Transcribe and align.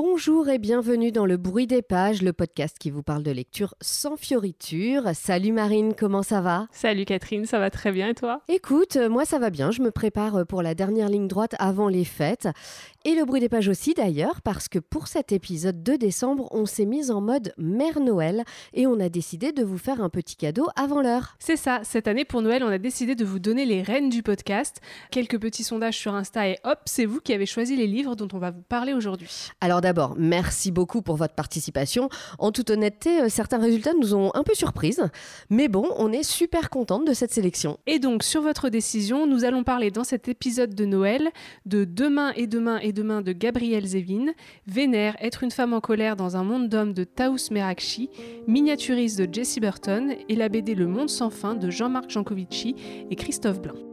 Bonjour 0.00 0.48
et 0.48 0.58
bienvenue 0.58 1.10
dans 1.10 1.26
le 1.26 1.36
bruit 1.36 1.66
des 1.66 1.82
pages, 1.82 2.22
le 2.22 2.32
podcast 2.32 2.76
qui 2.78 2.88
vous 2.88 3.02
parle 3.02 3.24
de 3.24 3.32
lecture 3.32 3.74
sans 3.80 4.16
fioriture. 4.16 5.02
Salut 5.12 5.50
Marine, 5.50 5.92
comment 5.92 6.22
ça 6.22 6.40
va? 6.40 6.68
Salut 6.70 7.04
Catherine, 7.04 7.46
ça 7.46 7.58
va 7.58 7.68
très 7.68 7.90
bien 7.90 8.10
et 8.10 8.14
toi? 8.14 8.40
Écoute, 8.46 8.94
euh, 8.94 9.08
moi 9.08 9.24
ça 9.24 9.40
va 9.40 9.50
bien, 9.50 9.72
je 9.72 9.82
me 9.82 9.90
prépare 9.90 10.36
euh, 10.36 10.44
pour 10.44 10.62
la 10.62 10.76
dernière 10.76 11.08
ligne 11.08 11.26
droite 11.26 11.56
avant 11.58 11.88
les 11.88 12.04
fêtes. 12.04 12.46
Et 13.04 13.14
le 13.14 13.24
bruit 13.24 13.40
des 13.40 13.48
pages 13.48 13.68
aussi 13.68 13.94
d'ailleurs, 13.94 14.42
parce 14.42 14.68
que 14.68 14.80
pour 14.80 15.06
cet 15.06 15.30
épisode 15.30 15.84
de 15.84 15.94
décembre, 15.94 16.48
on 16.50 16.66
s'est 16.66 16.84
mis 16.84 17.12
en 17.12 17.20
mode 17.20 17.54
Mère 17.56 18.00
Noël 18.00 18.42
et 18.74 18.88
on 18.88 18.98
a 18.98 19.08
décidé 19.08 19.52
de 19.52 19.62
vous 19.62 19.78
faire 19.78 20.02
un 20.02 20.08
petit 20.08 20.34
cadeau 20.34 20.66
avant 20.74 21.00
l'heure. 21.00 21.36
C'est 21.38 21.56
ça, 21.56 21.80
cette 21.84 22.08
année 22.08 22.24
pour 22.24 22.42
Noël, 22.42 22.64
on 22.64 22.68
a 22.68 22.78
décidé 22.78 23.14
de 23.14 23.24
vous 23.24 23.38
donner 23.38 23.66
les 23.66 23.82
rênes 23.82 24.08
du 24.08 24.24
podcast. 24.24 24.80
Quelques 25.12 25.38
petits 25.38 25.62
sondages 25.62 25.96
sur 25.96 26.12
Insta 26.14 26.48
et 26.48 26.58
hop, 26.64 26.80
c'est 26.86 27.04
vous 27.04 27.20
qui 27.20 27.32
avez 27.32 27.46
choisi 27.46 27.76
les 27.76 27.86
livres 27.86 28.16
dont 28.16 28.26
on 28.32 28.38
va 28.38 28.50
vous 28.50 28.62
parler 28.62 28.94
aujourd'hui. 28.94 29.50
Alors 29.60 29.80
d'abord, 29.80 30.16
merci 30.18 30.72
beaucoup 30.72 31.00
pour 31.00 31.14
votre 31.14 31.34
participation. 31.34 32.08
En 32.40 32.50
toute 32.50 32.70
honnêteté, 32.70 33.20
euh, 33.20 33.28
certains 33.28 33.58
résultats 33.58 33.94
nous 33.94 34.16
ont 34.16 34.32
un 34.34 34.42
peu 34.42 34.54
surprises, 34.54 35.08
mais 35.50 35.68
bon, 35.68 35.88
on 35.96 36.10
est 36.10 36.24
super 36.24 36.68
contente 36.68 37.06
de 37.06 37.12
cette 37.12 37.32
sélection. 37.32 37.78
Et 37.86 38.00
donc, 38.00 38.24
sur 38.24 38.42
votre 38.42 38.70
décision, 38.70 39.28
nous 39.28 39.44
allons 39.44 39.62
parler 39.62 39.92
dans 39.92 40.04
cet 40.04 40.26
épisode 40.26 40.74
de 40.74 40.84
Noël 40.84 41.30
de 41.64 41.84
Demain 41.84 42.32
et 42.34 42.48
demain 42.48 42.78
et 42.78 42.87
demain 42.92 43.22
de 43.22 43.32
Gabriel 43.32 43.86
Zevin, 43.86 44.32
Vénère, 44.66 45.16
être 45.20 45.42
une 45.42 45.50
femme 45.50 45.72
en 45.72 45.80
colère 45.80 46.16
dans 46.16 46.36
un 46.36 46.44
monde 46.44 46.68
d'hommes 46.68 46.92
de 46.92 47.04
Taous 47.04 47.50
Merakchi, 47.50 48.10
Miniaturiste 48.46 49.20
de 49.20 49.32
Jessie 49.32 49.60
Burton 49.60 50.14
et 50.28 50.36
la 50.36 50.48
BD 50.48 50.74
Le 50.74 50.86
Monde 50.86 51.10
sans 51.10 51.30
fin 51.30 51.54
de 51.54 51.70
Jean-Marc 51.70 52.10
Jancovici 52.10 52.74
et 53.10 53.16
Christophe 53.16 53.60
Blanc. 53.60 53.87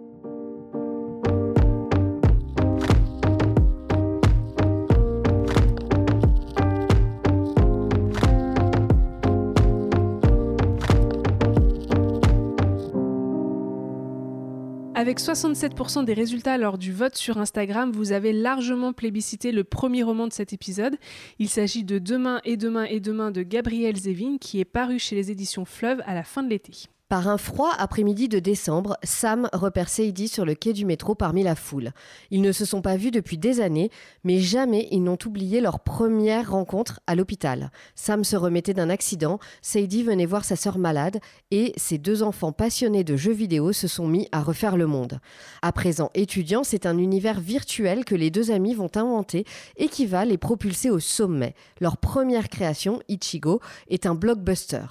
Avec 14.98 15.20
67% 15.20 16.06
des 16.06 16.14
résultats 16.14 16.58
lors 16.58 16.78
du 16.78 16.94
vote 16.94 17.18
sur 17.18 17.38
Instagram, 17.38 17.92
vous 17.92 18.14
avez 18.14 18.32
largement 18.32 18.94
plébiscité 18.94 19.52
le 19.52 19.66
premier 19.66 20.04
roman 20.04 20.26
de 20.26 20.32
cet 20.32 20.54
épisode. 20.54 20.96
Il 21.38 21.50
s'agit 21.50 21.84
de 21.84 22.00
Demain 22.00 22.40
et 22.46 22.56
demain 22.56 22.86
et 22.86 23.02
demain 23.02 23.30
de 23.30 23.44
Gabriel 23.44 23.98
Zevin 23.98 24.38
qui 24.40 24.62
est 24.62 24.66
paru 24.66 24.98
chez 24.98 25.18
les 25.18 25.32
éditions 25.32 25.66
Fleuve 25.66 26.02
à 26.06 26.14
la 26.14 26.24
fin 26.24 26.44
de 26.44 26.50
l'été. 26.50 26.88
Par 27.08 27.28
un 27.28 27.38
froid 27.38 27.70
après-midi 27.78 28.30
de 28.30 28.40
décembre, 28.40 28.98
Sam 29.04 29.48
repère 29.54 29.90
Sadie 29.90 30.28
sur 30.28 30.44
le 30.44 30.56
quai 30.56 30.74
du 30.74 30.86
métro 30.86 31.14
parmi 31.14 31.44
la 31.44 31.54
foule. 31.54 31.92
Ils 32.32 32.42
ne 32.42 32.52
se 32.52 32.66
sont 32.66 32.82
pas 32.82 32.98
vus 32.98 33.12
depuis 33.12 33.38
des 33.38 33.62
années, 33.62 33.92
mais 34.24 34.40
jamais 34.40 34.88
ils 34.90 35.04
n'ont 35.04 35.18
oublié 35.24 35.62
leur 35.62 35.82
première 35.82 36.50
rencontre 36.50 37.02
à 37.06 37.14
l'hôpital. 37.14 37.70
Sam 37.94 38.24
se 38.24 38.36
remettait 38.36 38.74
d'un 38.74 38.90
accident, 38.90 39.38
Sadie 39.62 40.02
venait 40.02 40.26
voir 40.26 40.46
sa 40.46 40.56
sœur 40.56 40.80
malade, 40.80 41.20
et 41.52 41.74
ses 41.78 42.00
deux 42.00 42.24
enfants 42.24 42.52
passionnés 42.52 43.04
de 43.04 43.16
jeux 43.16 43.34
vidéo 43.34 43.72
se 43.72 43.88
sont 43.88 44.08
mis 44.08 44.28
à 44.32 44.42
refaire 44.42 44.76
le 44.76 44.88
monde. 44.88 45.20
À 45.62 45.72
présent 45.72 46.10
étudiants, 46.16 46.64
c'est 46.64 46.88
un 46.88 46.98
univers 46.98 47.40
virtuel 47.40 48.04
que 48.04 48.16
les 48.16 48.32
deux 48.32 48.50
amis 48.50 48.74
vont 48.74 48.90
inventer 48.96 49.46
et 49.78 49.90
qui 49.90 50.08
va 50.08 50.26
les 50.26 50.40
propulser 50.40 50.90
au 50.90 51.00
sommet. 51.00 51.54
Leur 51.80 51.98
première 51.98 52.50
création, 52.50 53.00
Ichigo, 53.10 53.60
est 53.90 54.08
un 54.08 54.16
blockbuster. 54.16 54.86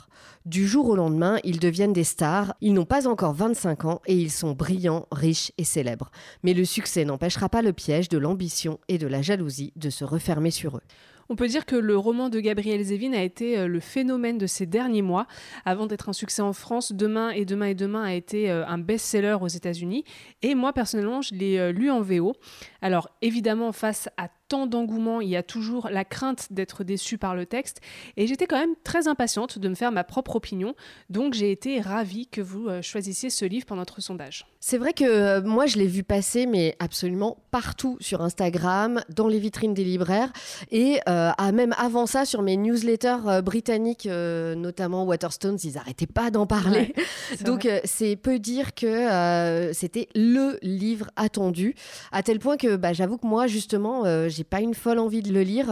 Du 0.47 0.67
jour 0.67 0.91
au 0.91 0.97
lendemain, 0.97 1.39
ils 1.43 1.59
deviennent 1.59 1.95
des 1.95 2.04
stars. 2.05 2.55
Ils 2.61 2.75
n'ont 2.75 2.85
pas 2.85 3.09
encore 3.09 3.35
25 3.35 3.85
ans 3.85 4.03
et 4.07 4.15
ils 4.15 4.31
sont 4.31 4.53
brillants, 4.53 5.07
riches 5.11 5.53
et 5.59 5.65
célèbres. 5.65 6.11
Mais 6.43 6.55
le 6.55 6.65
succès 6.65 7.05
n'empêchera 7.05 7.49
pas 7.49 7.63
le 7.63 7.73
piège 7.73 8.09
de 8.09 8.19
l'ambition 8.19 8.79
et 8.89 8.99
de 8.99 9.07
la 9.07 9.23
jalousie 9.23 9.73
de 9.77 9.91
se 9.91 10.05
refermer 10.05 10.51
sur 10.51 10.77
eux. 10.77 10.83
On 11.29 11.37
peut 11.37 11.49
dire 11.49 11.65
que 11.65 11.77
le 11.77 11.97
roman 11.97 12.29
de 12.29 12.41
Gabriel 12.41 12.83
Zevin 12.83 13.15
a 13.15 13.23
été 13.23 13.59
euh, 13.59 13.67
le 13.67 13.81
phénomène 13.81 14.39
de 14.39 14.47
ces 14.47 14.67
derniers 14.67 15.03
mois. 15.03 15.27
Avant 15.65 15.87
d'être 15.87 16.09
un 16.09 16.13
succès 16.13 16.43
en 16.43 16.53
France, 16.53 16.93
Demain 16.93 17.31
et 17.31 17.45
Demain 17.45 17.67
et 17.67 17.75
Demain 17.75 18.03
a 18.03 18.13
été 18.13 18.51
euh, 18.51 18.67
un 18.67 18.79
best-seller 18.79 19.39
aux 19.41 19.49
États-Unis. 19.49 20.05
Et 20.43 20.55
moi, 20.55 20.73
personnellement, 20.73 21.23
je 21.23 21.35
l'ai 21.35 21.59
euh, 21.59 21.73
lu 21.73 21.91
en 21.91 22.01
VO. 22.03 22.35
Alors, 22.83 23.09
évidemment, 23.23 23.73
face 23.73 24.09
à 24.17 24.29
tant 24.49 24.67
d'engouement, 24.67 25.21
il 25.21 25.29
y 25.29 25.37
a 25.37 25.43
toujours 25.43 25.89
la 25.91 26.05
crainte 26.05 26.49
d'être 26.53 26.85
déçu 26.85 27.19
par 27.19 27.35
le 27.35 27.47
texte. 27.47 27.81
Et 28.17 28.27
j'étais 28.27 28.47
quand 28.47 28.59
même 28.59 28.75
très 28.85 29.09
impatiente 29.09 29.59
de 29.59 29.69
me 29.69 29.75
faire 29.75 29.93
ma 29.93 30.05
propre 30.05 30.37
opinion. 30.37 30.75
Donc, 31.11 31.35
j'ai 31.35 31.51
été 31.51 31.81
ravie 31.81 32.27
que 32.27 32.41
vous 32.41 32.69
choisissiez 32.83 33.31
ce 33.31 33.45
livre 33.45 33.67
pour 33.67 33.77
notre 33.77 34.01
sondage. 34.01 34.47
C'est 34.61 34.79
vrai 34.79 34.93
que 34.93 35.41
moi, 35.41 35.67
je 35.67 35.79
l'ai 35.79 35.87
vu 35.87 36.03
passer, 36.03 36.47
mais 36.47 36.75
absolument 36.79 37.39
partout 37.51 37.97
sur 38.01 38.23
Instagram, 38.23 39.03
dans 39.11 39.29
les 39.29 39.39
vitrines 39.39 39.75
des 39.75 39.85
libraires. 39.85 40.33
Et 40.71 41.01
euh, 41.09 41.31
même 41.53 41.75
avant 41.79 42.07
ça, 42.07 42.25
sur 42.25 42.43
mes 42.43 42.57
newsletters 42.57 43.27
euh, 43.27 43.43
britanniques, 43.43 44.07
euh, 44.07 44.55
notamment 44.55 45.05
Waterstones, 45.05 45.59
ils 45.65 45.75
n'arrêtaient 45.75 46.07
pas 46.07 46.31
d'en 46.31 46.47
parler. 46.47 46.95
Donc 47.45 47.69
c'est 47.85 48.17
peu 48.17 48.39
dire 48.39 48.75
que 48.75 49.71
c'était 49.73 50.09
le 50.15 50.59
livre 50.63 51.11
attendu, 51.17 51.75
à 52.13 52.23
tel 52.23 52.39
point 52.39 52.57
que 52.57 52.77
bah, 52.77 52.93
j'avoue 52.93 53.19
que 53.19 53.27
moi, 53.27 53.47
justement, 53.47 54.05
j'ai 54.35 54.45
pas 54.45 54.61
une 54.61 54.75
folle 54.75 54.99
envie 54.99 55.23
de 55.23 55.33
le 55.33 55.43
lire. 55.43 55.67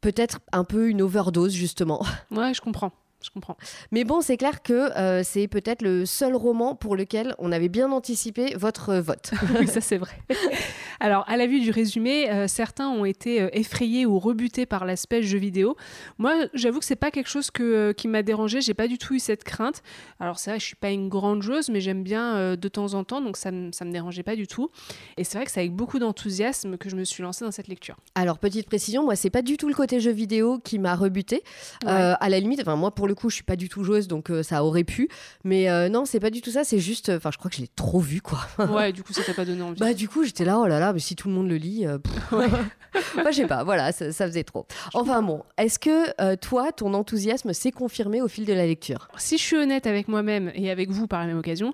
Peut-être 0.00 0.40
un 0.52 0.64
peu 0.64 0.88
une 0.88 1.02
overdose, 1.02 1.52
justement. 1.52 2.04
Ouais, 2.30 2.52
je 2.54 2.60
comprends 2.60 2.92
je 3.22 3.30
comprends. 3.30 3.56
Mais 3.90 4.04
bon, 4.04 4.20
c'est 4.22 4.36
clair 4.36 4.62
que 4.62 4.96
euh, 4.96 5.22
c'est 5.22 5.46
peut-être 5.46 5.82
le 5.82 6.06
seul 6.06 6.34
roman 6.34 6.74
pour 6.74 6.96
lequel 6.96 7.34
on 7.38 7.52
avait 7.52 7.68
bien 7.68 7.92
anticipé 7.92 8.54
votre 8.56 8.94
vote. 8.96 9.32
oui, 9.58 9.66
ça 9.66 9.80
c'est 9.80 9.98
vrai. 9.98 10.12
Alors, 11.00 11.24
à 11.28 11.36
la 11.36 11.46
vue 11.46 11.60
du 11.60 11.70
résumé, 11.70 12.30
euh, 12.30 12.48
certains 12.48 12.88
ont 12.88 13.04
été 13.04 13.42
euh, 13.42 13.48
effrayés 13.52 14.06
ou 14.06 14.18
rebutés 14.18 14.64
par 14.66 14.84
l'aspect 14.84 15.22
jeu 15.22 15.38
vidéo. 15.38 15.76
Moi, 16.18 16.46
j'avoue 16.54 16.78
que 16.78 16.84
c'est 16.84 16.96
pas 16.96 17.10
quelque 17.10 17.28
chose 17.28 17.50
que, 17.50 17.92
qui 17.92 18.08
m'a 18.08 18.22
dérangé. 18.22 18.60
J'ai 18.60 18.74
pas 18.74 18.88
du 18.88 18.96
tout 18.96 19.14
eu 19.14 19.18
cette 19.18 19.44
crainte. 19.44 19.82
Alors, 20.18 20.38
c'est 20.38 20.50
vrai, 20.50 20.60
je 20.60 20.64
suis 20.64 20.76
pas 20.76 20.90
une 20.90 21.08
grande 21.08 21.42
joueuse, 21.42 21.68
mais 21.68 21.80
j'aime 21.80 22.02
bien 22.02 22.56
de 22.56 22.68
temps 22.68 22.94
en 22.94 23.04
temps, 23.04 23.20
donc 23.20 23.36
ça, 23.36 23.50
ça 23.72 23.84
me 23.84 23.92
dérangeait 23.92 24.22
pas 24.22 24.36
du 24.36 24.46
tout. 24.46 24.70
Et 25.16 25.24
c'est 25.24 25.38
vrai 25.38 25.44
que 25.44 25.50
c'est 25.50 25.60
avec 25.60 25.72
beaucoup 25.72 25.98
d'enthousiasme 25.98 26.76
que 26.76 26.88
je 26.88 26.96
me 26.96 27.04
suis 27.04 27.22
lancée 27.22 27.44
dans 27.44 27.50
cette 27.50 27.68
lecture. 27.68 27.96
Alors, 28.14 28.38
petite 28.38 28.66
précision, 28.66 29.04
moi, 29.04 29.16
c'est 29.16 29.30
pas 29.30 29.42
du 29.42 29.56
tout 29.56 29.68
le 29.68 29.74
côté 29.74 30.00
jeu 30.00 30.12
vidéo 30.12 30.58
qui 30.58 30.78
m'a 30.78 30.94
rebuté. 30.94 31.42
à 31.86 32.28
la 32.28 32.40
limite, 32.40 32.60
enfin, 32.60 32.76
moi, 32.76 32.94
pour 32.94 33.08
le 33.10 33.14
coup, 33.14 33.28
je 33.28 33.34
suis 33.34 33.44
pas 33.44 33.56
du 33.56 33.68
tout 33.68 33.84
joueuse, 33.84 34.08
donc 34.08 34.30
euh, 34.30 34.42
ça 34.42 34.64
aurait 34.64 34.84
pu. 34.84 35.08
Mais 35.44 35.68
euh, 35.68 35.88
non, 35.88 36.04
c'est 36.06 36.20
pas 36.20 36.30
du 36.30 36.40
tout 36.40 36.50
ça. 36.50 36.64
C'est 36.64 36.78
juste, 36.78 37.10
euh, 37.10 37.18
enfin, 37.18 37.30
je 37.30 37.38
crois 37.38 37.50
que 37.50 37.56
je 37.56 37.62
l'ai 37.62 37.68
trop 37.68 38.00
vu, 38.00 38.22
quoi. 38.22 38.40
ouais, 38.58 38.92
du 38.92 39.02
coup, 39.02 39.12
ça 39.12 39.22
t'a 39.22 39.34
pas 39.34 39.44
donné 39.44 39.62
envie. 39.62 39.78
Bah, 39.78 39.92
du 39.92 40.08
coup, 40.08 40.24
j'étais 40.24 40.44
là, 40.44 40.58
oh 40.58 40.66
là 40.66 40.80
là, 40.80 40.92
mais 40.92 41.00
si 41.00 41.16
tout 41.16 41.28
le 41.28 41.34
monde 41.34 41.48
le 41.48 41.56
lit, 41.56 41.86
ouais. 42.32 42.48
je 43.30 43.36
sais 43.36 43.46
pas, 43.46 43.62
voilà, 43.64 43.92
ça, 43.92 44.26
faisait 44.26 44.44
trop. 44.44 44.66
Enfin 44.94 45.22
bon, 45.22 45.42
est-ce 45.58 45.78
que 45.78 46.34
toi, 46.36 46.72
ton 46.72 46.94
enthousiasme 46.94 47.52
s'est 47.52 47.70
confirmé 47.70 48.20
au 48.20 48.26
fil 48.26 48.44
de 48.44 48.52
la 48.52 48.66
lecture? 48.66 49.08
Si 49.16 49.38
je 49.38 49.42
suis 49.42 49.56
honnête 49.56 49.86
avec 49.86 50.08
moi-même 50.08 50.50
et 50.54 50.70
avec 50.70 50.90
vous 50.90 51.06
par 51.06 51.20
la 51.20 51.26
même 51.26 51.38
occasion, 51.38 51.72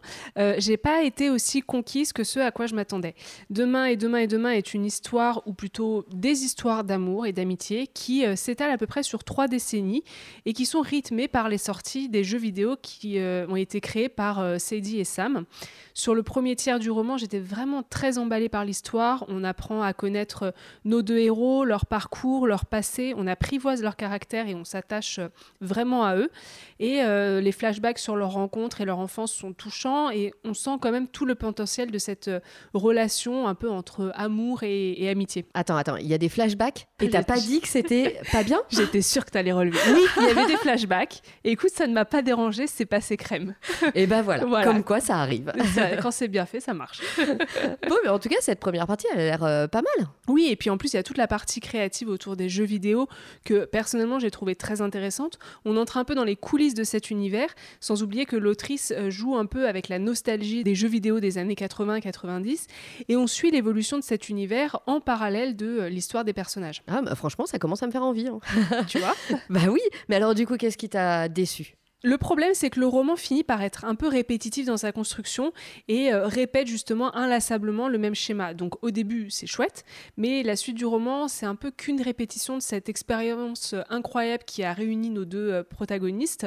j'ai 0.58 0.76
pas 0.76 1.02
été 1.04 1.30
aussi 1.30 1.62
conquise 1.62 2.12
que 2.12 2.22
ce 2.22 2.38
à 2.38 2.50
quoi 2.50 2.66
je 2.66 2.74
m'attendais. 2.74 3.14
Demain 3.48 3.86
et 3.86 3.96
demain 3.96 4.18
et 4.18 4.26
demain 4.26 4.50
est 4.50 4.74
une 4.74 4.84
histoire, 4.84 5.42
ou 5.46 5.54
plutôt 5.54 6.04
des 6.12 6.44
histoires 6.44 6.84
d'amour 6.84 7.24
et 7.24 7.32
d'amitié 7.32 7.86
qui 7.86 8.24
s'étalent 8.36 8.72
à 8.72 8.78
peu 8.78 8.86
près 8.86 9.02
sur 9.02 9.24
trois 9.24 9.48
décennies 9.48 10.04
et 10.44 10.52
qui 10.52 10.66
sont 10.66 10.82
rythmées 10.82 11.25
par 11.28 11.48
les 11.48 11.58
sorties 11.58 12.08
des 12.08 12.24
jeux 12.24 12.38
vidéo 12.38 12.76
qui 12.80 13.18
euh, 13.18 13.46
ont 13.48 13.56
été 13.56 13.80
créés 13.80 14.08
par 14.08 14.40
euh, 14.40 14.58
Sadie 14.58 15.00
et 15.00 15.04
Sam. 15.04 15.44
Sur 15.94 16.14
le 16.14 16.22
premier 16.22 16.56
tiers 16.56 16.78
du 16.78 16.90
roman, 16.90 17.16
j'étais 17.16 17.38
vraiment 17.38 17.82
très 17.82 18.18
emballée 18.18 18.48
par 18.48 18.64
l'histoire. 18.64 19.24
On 19.28 19.44
apprend 19.44 19.82
à 19.82 19.92
connaître 19.92 20.42
euh, 20.44 20.50
nos 20.84 21.02
deux 21.02 21.18
héros, 21.18 21.64
leur 21.64 21.86
parcours, 21.86 22.46
leur 22.46 22.66
passé. 22.66 23.14
On 23.16 23.26
apprivoise 23.26 23.82
leur 23.82 23.96
caractère 23.96 24.48
et 24.48 24.54
on 24.54 24.64
s'attache 24.64 25.20
vraiment 25.60 26.04
à 26.04 26.16
eux. 26.16 26.30
Et 26.78 27.00
les 27.40 27.52
flashbacks 27.52 27.98
sur 27.98 28.16
leur 28.16 28.32
rencontre 28.32 28.80
et 28.80 28.84
leur 28.84 28.98
enfance 28.98 29.32
sont 29.32 29.52
touchants 29.52 30.10
et 30.10 30.32
on 30.44 30.52
sent 30.52 30.76
quand 30.80 30.92
même 30.92 31.08
tout 31.08 31.24
le 31.24 31.34
potentiel 31.34 31.90
de 31.90 31.98
cette 31.98 32.30
relation 32.74 33.48
un 33.48 33.54
peu 33.54 33.70
entre 33.70 34.12
amour 34.14 34.62
et, 34.62 35.08
amitié. 35.08 35.46
Attends, 35.54 35.76
attends, 35.76 35.96
il 35.96 36.06
y 36.06 36.14
a 36.14 36.18
des 36.18 36.28
flashbacks 36.28 36.86
et 37.00 37.08
t'as 37.10 37.22
pas 37.22 37.38
dit 37.38 37.60
que 37.60 37.68
c'était 37.68 38.20
pas 38.30 38.42
bien? 38.42 38.60
J'étais 38.68 39.02
sûre 39.02 39.24
que 39.24 39.30
t'allais 39.30 39.52
relever. 39.52 39.78
Oui, 39.94 40.02
il 40.18 40.22
y 40.24 40.30
avait 40.30 40.46
des 40.46 40.56
flashbacks 40.56 41.15
et 41.44 41.52
écoute, 41.52 41.70
ça 41.70 41.86
ne 41.86 41.92
m'a 41.92 42.04
pas 42.04 42.22
dérangé, 42.22 42.66
c'est 42.66 42.86
passé 42.86 43.16
crème. 43.16 43.54
Et 43.94 44.06
ben 44.06 44.22
voilà, 44.22 44.64
comme 44.64 44.84
quoi 44.84 45.00
ça 45.00 45.16
arrive. 45.16 45.52
quand 46.02 46.10
c'est 46.10 46.28
bien 46.28 46.46
fait, 46.46 46.60
ça 46.60 46.74
marche. 46.74 47.00
bon, 47.88 47.96
mais 48.04 48.10
en 48.10 48.18
tout 48.18 48.28
cas, 48.28 48.36
cette 48.40 48.60
première 48.60 48.86
partie, 48.86 49.06
elle 49.12 49.20
a 49.20 49.24
l'air 49.24 49.44
euh, 49.44 49.66
pas 49.66 49.82
mal. 49.82 50.08
Oui, 50.28 50.48
et 50.50 50.56
puis 50.56 50.70
en 50.70 50.76
plus, 50.76 50.92
il 50.92 50.96
y 50.96 50.98
a 50.98 51.02
toute 51.02 51.18
la 51.18 51.28
partie 51.28 51.60
créative 51.60 52.08
autour 52.08 52.36
des 52.36 52.48
jeux 52.48 52.64
vidéo 52.64 53.08
que 53.44 53.64
personnellement, 53.64 54.18
j'ai 54.18 54.30
trouvé 54.30 54.54
très 54.54 54.80
intéressante. 54.80 55.38
On 55.64 55.76
entre 55.76 55.96
un 55.96 56.04
peu 56.04 56.14
dans 56.14 56.24
les 56.24 56.36
coulisses 56.36 56.74
de 56.74 56.84
cet 56.84 57.10
univers, 57.10 57.54
sans 57.80 58.02
oublier 58.02 58.26
que 58.26 58.36
l'autrice 58.36 58.92
euh, 58.96 59.10
joue 59.10 59.36
un 59.36 59.46
peu 59.46 59.68
avec 59.68 59.88
la 59.88 59.98
nostalgie 59.98 60.64
des 60.64 60.74
jeux 60.74 60.88
vidéo 60.88 61.20
des 61.20 61.38
années 61.38 61.54
80-90, 61.54 62.66
et 63.08 63.16
on 63.16 63.26
suit 63.26 63.50
l'évolution 63.50 63.98
de 63.98 64.02
cet 64.02 64.28
univers 64.28 64.80
en 64.86 65.00
parallèle 65.00 65.56
de 65.56 65.66
euh, 65.66 65.88
l'histoire 65.88 66.24
des 66.24 66.32
personnages. 66.32 66.82
Ah, 66.86 67.02
bah, 67.02 67.14
franchement, 67.14 67.46
ça 67.46 67.58
commence 67.58 67.82
à 67.82 67.86
me 67.86 67.92
faire 67.92 68.02
envie. 68.02 68.28
Hein. 68.28 68.40
tu 68.88 68.98
vois? 68.98 69.14
Bah 69.50 69.60
oui, 69.70 69.80
mais 70.08 70.16
alors 70.16 70.34
du 70.34 70.46
coup, 70.46 70.56
qu'est-ce 70.56 70.76
qui 70.76 70.88
t'a 70.88 71.05
déçu 71.28 71.76
Le 72.02 72.18
problème, 72.18 72.52
c'est 72.52 72.68
que 72.68 72.78
le 72.78 72.86
roman 72.86 73.16
finit 73.16 73.42
par 73.42 73.62
être 73.62 73.86
un 73.86 73.94
peu 73.94 74.06
répétitif 74.06 74.66
dans 74.66 74.76
sa 74.76 74.92
construction 74.92 75.52
et 75.88 76.12
euh, 76.12 76.26
répète 76.26 76.66
justement 76.66 77.14
inlassablement 77.16 77.88
le 77.88 77.96
même 77.96 78.14
schéma. 78.14 78.52
Donc 78.52 78.82
au 78.84 78.90
début, 78.90 79.30
c'est 79.30 79.46
chouette, 79.46 79.84
mais 80.18 80.42
la 80.42 80.56
suite 80.56 80.76
du 80.76 80.84
roman, 80.84 81.26
c'est 81.26 81.46
un 81.46 81.54
peu 81.54 81.70
qu'une 81.70 82.02
répétition 82.02 82.56
de 82.56 82.62
cette 82.62 82.90
expérience 82.90 83.72
euh, 83.72 83.80
incroyable 83.88 84.44
qui 84.44 84.62
a 84.62 84.74
réuni 84.74 85.08
nos 85.08 85.24
deux 85.24 85.50
euh, 85.50 85.62
protagonistes. 85.62 86.46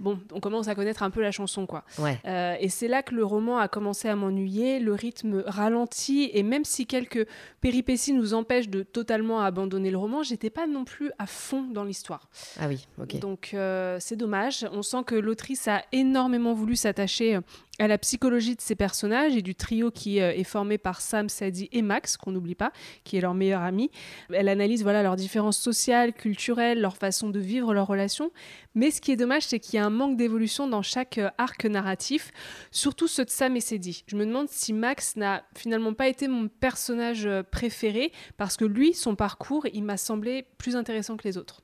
Bon, 0.00 0.20
on 0.32 0.38
commence 0.38 0.68
à 0.68 0.76
connaître 0.76 1.02
un 1.02 1.10
peu 1.10 1.22
la 1.22 1.32
chanson, 1.32 1.66
quoi. 1.66 1.84
et 2.24 2.68
c'est 2.68 2.88
là 2.88 3.02
que 3.02 3.14
le 3.14 3.24
roman 3.24 3.58
a 3.58 3.68
commencé 3.68 4.08
à 4.08 4.14
m'ennuyer, 4.14 4.78
le 4.78 4.92
rythme 4.92 5.42
ralentit, 5.46 6.30
et 6.32 6.42
même 6.42 6.64
si 6.64 6.86
quelques 6.86 7.26
péripéties 7.60 8.12
nous 8.12 8.34
empêchent 8.34 8.68
de 8.68 8.82
totalement 8.82 9.40
abandonner 9.40 9.90
le 9.90 9.98
roman, 9.98 10.22
j'étais 10.22 10.50
pas 10.50 10.66
non 10.66 10.84
plus 10.84 11.10
à 11.18 11.26
fond 11.26 11.62
dans 11.62 11.84
l'histoire. 11.84 12.28
Ah 12.58 12.68
oui, 12.68 12.86
ok. 13.00 13.18
Donc 13.18 13.54
c'est 13.98 14.16
dommage 14.16 14.67
on 14.72 14.82
sent 14.82 15.04
que 15.06 15.14
l'autrice 15.14 15.68
a 15.68 15.82
énormément 15.92 16.52
voulu 16.52 16.76
s'attacher 16.76 17.36
euh, 17.36 17.40
à 17.78 17.86
la 17.86 17.98
psychologie 17.98 18.56
de 18.56 18.60
ses 18.60 18.74
personnages 18.74 19.36
et 19.36 19.42
du 19.42 19.54
trio 19.54 19.90
qui 19.90 20.20
euh, 20.20 20.32
est 20.32 20.44
formé 20.44 20.78
par 20.78 21.00
Sam, 21.00 21.28
Sadie 21.28 21.68
et 21.72 21.82
Max, 21.82 22.16
qu'on 22.16 22.32
n'oublie 22.32 22.54
pas, 22.54 22.72
qui 23.04 23.16
est 23.16 23.20
leur 23.20 23.34
meilleur 23.34 23.62
ami. 23.62 23.90
Elle 24.32 24.48
analyse 24.48 24.82
voilà 24.82 25.02
leurs 25.02 25.16
différences 25.16 25.58
sociales, 25.58 26.12
culturelles, 26.12 26.80
leur 26.80 26.96
façon 26.96 27.30
de 27.30 27.38
vivre 27.38 27.72
leurs 27.74 27.86
relations. 27.86 28.32
Mais 28.74 28.90
ce 28.90 29.00
qui 29.00 29.12
est 29.12 29.16
dommage, 29.16 29.44
c'est 29.46 29.60
qu'il 29.60 29.74
y 29.74 29.78
a 29.78 29.86
un 29.86 29.90
manque 29.90 30.16
d'évolution 30.16 30.66
dans 30.66 30.82
chaque 30.82 31.18
euh, 31.18 31.30
arc 31.38 31.64
narratif, 31.64 32.32
surtout 32.70 33.08
ceux 33.08 33.24
de 33.24 33.30
Sam 33.30 33.56
et 33.56 33.60
Sadie. 33.60 34.04
Je 34.06 34.16
me 34.16 34.26
demande 34.26 34.48
si 34.48 34.72
Max 34.72 35.16
n'a 35.16 35.44
finalement 35.56 35.94
pas 35.94 36.08
été 36.08 36.28
mon 36.28 36.48
personnage 36.48 37.28
préféré, 37.50 38.12
parce 38.36 38.56
que 38.56 38.64
lui, 38.64 38.94
son 38.94 39.14
parcours, 39.14 39.66
il 39.72 39.84
m'a 39.84 39.96
semblé 39.96 40.44
plus 40.58 40.76
intéressant 40.76 41.16
que 41.16 41.26
les 41.26 41.38
autres. 41.38 41.62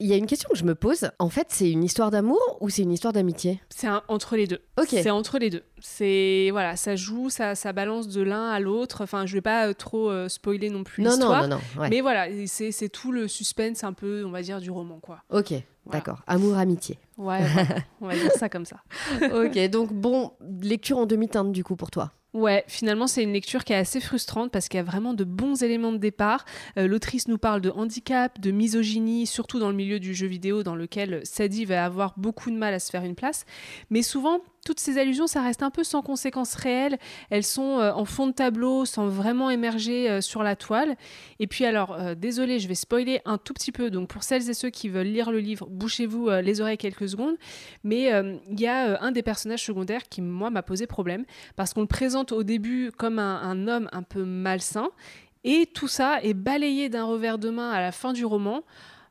Il 0.00 0.06
y 0.06 0.14
a 0.14 0.16
une 0.16 0.26
question 0.26 0.48
que 0.50 0.56
je 0.56 0.64
me 0.64 0.74
pose. 0.74 1.10
En 1.18 1.28
fait, 1.28 1.48
c'est 1.50 1.70
une 1.70 1.84
histoire 1.84 2.10
d'amour 2.10 2.40
ou 2.60 2.70
c'est 2.70 2.82
une 2.82 2.90
histoire 2.90 3.12
d'amitié? 3.12 3.60
C'est 3.68 3.86
entre 4.08 4.34
les 4.36 4.46
deux. 4.46 4.60
Ok. 4.80 4.88
C'est 4.88 5.10
entre 5.10 5.38
les 5.38 5.50
deux. 5.50 5.62
C'est 5.78 6.48
voilà, 6.52 6.76
ça 6.76 6.96
joue, 6.96 7.28
ça, 7.28 7.54
ça 7.54 7.72
balance 7.74 8.08
de 8.08 8.22
l'un 8.22 8.48
à 8.48 8.60
l'autre. 8.60 9.02
Enfin, 9.02 9.26
je 9.26 9.34
vais 9.34 9.42
pas 9.42 9.68
euh, 9.68 9.74
trop 9.74 10.10
euh, 10.10 10.28
spoiler 10.28 10.70
non 10.70 10.84
plus 10.84 11.04
l'histoire. 11.04 11.42
Non, 11.42 11.56
non, 11.56 11.60
non. 11.76 11.88
Mais 11.90 12.00
voilà, 12.00 12.28
c'est 12.46 12.88
tout 12.88 13.12
le 13.12 13.28
suspense 13.28 13.84
un 13.84 13.92
peu, 13.92 14.24
on 14.24 14.30
va 14.30 14.40
dire, 14.40 14.60
du 14.60 14.70
roman, 14.70 15.00
quoi. 15.00 15.22
Ok. 15.28 15.52
D'accord. 15.86 16.22
Amour, 16.26 16.56
amitié. 16.56 16.98
Ouais, 17.18 17.40
on 18.00 18.06
va 18.06 18.14
dire 18.14 18.32
ça 18.32 18.48
comme 18.48 18.64
ça. 18.64 18.76
ok, 19.22 19.68
donc 19.68 19.92
bon, 19.92 20.32
lecture 20.62 20.98
en 20.98 21.06
demi-teinte 21.06 21.52
du 21.52 21.64
coup 21.64 21.76
pour 21.76 21.90
toi. 21.90 22.12
Ouais, 22.32 22.64
finalement, 22.68 23.08
c'est 23.08 23.24
une 23.24 23.32
lecture 23.32 23.64
qui 23.64 23.72
est 23.72 23.76
assez 23.76 24.00
frustrante 24.00 24.52
parce 24.52 24.68
qu'il 24.68 24.78
y 24.78 24.80
a 24.80 24.84
vraiment 24.84 25.14
de 25.14 25.24
bons 25.24 25.64
éléments 25.64 25.90
de 25.90 25.98
départ. 25.98 26.44
Euh, 26.78 26.86
l'autrice 26.86 27.26
nous 27.26 27.38
parle 27.38 27.60
de 27.60 27.70
handicap, 27.70 28.40
de 28.40 28.52
misogynie, 28.52 29.26
surtout 29.26 29.58
dans 29.58 29.68
le 29.68 29.74
milieu 29.74 29.98
du 29.98 30.14
jeu 30.14 30.28
vidéo 30.28 30.62
dans 30.62 30.76
lequel 30.76 31.22
Sadie 31.24 31.64
va 31.64 31.84
avoir 31.84 32.14
beaucoup 32.16 32.50
de 32.50 32.56
mal 32.56 32.72
à 32.72 32.78
se 32.78 32.90
faire 32.90 33.02
une 33.02 33.16
place. 33.16 33.46
Mais 33.90 34.02
souvent, 34.02 34.42
toutes 34.64 34.80
ces 34.80 34.98
allusions, 34.98 35.26
ça 35.26 35.42
reste 35.42 35.62
un 35.62 35.70
peu 35.70 35.84
sans 35.84 36.02
conséquences 36.02 36.54
réelles. 36.54 36.98
Elles 37.30 37.44
sont 37.44 37.78
euh, 37.78 37.92
en 37.92 38.04
fond 38.04 38.26
de 38.26 38.32
tableau, 38.32 38.84
sans 38.84 39.08
vraiment 39.08 39.50
émerger 39.50 40.10
euh, 40.10 40.20
sur 40.20 40.42
la 40.42 40.56
toile. 40.56 40.96
Et 41.38 41.46
puis 41.46 41.64
alors, 41.64 41.92
euh, 41.92 42.14
désolé, 42.14 42.58
je 42.58 42.68
vais 42.68 42.74
spoiler 42.74 43.20
un 43.24 43.38
tout 43.38 43.54
petit 43.54 43.72
peu. 43.72 43.90
Donc 43.90 44.08
pour 44.08 44.22
celles 44.22 44.48
et 44.50 44.54
ceux 44.54 44.70
qui 44.70 44.88
veulent 44.88 45.06
lire 45.06 45.30
le 45.30 45.40
livre, 45.40 45.66
bouchez-vous 45.70 46.30
les 46.42 46.60
oreilles 46.60 46.78
quelques 46.78 47.08
secondes. 47.08 47.36
Mais 47.84 48.10
il 48.50 48.60
y 48.60 48.66
a 48.66 49.00
un 49.02 49.12
des 49.12 49.22
personnages 49.22 49.64
secondaires 49.64 50.08
qui, 50.08 50.20
moi, 50.20 50.50
m'a 50.50 50.62
posé 50.62 50.86
problème. 50.86 51.24
Parce 51.56 51.72
qu'on 51.72 51.82
le 51.82 51.86
présente 51.86 52.32
au 52.32 52.42
début 52.42 52.90
comme 52.96 53.18
un 53.18 53.68
homme 53.68 53.88
un 53.92 54.02
peu 54.02 54.24
malsain. 54.24 54.88
Et 55.44 55.66
tout 55.66 55.88
ça 55.88 56.22
est 56.22 56.34
balayé 56.34 56.88
d'un 56.88 57.04
revers 57.04 57.38
de 57.38 57.50
main 57.50 57.70
à 57.70 57.80
la 57.80 57.92
fin 57.92 58.12
du 58.12 58.24
roman 58.24 58.62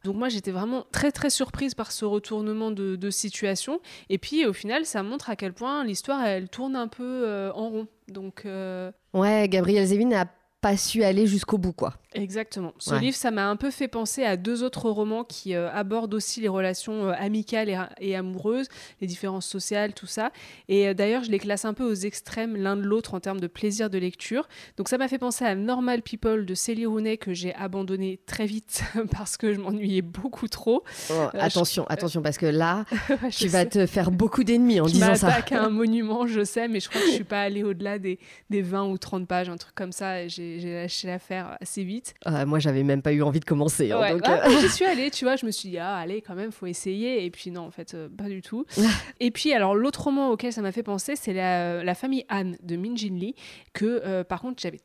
donc 0.09 0.17
moi 0.17 0.29
j'étais 0.29 0.49
vraiment 0.49 0.87
très 0.91 1.11
très 1.11 1.29
surprise 1.29 1.75
par 1.75 1.91
ce 1.91 2.03
retournement 2.03 2.71
de, 2.71 3.09
situation. 3.11 3.79
Et 4.09 4.17
puis 4.17 4.47
au 4.47 4.53
final 4.53 4.87
ça 4.87 5.03
montre 5.03 5.29
à 5.29 5.35
quel 5.35 5.53
point 5.53 5.83
l'histoire 5.83 6.25
elle 6.25 6.49
tourne 6.49 6.75
un 6.75 6.87
peu 6.87 7.27
euh, 7.27 7.51
en 7.53 7.69
rond. 7.69 7.87
Donc 8.07 8.41
euh, 8.47 8.91
ouais, 9.13 9.47
Gabriel 9.47 9.85
Zevin 9.85 10.11
a 10.13 10.25
pas 10.61 10.77
su 10.77 11.03
aller 11.03 11.27
jusqu'au 11.27 11.59
bout, 11.59 11.73
quoi. 11.73 11.93
Exactement. 12.13 12.73
Ce 12.79 12.95
livre, 12.95 13.15
ça 13.15 13.29
m'a 13.29 13.47
un 13.47 13.55
peu 13.55 13.69
fait 13.69 13.87
penser 13.87 14.23
à 14.23 14.35
deux 14.35 14.63
autres 14.63 14.89
romans 14.89 15.23
qui 15.23 15.53
euh, 15.53 15.71
abordent 15.71 16.15
aussi 16.15 16.41
les 16.41 16.47
relations 16.47 17.09
euh, 17.09 17.13
amicales 17.15 17.87
et, 17.99 18.15
amoureuses, 18.15 18.67
les 18.99 19.05
différences 19.05 19.45
sociales, 19.45 19.93
tout 19.93 20.07
ça. 20.07 20.31
Et 20.69 20.87
euh, 20.87 20.95
d'ailleurs, 20.95 21.23
je 21.23 21.29
les 21.29 21.37
classe 21.37 21.65
un 21.65 21.75
peu 21.75 21.83
aux 21.83 21.93
extrêmes 21.93 22.55
l'un 22.55 22.75
de 22.75 22.81
l'autre 22.81 23.13
en 23.13 23.19
termes 23.19 23.39
de 23.39 23.45
plaisir 23.45 23.91
de 23.91 23.99
lecture. 23.99 24.47
Donc 24.77 24.89
ça 24.89 24.97
m'a 24.97 25.07
fait 25.07 25.19
penser 25.19 25.45
à 25.45 25.53
Normal 25.53 26.01
People 26.01 26.47
de 26.47 26.55
Célie 26.55 26.87
Rooney 26.87 27.17
que 27.17 27.33
j'ai 27.35 27.53
abandonné 27.53 28.19
très 28.25 28.47
vite 28.47 28.81
parce 29.11 29.37
que 29.37 29.53
je 29.53 29.59
m'ennuyais 29.59 30.01
beaucoup 30.01 30.47
trop. 30.47 30.83
Oh, 31.11 31.27
attention, 31.33 31.85
attention, 31.89 32.23
parce 32.23 32.39
que 32.39 32.47
là, 32.47 32.85
tu 33.31 33.47
vas 33.49 33.67
te 33.67 33.85
faire 33.85 34.09
beaucoup 34.09 34.43
d'ennemis 34.43 34.79
en 34.79 34.87
disant 34.87 35.13
ça. 35.13 35.43
Je 35.47 35.53
à 35.53 35.63
un 35.63 35.69
monument, 35.69 36.25
je 36.25 36.43
sais, 36.43 36.67
mais 36.67 36.79
je 36.79 36.89
crois 36.89 37.01
que 37.01 37.07
je 37.07 37.13
suis 37.13 37.23
pas 37.23 37.41
allée 37.41 37.63
au-delà 37.63 37.99
des, 37.99 38.17
des 38.49 38.63
20 38.63 38.85
ou 38.87 38.97
30 38.97 39.27
pages, 39.27 39.47
un 39.47 39.57
truc 39.57 39.75
comme 39.75 39.91
ça. 39.91 40.27
J'ai 40.27 40.59
lâché 40.59 41.07
l'affaire 41.07 41.55
assez 41.61 41.83
vite. 41.83 41.98
Ah, 42.25 42.45
moi, 42.45 42.59
j'avais 42.59 42.83
même 42.83 43.01
pas 43.01 43.13
eu 43.13 43.21
envie 43.21 43.39
de 43.39 43.45
commencer. 43.45 43.91
Hein, 43.91 44.13
donc, 44.13 44.27
euh. 44.27 44.59
J'y 44.61 44.69
suis 44.69 44.85
allée, 44.85 45.11
tu 45.11 45.25
vois, 45.25 45.35
je 45.35 45.45
me 45.45 45.51
suis 45.51 45.69
dit, 45.69 45.77
ah, 45.77 45.95
allez, 45.95 46.21
quand 46.21 46.35
même, 46.35 46.51
faut 46.51 46.65
essayer. 46.65 47.25
Et 47.25 47.31
puis, 47.31 47.51
non, 47.51 47.61
en 47.61 47.71
fait, 47.71 47.93
euh, 47.93 48.09
pas 48.09 48.29
du 48.29 48.41
tout. 48.41 48.65
et 49.19 49.31
puis, 49.31 49.53
alors, 49.53 49.75
l'autre 49.75 50.03
roman 50.03 50.29
auquel 50.29 50.53
ça 50.53 50.61
m'a 50.61 50.71
fait 50.71 50.83
penser, 50.83 51.15
c'est 51.15 51.33
la, 51.33 51.83
la, 51.83 51.95
famille 51.95 52.25
Anne 52.29 52.57
de 52.63 52.75
Min 52.75 52.95
Jin 52.95 53.15
Lee, 53.15 53.35
que 53.73 54.01
euh, 54.05 54.23
par 54.23 54.41
contre, 54.41 54.61
j'avais 54.61 54.79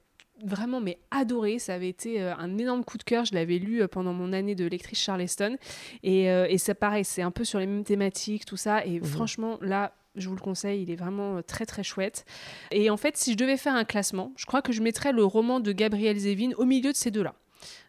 vraiment 0.45 0.81
mais 0.81 0.99
adoré. 1.11 1.59
Ça 1.59 1.75
avait 1.75 1.89
été 1.89 2.21
un 2.21 2.59
énorme 2.59 2.85
coup 2.85 2.99
de 2.99 3.05
cœur. 3.05 3.25
Je 3.25 3.35
l'avais 3.35 3.59
lu 3.59 3.87
pendant 3.89 4.13
mon 4.13 4.33
année 4.33 4.55
de 4.55 4.67
lectrice 4.67 4.99
Charleston. 4.99 5.57
Et, 6.03 6.25
et 6.25 6.59
ça, 6.59 6.75
pareil, 6.75 7.05
c'est 7.05 7.23
un 7.23 7.31
peu 7.31 7.45
sur 7.45 7.61
les 7.61 7.67
mêmes 7.67 7.85
thématiques, 7.85 8.45
tout 8.45 8.57
ça. 8.57 8.85
Et 8.85 8.99
mmh 8.99 9.05
franchement, 9.05 9.59
là, 9.63 9.93
je 10.17 10.29
vous 10.29 10.35
le 10.35 10.41
conseille, 10.41 10.83
il 10.83 10.91
est 10.91 10.97
vraiment 10.97 11.37
euh, 11.37 11.43
très 11.43 11.67
très 11.67 11.83
chouette. 11.83 12.25
Et 12.71 12.91
en 12.91 12.97
fait, 12.97 13.17
si 13.17 13.33
je 13.33 13.37
devais 13.37 13.57
faire 13.57 13.75
un 13.75 13.85
classement, 13.85 14.33
je 14.37 14.47
crois 14.47 14.63
que 14.63 14.73
je 14.73 14.83
mettrais 14.83 15.13
le 15.13 15.25
roman 15.25 15.61
de 15.61 15.73
Gabriel 15.73 16.19
Zevin 16.19 16.53
au 16.57 16.65
milieu 16.65 16.93
de 16.93 16.97
ces 16.97 17.11
deux-là. 17.11 17.35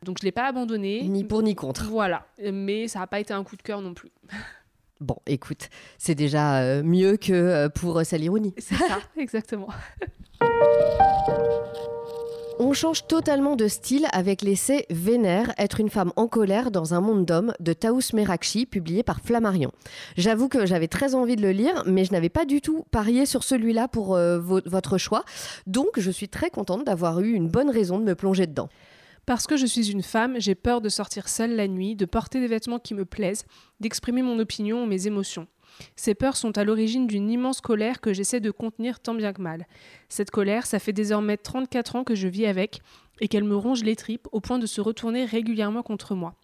Donc 0.04 0.18
je 0.20 0.24
ne 0.24 0.28
l'ai 0.28 0.32
pas 0.32 0.48
abandonné. 0.48 1.04
Ni 1.04 1.24
pour 1.24 1.44
ni 1.44 1.56
contre. 1.56 1.86
Voilà, 1.86 2.26
mais 2.40 2.88
ça 2.88 3.00
n'a 3.00 3.08
pas 3.08 3.20
été 3.20 3.34
un 3.34 3.44
coup 3.44 3.58
de 3.58 3.62
cœur 3.62 3.82
non 3.82 3.94
plus. 3.94 4.12
Bon, 5.02 5.18
écoute, 5.26 5.70
c'est 5.98 6.16
déjà 6.16 6.62
euh, 6.62 6.82
mieux 6.82 7.18
que 7.18 7.34
euh, 7.34 7.68
pour 7.68 8.02
Sally 8.06 8.30
Rooney. 8.30 8.54
C'est 8.58 8.76
ça, 8.76 9.00
exactement. 9.18 9.68
On 12.58 12.72
change 12.72 13.06
totalement 13.08 13.58
de 13.58 13.68
style 13.68 14.08
avec 14.14 14.42
l'essai 14.42 14.86
Vénère, 14.90 15.54
être 15.58 15.82
une 15.82 15.90
femme 15.90 16.14
en 16.16 16.28
colère 16.28 16.72
dans 16.72 16.94
un 16.94 17.02
monde 17.02 17.26
d'hommes 17.26 17.54
de 17.60 17.74
Taous 17.74 18.14
Merakchi, 18.14 18.66
publié 18.66 19.04
par 19.04 19.20
Flammarion. 19.20 19.74
J'avoue 20.16 20.48
que 20.48 20.66
j'avais 20.66 20.88
très 20.88 21.16
envie 21.16 21.36
de 21.36 21.42
le 21.42 21.52
lire, 21.52 21.84
mais 21.86 22.06
je 22.06 22.14
n'avais 22.14 22.30
pas 22.30 22.46
du 22.46 22.62
tout 22.62 22.86
parié 22.92 23.26
sur 23.26 23.44
celui-là 23.44 23.90
pour 23.90 24.16
euh, 24.16 24.40
votre 24.40 24.98
choix. 24.98 25.26
Donc 25.68 26.00
je 26.00 26.10
suis 26.10 26.30
très 26.30 26.50
contente 26.50 26.86
d'avoir 26.86 27.20
eu 27.20 27.34
une 27.34 27.50
bonne 27.50 27.70
raison 27.70 28.00
de 28.00 28.06
me 28.06 28.16
plonger 28.16 28.48
dedans. 28.48 28.70
Parce 29.26 29.48
que 29.48 29.58
je 29.58 29.66
suis 29.66 29.92
une 29.92 30.04
femme, 30.04 30.36
j'ai 30.38 30.56
peur 30.56 30.80
de 30.80 30.88
sortir 30.88 31.28
seule 31.28 31.56
la 31.56 31.68
nuit, 31.68 31.96
de 31.96 32.06
porter 32.06 32.40
des 32.40 32.48
vêtements 32.48 32.80
qui 32.80 32.94
me 32.94 33.04
plaisent, 33.04 33.44
d'exprimer 33.82 34.22
mon 34.22 34.40
opinion 34.40 34.84
ou 34.84 34.86
mes 34.86 35.08
émotions. 35.08 35.48
Ces 35.96 36.16
peurs 36.16 36.38
sont 36.38 36.58
à 36.58 36.64
l'origine 36.64 37.08
d'une 37.08 37.30
immense 37.30 37.62
colère 37.62 38.02
que 38.02 38.14
j'essaie 38.14 38.40
de 38.40 38.52
contenir 38.52 39.00
tant 39.00 39.14
bien 39.14 39.34
que 39.34 39.42
mal. 39.42 39.68
Cette 40.10 40.32
colère, 40.32 40.66
ça 40.66 40.80
fait 40.80 40.94
désormais 40.94 41.38
34 41.38 41.96
ans 41.96 42.04
que 42.04 42.16
je 42.16 42.28
vis 42.28 42.46
avec 42.46 42.82
et 43.22 43.28
qu'elle 43.28 43.44
me 43.44 43.56
ronge 43.56 43.84
les 43.84 43.96
tripes 43.96 44.28
au 44.32 44.42
point 44.42 44.60
de 44.60 44.66
se 44.66 44.82
retourner 44.82 45.26
régulièrement 45.26 45.84
contre 45.84 46.16
moi. 46.16 46.36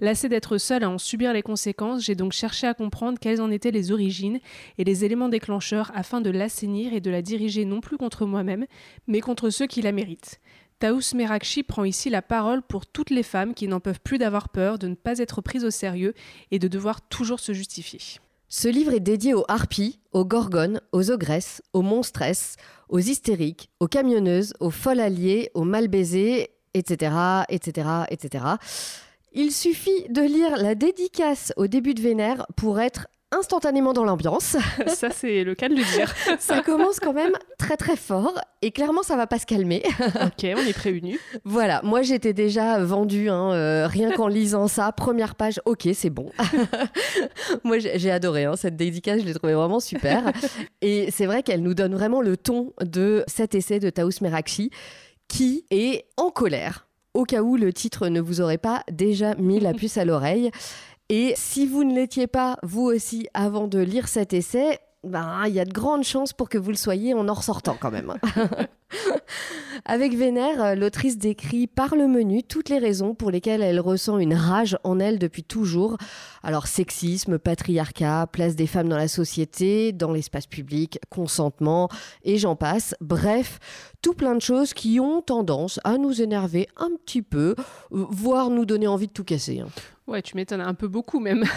Lassée 0.00 0.28
d'être 0.28 0.58
seule 0.58 0.84
à 0.84 0.90
en 0.90 0.98
subir 0.98 1.32
les 1.32 1.42
conséquences, 1.42 2.04
j'ai 2.04 2.14
donc 2.14 2.32
cherché 2.32 2.66
à 2.66 2.74
comprendre 2.74 3.18
quelles 3.18 3.40
en 3.40 3.50
étaient 3.50 3.70
les 3.70 3.92
origines 3.92 4.40
et 4.76 4.84
les 4.84 5.06
éléments 5.06 5.30
déclencheurs 5.30 5.90
afin 5.94 6.20
de 6.20 6.28
l'assainir 6.28 6.92
et 6.92 7.00
de 7.00 7.10
la 7.10 7.22
diriger 7.22 7.64
non 7.64 7.80
plus 7.80 7.96
contre 7.96 8.26
moi-même, 8.26 8.66
mais 9.06 9.20
contre 9.20 9.48
ceux 9.48 9.66
qui 9.66 9.80
la 9.80 9.92
méritent. 9.92 10.40
Taous 10.78 11.14
Merakchi 11.14 11.62
prend 11.62 11.84
ici 11.84 12.10
la 12.10 12.20
parole 12.20 12.60
pour 12.60 12.84
toutes 12.84 13.08
les 13.08 13.22
femmes 13.22 13.54
qui 13.54 13.66
n'en 13.66 13.80
peuvent 13.80 14.00
plus 14.00 14.18
d'avoir 14.18 14.50
peur, 14.50 14.78
de 14.78 14.88
ne 14.88 14.94
pas 14.94 15.18
être 15.18 15.40
prises 15.40 15.64
au 15.64 15.70
sérieux 15.70 16.12
et 16.50 16.58
de 16.58 16.68
devoir 16.68 17.00
toujours 17.08 17.40
se 17.40 17.54
justifier. 17.54 18.20
Ce 18.48 18.68
livre 18.68 18.94
est 18.94 19.00
dédié 19.00 19.34
aux 19.34 19.44
harpies, 19.48 19.98
aux 20.12 20.24
gorgones, 20.24 20.80
aux 20.92 21.10
ogresses, 21.10 21.62
aux 21.72 21.82
monstresses, 21.82 22.56
aux 22.88 23.00
hystériques, 23.00 23.70
aux 23.80 23.88
camionneuses, 23.88 24.54
aux 24.60 24.70
folles 24.70 25.00
alliées, 25.00 25.50
aux 25.54 25.64
mal 25.64 25.88
baisées, 25.88 26.50
etc., 26.74 27.12
etc., 27.48 27.88
etc. 28.08 28.44
Il 29.32 29.50
suffit 29.52 30.08
de 30.08 30.22
lire 30.22 30.56
la 30.56 30.74
dédicace 30.74 31.52
au 31.56 31.66
début 31.66 31.94
de 31.94 32.02
Vénère 32.02 32.46
pour 32.56 32.78
être 32.78 33.08
instantanément 33.32 33.92
dans 33.92 34.04
l'ambiance. 34.04 34.56
Ça, 34.86 35.10
c'est 35.10 35.44
le 35.44 35.54
cas 35.54 35.68
de 35.68 35.74
le 35.74 35.84
dire. 35.96 36.14
ça 36.38 36.62
commence 36.62 37.00
quand 37.00 37.12
même 37.12 37.32
très 37.58 37.76
très 37.76 37.96
fort 37.96 38.40
et 38.62 38.70
clairement, 38.70 39.02
ça 39.02 39.16
va 39.16 39.26
pas 39.26 39.38
se 39.38 39.46
calmer. 39.46 39.82
ok, 40.00 40.46
on 40.56 40.66
est 40.66 40.76
prévenus. 40.76 41.18
Voilà, 41.44 41.80
moi 41.82 42.02
j'étais 42.02 42.32
déjà 42.32 42.78
vendue, 42.78 43.28
hein, 43.28 43.52
euh, 43.52 43.86
rien 43.86 44.10
qu'en 44.12 44.28
lisant 44.28 44.68
ça. 44.68 44.92
Première 44.92 45.34
page, 45.34 45.60
ok, 45.64 45.88
c'est 45.94 46.10
bon. 46.10 46.30
moi 47.64 47.78
j'ai 47.78 48.10
adoré 48.10 48.44
hein, 48.44 48.56
cette 48.56 48.76
dédicace, 48.76 49.20
je 49.20 49.26
l'ai 49.26 49.34
trouvée 49.34 49.54
vraiment 49.54 49.80
super. 49.80 50.32
et 50.80 51.10
c'est 51.10 51.26
vrai 51.26 51.42
qu'elle 51.42 51.62
nous 51.62 51.74
donne 51.74 51.94
vraiment 51.94 52.20
le 52.20 52.36
ton 52.36 52.72
de 52.80 53.24
cet 53.26 53.54
essai 53.54 53.80
de 53.80 53.90
Taous 53.90 54.10
Merakchi 54.20 54.70
qui 55.28 55.64
est 55.70 56.06
en 56.16 56.30
colère 56.30 56.86
au 57.16 57.24
cas 57.24 57.40
où 57.40 57.56
le 57.56 57.72
titre 57.72 58.08
ne 58.08 58.20
vous 58.20 58.40
aurait 58.42 58.58
pas 58.58 58.84
déjà 58.92 59.34
mis 59.36 59.58
la 59.58 59.72
puce 59.72 59.96
à 59.96 60.04
l'oreille. 60.04 60.50
Et 61.08 61.34
si 61.36 61.66
vous 61.66 61.84
ne 61.84 61.94
l'étiez 61.94 62.26
pas, 62.26 62.56
vous 62.62 62.82
aussi, 62.82 63.28
avant 63.32 63.68
de 63.68 63.78
lire 63.78 64.08
cet 64.08 64.32
essai, 64.32 64.80
ben, 65.04 65.44
il 65.46 65.54
y 65.54 65.60
a 65.60 65.64
de 65.64 65.72
grandes 65.72 66.02
chances 66.02 66.32
pour 66.32 66.48
que 66.48 66.58
vous 66.58 66.70
le 66.70 66.76
soyez 66.76 67.14
en 67.14 67.28
en 67.28 67.34
ressortant 67.34 67.76
quand 67.78 67.92
même. 67.92 68.14
Avec 69.84 70.16
Vénère, 70.16 70.62
euh, 70.62 70.74
l'autrice 70.74 71.16
décrit 71.16 71.68
par 71.68 71.94
le 71.94 72.08
menu 72.08 72.42
toutes 72.42 72.68
les 72.70 72.78
raisons 72.78 73.14
pour 73.14 73.30
lesquelles 73.30 73.62
elle 73.62 73.78
ressent 73.78 74.18
une 74.18 74.34
rage 74.34 74.76
en 74.82 74.98
elle 74.98 75.20
depuis 75.20 75.44
toujours. 75.44 75.96
Alors 76.42 76.66
sexisme, 76.66 77.38
patriarcat, 77.38 78.26
place 78.32 78.56
des 78.56 78.66
femmes 78.66 78.88
dans 78.88 78.96
la 78.96 79.06
société, 79.06 79.92
dans 79.92 80.12
l'espace 80.12 80.46
public, 80.48 80.98
consentement, 81.08 81.88
et 82.24 82.36
j'en 82.38 82.56
passe. 82.56 82.96
Bref, 83.00 83.60
tout 84.02 84.14
plein 84.14 84.34
de 84.34 84.42
choses 84.42 84.74
qui 84.74 84.98
ont 84.98 85.22
tendance 85.22 85.78
à 85.84 85.98
nous 85.98 86.20
énerver 86.20 86.66
un 86.76 86.90
petit 87.04 87.22
peu, 87.22 87.54
voire 87.90 88.50
nous 88.50 88.64
donner 88.64 88.88
envie 88.88 89.06
de 89.06 89.12
tout 89.12 89.24
casser. 89.24 89.62
Ouais, 90.06 90.22
tu 90.22 90.36
m'étonnes 90.36 90.60
un 90.60 90.74
peu 90.74 90.88
beaucoup 90.88 91.20
même. 91.20 91.44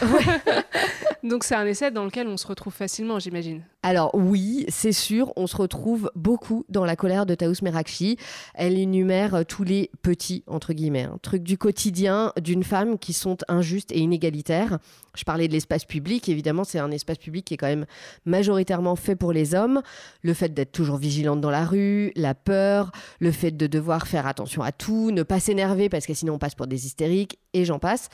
Donc 1.23 1.43
c'est 1.43 1.55
un 1.55 1.65
essai 1.65 1.91
dans 1.91 2.05
lequel 2.05 2.27
on 2.27 2.37
se 2.37 2.47
retrouve 2.47 2.73
facilement, 2.73 3.19
j'imagine. 3.19 3.61
Alors 3.83 4.11
oui, 4.13 4.65
c'est 4.69 4.91
sûr, 4.93 5.33
on 5.35 5.47
se 5.47 5.55
retrouve 5.55 6.11
beaucoup 6.15 6.65
dans 6.69 6.85
la 6.85 6.95
colère 6.95 7.25
de 7.25 7.35
Taous 7.35 7.61
Merakchi. 7.61 8.17
Elle 8.53 8.77
énumère 8.77 9.45
tous 9.45 9.63
les 9.63 9.89
petits, 10.01 10.43
entre 10.47 10.73
guillemets, 10.73 11.03
hein, 11.03 11.17
trucs 11.21 11.43
du 11.43 11.57
quotidien 11.57 12.31
d'une 12.41 12.63
femme 12.63 12.97
qui 12.97 13.13
sont 13.13 13.37
injustes 13.47 13.91
et 13.91 13.99
inégalitaires. 13.99 14.79
Je 15.15 15.23
parlais 15.23 15.47
de 15.47 15.53
l'espace 15.53 15.85
public, 15.85 16.29
évidemment 16.29 16.63
c'est 16.63 16.79
un 16.79 16.91
espace 16.91 17.17
public 17.17 17.45
qui 17.45 17.55
est 17.55 17.57
quand 17.57 17.67
même 17.67 17.85
majoritairement 18.25 18.95
fait 18.95 19.15
pour 19.15 19.33
les 19.33 19.55
hommes. 19.55 19.81
Le 20.21 20.33
fait 20.33 20.53
d'être 20.53 20.71
toujours 20.71 20.97
vigilante 20.97 21.41
dans 21.41 21.51
la 21.51 21.65
rue, 21.65 22.11
la 22.15 22.35
peur, 22.35 22.91
le 23.19 23.31
fait 23.31 23.51
de 23.51 23.67
devoir 23.67 24.07
faire 24.07 24.27
attention 24.27 24.61
à 24.61 24.71
tout, 24.71 25.11
ne 25.11 25.23
pas 25.23 25.39
s'énerver 25.39 25.89
parce 25.89 26.05
que 26.05 26.13
sinon 26.13 26.35
on 26.35 26.39
passe 26.39 26.55
pour 26.55 26.67
des 26.67 26.85
hystériques, 26.85 27.39
et 27.53 27.65
j'en 27.65 27.79
passe. 27.79 28.09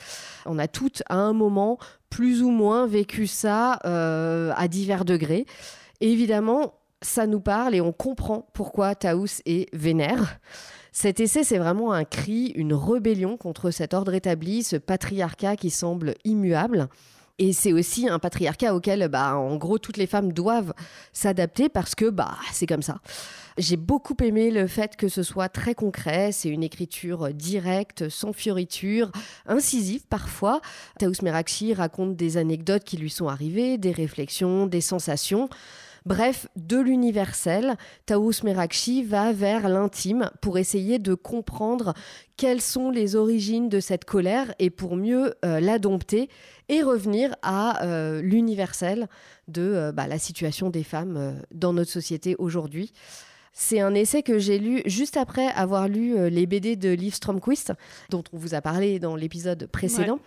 On 0.46 0.58
a 0.58 0.68
toutes 0.68 1.02
à 1.08 1.16
un 1.16 1.32
moment 1.32 1.78
plus 2.16 2.42
ou 2.42 2.50
moins 2.50 2.86
vécu 2.86 3.26
ça 3.26 3.78
euh, 3.84 4.50
à 4.56 4.68
divers 4.68 5.04
degrés. 5.04 5.44
évidemment, 6.00 6.72
ça 7.02 7.26
nous 7.26 7.40
parle 7.40 7.74
et 7.74 7.82
on 7.82 7.92
comprend 7.92 8.48
pourquoi 8.54 8.94
Taous 8.94 9.42
est 9.44 9.68
vénère. 9.74 10.38
Cet 10.92 11.20
essai, 11.20 11.44
c'est 11.44 11.58
vraiment 11.58 11.92
un 11.92 12.04
cri, 12.04 12.54
une 12.56 12.72
rébellion 12.72 13.36
contre 13.36 13.70
cet 13.70 13.92
ordre 13.92 14.14
établi, 14.14 14.62
ce 14.62 14.76
patriarcat 14.76 15.56
qui 15.56 15.68
semble 15.68 16.14
immuable. 16.24 16.88
Et 17.38 17.52
c'est 17.52 17.74
aussi 17.74 18.08
un 18.08 18.18
patriarcat 18.18 18.74
auquel, 18.74 19.06
bah, 19.08 19.36
en 19.36 19.56
gros, 19.56 19.76
toutes 19.76 19.98
les 19.98 20.06
femmes 20.06 20.32
doivent 20.32 20.72
s'adapter 21.12 21.68
parce 21.68 21.94
que 21.94 22.08
bah, 22.08 22.38
c'est 22.50 22.66
comme 22.66 22.80
ça. 22.80 22.98
J'ai 23.58 23.76
beaucoup 23.76 24.16
aimé 24.22 24.50
le 24.50 24.66
fait 24.66 24.96
que 24.96 25.08
ce 25.08 25.22
soit 25.22 25.48
très 25.48 25.74
concret, 25.74 26.30
c'est 26.30 26.50
une 26.50 26.62
écriture 26.62 27.32
directe, 27.32 28.10
sans 28.10 28.34
fioriture, 28.34 29.10
incisive 29.46 30.06
parfois. 30.08 30.60
Taous 30.98 31.22
Merakchi 31.22 31.72
raconte 31.72 32.16
des 32.16 32.36
anecdotes 32.36 32.84
qui 32.84 32.98
lui 32.98 33.08
sont 33.08 33.28
arrivées, 33.28 33.78
des 33.78 33.92
réflexions, 33.92 34.66
des 34.66 34.82
sensations. 34.82 35.48
Bref, 36.04 36.46
de 36.54 36.76
l'universel, 36.76 37.76
Taous 38.04 38.44
Merakchi 38.44 39.02
va 39.02 39.32
vers 39.32 39.70
l'intime 39.70 40.30
pour 40.42 40.58
essayer 40.58 40.98
de 40.98 41.14
comprendre 41.14 41.94
quelles 42.36 42.60
sont 42.60 42.90
les 42.90 43.16
origines 43.16 43.70
de 43.70 43.80
cette 43.80 44.04
colère 44.04 44.54
et 44.58 44.68
pour 44.68 44.96
mieux 44.96 45.34
euh, 45.46 45.60
l'adopter 45.60 46.28
et 46.68 46.82
revenir 46.82 47.34
à 47.40 47.84
euh, 47.84 48.20
l'universel 48.20 49.08
de 49.48 49.62
euh, 49.62 49.92
bah, 49.92 50.06
la 50.06 50.18
situation 50.18 50.68
des 50.68 50.84
femmes 50.84 51.40
dans 51.50 51.72
notre 51.72 51.90
société 51.90 52.36
aujourd'hui. 52.38 52.92
C'est 53.58 53.80
un 53.80 53.94
essai 53.94 54.22
que 54.22 54.38
j'ai 54.38 54.58
lu 54.58 54.82
juste 54.84 55.16
après 55.16 55.46
avoir 55.46 55.88
lu 55.88 56.14
euh, 56.14 56.28
les 56.28 56.44
BD 56.44 56.76
de 56.76 56.90
Liv 56.90 57.14
Stromquist, 57.14 57.72
dont 58.10 58.22
on 58.34 58.36
vous 58.36 58.54
a 58.54 58.60
parlé 58.60 58.98
dans 58.98 59.16
l'épisode 59.16 59.66
précédent. 59.72 60.18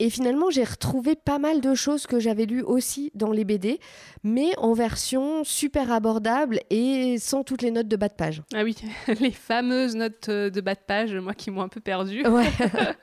Et 0.00 0.10
finalement, 0.10 0.50
j'ai 0.50 0.64
retrouvé 0.64 1.14
pas 1.14 1.38
mal 1.38 1.60
de 1.60 1.76
choses 1.76 2.08
que 2.08 2.18
j'avais 2.18 2.44
lues 2.44 2.62
aussi 2.62 3.12
dans 3.14 3.30
les 3.30 3.44
BD, 3.44 3.78
mais 4.24 4.50
en 4.58 4.72
version 4.72 5.44
super 5.44 5.92
abordable 5.92 6.58
et 6.70 7.18
sans 7.20 7.44
toutes 7.44 7.62
les 7.62 7.70
notes 7.70 7.86
de 7.86 7.94
bas 7.94 8.08
de 8.08 8.14
page. 8.14 8.42
Ah 8.52 8.64
oui, 8.64 8.74
les 9.20 9.30
fameuses 9.30 9.94
notes 9.94 10.28
euh, 10.28 10.50
de 10.50 10.60
bas 10.60 10.74
de 10.74 10.80
page, 10.84 11.14
moi 11.14 11.34
qui 11.34 11.52
m'ont 11.52 11.62
un 11.62 11.68
peu 11.68 11.80
perdu. 11.80 12.24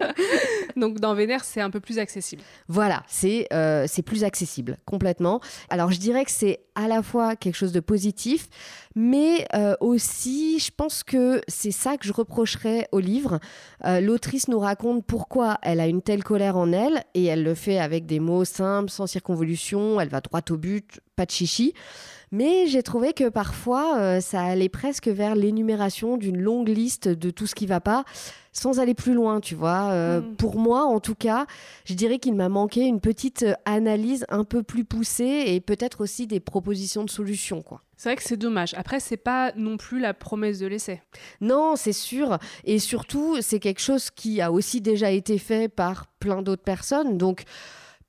Donc 0.75 1.00
dans 1.00 1.15
Vénère, 1.15 1.45
c'est 1.45 1.62
un 1.62 1.69
peu 1.69 1.79
plus 1.79 2.00
accessible. 2.00 2.41
Voilà, 2.67 3.03
c'est 3.07 3.48
euh, 3.53 3.86
c'est 3.88 4.01
plus 4.01 4.25
accessible 4.25 4.77
complètement. 4.83 5.39
Alors 5.69 5.91
je 5.91 6.00
dirais 6.00 6.25
que 6.25 6.31
c'est 6.31 6.59
à 6.75 6.89
la 6.89 7.01
fois 7.01 7.38
quelque 7.38 7.55
chose 7.55 7.71
de 7.71 7.79
positif, 7.79 8.50
mais 8.93 9.48
euh, 9.53 9.68
aussi, 9.79 10.59
je 10.59 10.71
pense 10.75 11.03
que 11.03 11.41
c'est 11.47 11.71
ça 11.71 11.97
que 11.97 12.05
je 12.07 12.13
reprocherais 12.13 12.88
au 12.91 12.99
livre. 12.99 13.39
Euh, 13.85 13.99
l'autrice 14.01 14.47
nous 14.47 14.59
raconte 14.59 15.05
pourquoi 15.05 15.57
elle 15.61 15.79
a 15.79 15.88
une 15.88 16.01
telle 16.01 16.23
colère 16.23 16.57
en 16.57 16.71
elle, 16.71 17.03
et 17.13 17.25
elle 17.25 17.43
le 17.43 17.55
fait 17.55 17.79
avec 17.79 18.05
des 18.05 18.19
mots 18.19 18.45
simples, 18.45 18.89
sans 18.89 19.07
circonvolution, 19.07 19.99
elle 19.99 20.09
va 20.09 20.21
droit 20.21 20.41
au 20.49 20.57
but, 20.57 20.99
pas 21.15 21.25
de 21.25 21.31
chichi. 21.31 21.73
Mais 22.31 22.67
j'ai 22.67 22.83
trouvé 22.83 23.13
que 23.13 23.29
parfois, 23.29 23.98
euh, 23.98 24.21
ça 24.21 24.41
allait 24.41 24.69
presque 24.69 25.07
vers 25.07 25.36
l'énumération 25.36 26.17
d'une 26.17 26.39
longue 26.39 26.69
liste 26.69 27.07
de 27.07 27.31
tout 27.31 27.48
ce 27.48 27.55
qui 27.55 27.65
va 27.65 27.79
pas, 27.79 28.03
sans 28.53 28.79
aller 28.79 28.93
plus 28.93 29.13
loin, 29.13 29.39
tu 29.39 29.55
vois. 29.55 29.89
Euh, 29.91 30.21
hmm. 30.21 30.36
Pour 30.36 30.57
moi, 30.57 30.83
en 30.83 31.00
tout 31.00 31.15
cas, 31.15 31.45
je 31.86 31.93
dirais 31.93 32.19
qu'il 32.19 32.36
m'a 32.36 32.50
manqué 32.50 32.86
une 32.86 33.00
petite 33.00 33.43
euh, 33.43 33.53
analyse 33.65 34.25
un 34.29 34.43
peu 34.43 34.63
plus 34.63 34.86
poussée 34.86 35.43
et 35.48 35.62
peut-être 35.62 36.01
aussi 36.01 36.27
des 36.27 36.39
propositions 36.39 37.03
de 37.03 37.09
solutions, 37.09 37.62
quoi. 37.62 37.81
C'est 37.98 38.07
vrai 38.07 38.15
que 38.15 38.24
c'est 38.24 38.38
dommage. 38.38 38.74
Après, 38.75 39.01
c'est 39.01 39.17
pas 39.17 39.51
non 39.57 39.75
plus 39.75 40.00
la 40.00 40.13
promesse 40.13 40.59
de 40.59 40.67
l'essai. 40.67 41.01
Non, 41.41 41.75
c'est 41.75 41.91
sûr. 41.91 42.38
Et 42.63 42.79
surtout, 42.79 43.41
c'est 43.41 43.59
quelque 43.59 43.81
chose 43.81 44.09
qui 44.09 44.39
a 44.39 44.53
aussi 44.53 44.79
déjà 44.79 45.12
été 45.12 45.38
fait 45.38 45.67
par 45.67 46.07
plein 46.19 46.41
d'autres 46.41 46.63
personnes. 46.63 47.17
Donc, 47.17 47.43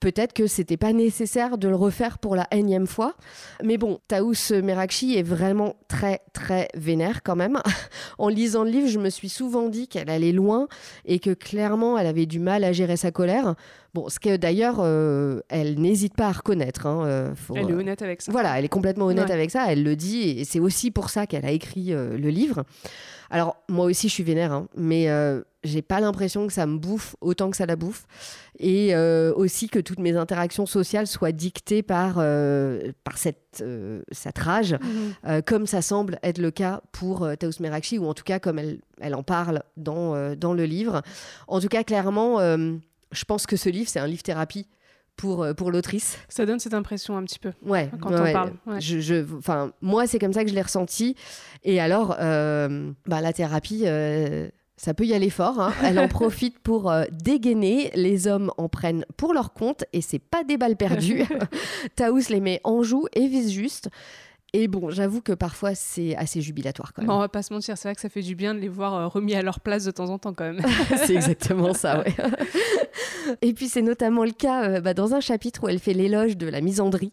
Peut-être 0.01 0.33
que 0.33 0.47
c'était 0.47 0.79
pas 0.79 0.93
nécessaire 0.93 1.59
de 1.59 1.69
le 1.69 1.77
refaire 1.77 2.19
pour 2.19 2.35
la 2.35 2.47
énième 2.51 2.87
fois. 2.87 3.15
Mais 3.63 3.77
bon, 3.77 4.01
Taous 4.09 4.35
Merakchi 4.63 5.17
est 5.17 5.23
vraiment 5.23 5.77
très 5.89 6.21
très 6.33 6.69
vénère 6.75 7.23
quand 7.23 7.37
même. 7.37 7.59
en 8.19 8.29
lisant 8.29 8.65
le 8.65 8.71
livre, 8.71 8.89
je 8.89 8.99
me 8.99 9.11
suis 9.11 9.29
souvent 9.29 9.69
dit 9.69 9.89
qu'elle 9.89 10.09
allait 10.09 10.33
loin 10.33 10.69
et 11.05 11.19
que 11.19 11.31
clairement 11.31 11.99
elle 11.99 12.07
avait 12.07 12.27
du 12.27 12.39
mal 12.39 12.65
à 12.65 12.73
gérer 12.73 12.97
sa 12.97 13.11
colère. 13.11 13.55
Bon, 13.93 14.09
ce 14.09 14.21
que 14.21 14.37
d'ailleurs, 14.37 14.77
euh, 14.79 15.41
elle 15.49 15.81
n'hésite 15.81 16.15
pas 16.15 16.29
à 16.29 16.33
reconnaître. 16.33 16.87
Hein, 16.87 17.05
euh, 17.07 17.35
elle 17.55 17.71
est 17.71 17.75
honnête 17.75 18.03
avec 18.03 18.23
ça. 18.23 18.31
Voilà, 18.31 18.59
elle 18.59 18.65
est 18.65 18.69
complètement 18.69 19.07
honnête 19.07 19.31
avec 19.31 19.51
ça. 19.51 19.71
Elle 19.71 19.83
le 19.83 19.97
dit 19.97 20.41
et 20.41 20.45
c'est 20.45 20.61
aussi 20.61 20.91
pour 20.91 21.11
ça 21.11 21.27
qu'elle 21.27 21.45
a 21.45 21.51
écrit 21.51 21.93
euh, 21.93 22.17
le 22.17 22.29
livre. 22.29 22.65
Alors, 23.31 23.57
moi 23.69 23.87
aussi, 23.87 24.09
je 24.09 24.15
suis 24.15 24.23
vénère, 24.23 24.53
hein, 24.53 24.69
mais 24.77 25.09
j'ai 25.63 25.83
pas 25.83 26.01
l'impression 26.01 26.47
que 26.47 26.53
ça 26.53 26.67
me 26.67 26.79
bouffe 26.79 27.17
autant 27.21 27.51
que 27.51 27.57
ça 27.57 27.67
la 27.67 27.77
bouffe. 27.77 28.07
Et 28.59 28.95
euh, 28.95 29.33
aussi 29.35 29.69
que 29.69 29.79
toutes 29.79 29.99
mes 29.99 30.17
interactions 30.17 30.67
sociales 30.67 31.07
soient 31.07 31.33
dictées 31.33 31.83
par, 31.83 32.17
euh, 32.19 32.93
par 33.05 33.19
cette, 33.19 33.61
euh, 33.61 34.03
cette 34.11 34.39
rage, 34.39 34.77
mhm. 35.25 35.43
comme 35.43 35.67
ça 35.67 35.83
semble 35.83 36.19
être 36.23 36.39
le 36.39 36.51
cas 36.51 36.83
pour 36.93 37.29
Taous 37.39 37.61
Merakchi, 37.61 37.99
ou 37.99 38.07
en 38.07 38.15
tout 38.15 38.25
cas 38.25 38.39
comme 38.39 38.59
elle, 38.59 38.81
elle 39.01 39.15
en 39.15 39.23
parle 39.23 39.63
dans, 39.77 40.35
dans 40.35 40.55
le 40.55 40.65
livre. 40.65 41.03
En 41.49 41.61
tout 41.61 41.69
cas, 41.69 41.85
clairement, 41.85 42.39
je 42.39 43.25
pense 43.27 43.47
que 43.47 43.57
ce 43.57 43.69
livre, 43.69 43.89
c'est 43.89 44.01
un 44.01 44.07
livre 44.07 44.23
thérapie 44.23 44.67
pour, 45.17 45.47
pour 45.57 45.71
l'autrice. 45.71 46.19
Ça 46.29 46.47
donne 46.47 46.59
cette 46.59 46.75
impression 46.75 47.17
un 47.17 47.25
petit 47.25 47.39
peu 47.39 47.53
ouais, 47.63 47.91
quand 48.01 48.13
on 48.13 48.33
parle. 48.33 48.53
Je, 48.79 49.01
je, 49.01 49.25
moi, 49.83 50.07
c'est 50.07 50.19
comme 50.19 50.33
ça 50.33 50.45
que 50.45 50.51
je 50.51 50.55
l'ai 50.55 50.63
ressenti. 50.63 51.17
Et 51.65 51.81
alors, 51.81 52.09
bah, 52.09 53.21
la 53.21 53.33
thérapie 53.33 53.85
ça 54.81 54.95
peut 54.95 55.05
y 55.05 55.13
aller 55.13 55.29
fort. 55.29 55.61
Hein. 55.61 55.75
Elle 55.85 55.99
en 55.99 56.09
profite 56.09 56.59
pour 56.59 56.91
euh, 56.91 57.05
dégainer. 57.13 57.91
Les 57.95 58.27
hommes 58.27 58.51
en 58.57 58.71
prennent 58.71 59.05
pour 59.19 59.35
leur 59.35 59.53
compte 59.53 59.85
et 59.93 60.01
c'est 60.01 60.19
pas 60.19 60.43
des 60.43 60.57
balles 60.57 60.77
perdues. 60.77 61.25
Taous 61.97 62.31
les 62.31 62.41
met 62.41 62.63
en 62.65 62.83
joue 62.83 63.05
et 63.13 63.27
vise 63.27 63.53
juste. 63.53 63.91
Et 64.55 64.69
bon, 64.69 64.89
j'avoue 64.89 65.21
que 65.21 65.33
parfois 65.33 65.75
c'est 65.75 66.17
assez 66.17 66.41
jubilatoire 66.41 66.95
quand 66.95 67.03
même. 67.03 67.11
on 67.11 67.19
va 67.19 67.29
pas 67.29 67.43
se 67.43 67.53
mentir, 67.53 67.77
c'est 67.77 67.89
vrai 67.89 67.95
que 67.95 68.01
ça 68.01 68.09
fait 68.09 68.23
du 68.23 68.35
bien 68.35 68.55
de 68.55 68.59
les 68.59 68.69
voir 68.69 68.95
euh, 68.95 69.07
remis 69.07 69.35
à 69.35 69.43
leur 69.43 69.61
place 69.61 69.85
de 69.85 69.91
temps 69.91 70.09
en 70.09 70.19
temps 70.19 70.33
quand 70.33 70.51
même. 70.51 70.63
c'est 70.97 71.15
exactement 71.15 71.73
ça, 71.73 72.01
ouais. 72.01 72.15
et 73.43 73.53
puis 73.53 73.69
c'est 73.69 73.83
notamment 73.83 74.25
le 74.25 74.33
cas 74.33 74.65
euh, 74.65 74.81
bah, 74.81 74.93
dans 74.93 75.15
un 75.15 75.21
chapitre 75.21 75.63
où 75.63 75.69
elle 75.69 75.79
fait 75.79 75.93
l'éloge 75.93 76.37
de 76.37 76.49
la 76.49 76.63
misandrie 76.63 77.13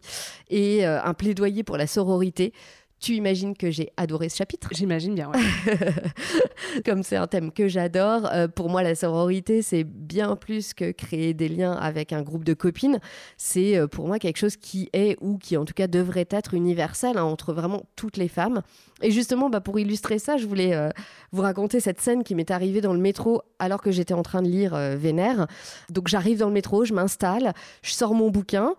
et 0.50 0.84
un 0.84 1.14
plaidoyer 1.14 1.62
pour 1.62 1.76
la 1.76 1.86
sororité. 1.86 2.52
Tu 3.00 3.14
imagines 3.14 3.56
que 3.56 3.70
j'ai 3.70 3.90
adoré 3.96 4.28
ce 4.28 4.36
chapitre 4.36 4.70
J'imagine 4.72 5.14
bien, 5.14 5.30
ouais. 5.30 5.38
Comme 6.84 7.04
c'est 7.04 7.16
un 7.16 7.28
thème 7.28 7.52
que 7.52 7.68
j'adore, 7.68 8.28
euh, 8.32 8.48
pour 8.48 8.68
moi 8.68 8.82
la 8.82 8.96
sororité 8.96 9.62
c'est 9.62 9.84
bien 9.84 10.34
plus 10.34 10.74
que 10.74 10.90
créer 10.90 11.32
des 11.32 11.48
liens 11.48 11.72
avec 11.72 12.12
un 12.12 12.22
groupe 12.22 12.42
de 12.42 12.54
copines. 12.54 12.98
C'est 13.36 13.76
euh, 13.76 13.86
pour 13.86 14.08
moi 14.08 14.18
quelque 14.18 14.38
chose 14.38 14.56
qui 14.56 14.90
est 14.92 15.16
ou 15.20 15.38
qui 15.38 15.56
en 15.56 15.64
tout 15.64 15.74
cas 15.74 15.86
devrait 15.86 16.26
être 16.30 16.54
universel 16.54 17.18
hein, 17.18 17.22
entre 17.22 17.52
vraiment 17.52 17.84
toutes 17.94 18.16
les 18.16 18.28
femmes. 18.28 18.62
Et 19.00 19.12
justement, 19.12 19.48
bah, 19.48 19.60
pour 19.60 19.78
illustrer 19.78 20.18
ça, 20.18 20.36
je 20.36 20.46
voulais 20.46 20.74
euh, 20.74 20.90
vous 21.30 21.42
raconter 21.42 21.78
cette 21.78 22.00
scène 22.00 22.24
qui 22.24 22.34
m'est 22.34 22.50
arrivée 22.50 22.80
dans 22.80 22.94
le 22.94 23.00
métro 23.00 23.42
alors 23.60 23.80
que 23.80 23.92
j'étais 23.92 24.14
en 24.14 24.22
train 24.22 24.42
de 24.42 24.48
lire 24.48 24.76
Vénère. 24.96 25.46
Donc 25.88 26.08
j'arrive 26.08 26.38
dans 26.38 26.48
le 26.48 26.52
métro, 26.52 26.84
je 26.84 26.94
m'installe, 26.94 27.52
je 27.82 27.92
sors 27.92 28.14
mon 28.14 28.30
bouquin. 28.30 28.74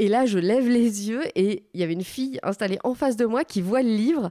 Et 0.00 0.08
là, 0.08 0.24
je 0.24 0.38
lève 0.38 0.66
les 0.66 1.10
yeux 1.10 1.20
et 1.34 1.66
il 1.74 1.80
y 1.80 1.82
avait 1.82 1.92
une 1.92 2.04
fille 2.04 2.40
installée 2.42 2.78
en 2.84 2.94
face 2.94 3.18
de 3.18 3.26
moi 3.26 3.44
qui 3.44 3.60
voit 3.60 3.82
le 3.82 3.90
livre 3.90 4.30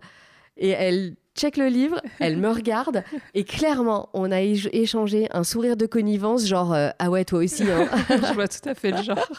et 0.57 0.69
elle 0.69 1.15
check 1.39 1.55
le 1.55 1.67
livre, 1.67 2.01
elle 2.19 2.37
me 2.37 2.49
regarde 2.49 3.03
et 3.33 3.45
clairement, 3.45 4.09
on 4.13 4.31
a 4.31 4.41
échangé 4.41 5.27
un 5.31 5.43
sourire 5.43 5.77
de 5.77 5.85
connivence, 5.85 6.45
genre 6.45 6.73
euh, 6.73 6.89
ah 6.99 7.09
ouais 7.09 7.23
toi 7.23 7.39
aussi. 7.39 7.63
Hein. 7.63 7.87
Je 8.09 8.33
vois 8.33 8.47
tout 8.47 8.67
à 8.67 8.75
fait 8.75 8.91
le 8.91 9.01
genre. 9.01 9.29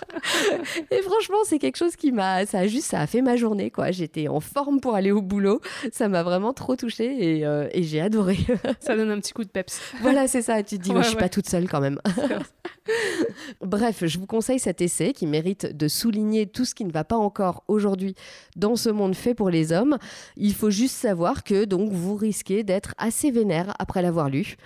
et 0.90 1.02
franchement, 1.02 1.38
c'est 1.44 1.58
quelque 1.58 1.76
chose 1.76 1.96
qui 1.96 2.10
m'a, 2.10 2.46
ça 2.46 2.60
a 2.60 2.66
juste, 2.66 2.86
ça 2.86 3.00
a 3.00 3.06
fait 3.06 3.20
ma 3.20 3.36
journée 3.36 3.70
quoi. 3.70 3.90
J'étais 3.90 4.28
en 4.28 4.40
forme 4.40 4.80
pour 4.80 4.94
aller 4.94 5.12
au 5.12 5.20
boulot, 5.20 5.60
ça 5.92 6.08
m'a 6.08 6.22
vraiment 6.22 6.54
trop 6.54 6.74
touchée 6.74 7.38
et, 7.38 7.46
euh, 7.46 7.68
et 7.72 7.82
j'ai 7.82 8.00
adoré. 8.00 8.38
ça 8.80 8.96
donne 8.96 9.10
un 9.10 9.20
petit 9.20 9.32
coup 9.32 9.44
de 9.44 9.50
peps. 9.50 9.80
Voilà, 10.00 10.26
c'est 10.26 10.42
ça. 10.42 10.62
Tu 10.62 10.78
te 10.78 10.82
dis, 10.82 10.92
je 10.96 11.02
suis 11.02 11.16
pas 11.16 11.28
toute 11.28 11.48
seule 11.48 11.68
quand 11.68 11.80
même. 11.80 12.00
Bref, 13.60 14.04
je 14.06 14.18
vous 14.18 14.26
conseille 14.26 14.58
cet 14.58 14.80
essai 14.80 15.12
qui 15.12 15.26
mérite 15.26 15.76
de 15.76 15.88
souligner 15.88 16.46
tout 16.46 16.64
ce 16.64 16.74
qui 16.74 16.84
ne 16.84 16.92
va 16.92 17.04
pas 17.04 17.16
encore 17.16 17.64
aujourd'hui 17.68 18.14
dans 18.56 18.76
ce 18.76 18.88
monde 18.88 19.14
fait 19.14 19.34
pour 19.34 19.50
les 19.50 19.72
hommes. 19.72 19.98
Il 20.36 20.54
faut 20.54 20.70
juste 20.70 20.96
savoir 20.96 21.44
que 21.44 21.64
donc 21.64 21.89
vous 21.90 22.16
risquez 22.16 22.62
d'être 22.62 22.94
assez 22.98 23.30
vénère 23.30 23.74
après 23.78 24.02
l'avoir 24.02 24.28
lu. 24.28 24.56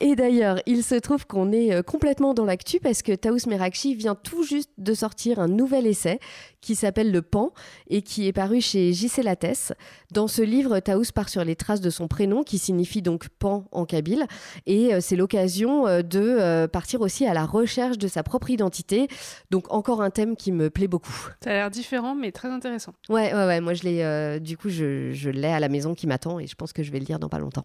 Et 0.00 0.16
d'ailleurs, 0.16 0.60
il 0.66 0.82
se 0.82 0.96
trouve 0.96 1.26
qu'on 1.26 1.52
est 1.52 1.72
euh, 1.72 1.82
complètement 1.82 2.34
dans 2.34 2.44
l'actu 2.44 2.80
parce 2.80 3.02
que 3.02 3.12
Taous 3.12 3.46
Merakchi 3.46 3.94
vient 3.94 4.14
tout 4.14 4.42
juste 4.42 4.70
de 4.76 4.92
sortir 4.92 5.38
un 5.38 5.48
nouvel 5.48 5.86
essai 5.86 6.18
qui 6.60 6.74
s'appelle 6.74 7.12
Le 7.12 7.22
Pan 7.22 7.52
et 7.88 8.02
qui 8.02 8.26
est 8.26 8.32
paru 8.32 8.60
chez 8.60 8.92
JC 8.92 9.22
Lattès. 9.22 9.72
Dans 10.12 10.26
ce 10.26 10.42
livre, 10.42 10.80
Taous 10.80 11.04
part 11.14 11.28
sur 11.28 11.44
les 11.44 11.54
traces 11.54 11.80
de 11.80 11.90
son 11.90 12.08
prénom 12.08 12.42
qui 12.42 12.58
signifie 12.58 13.02
donc 13.02 13.28
Pan 13.28 13.66
en 13.70 13.84
kabyle 13.84 14.26
et 14.66 14.94
euh, 14.94 14.98
c'est 15.00 15.16
l'occasion 15.16 15.86
euh, 15.86 16.02
de 16.02 16.66
partir 16.66 17.00
aussi 17.00 17.26
à 17.26 17.34
la 17.34 17.44
recherche 17.44 17.98
de 17.98 18.08
sa 18.08 18.22
propre 18.22 18.50
identité. 18.50 19.08
Donc 19.50 19.72
encore 19.72 20.02
un 20.02 20.10
thème 20.10 20.36
qui 20.36 20.50
me 20.50 20.70
plaît 20.70 20.88
beaucoup. 20.88 21.30
Ça 21.42 21.50
a 21.50 21.52
l'air 21.52 21.70
différent 21.70 22.14
mais 22.14 22.32
très 22.32 22.48
intéressant. 22.48 22.94
Ouais, 23.08 23.32
ouais, 23.32 23.46
ouais. 23.46 23.60
Moi, 23.60 23.74
je 23.74 23.82
l'ai, 23.84 24.40
du 24.40 24.56
coup, 24.56 24.68
je, 24.68 25.12
je 25.12 25.30
l'ai 25.30 25.48
à 25.48 25.60
la 25.60 25.68
maison 25.68 25.94
qui 25.94 26.06
m'attend 26.06 26.40
et 26.40 26.46
je 26.46 26.54
pense 26.56 26.72
que 26.72 26.82
je 26.82 26.90
vais 26.90 26.98
le 26.98 27.04
lire 27.04 27.18
dans 27.18 27.28
pas 27.28 27.38
longtemps 27.38 27.64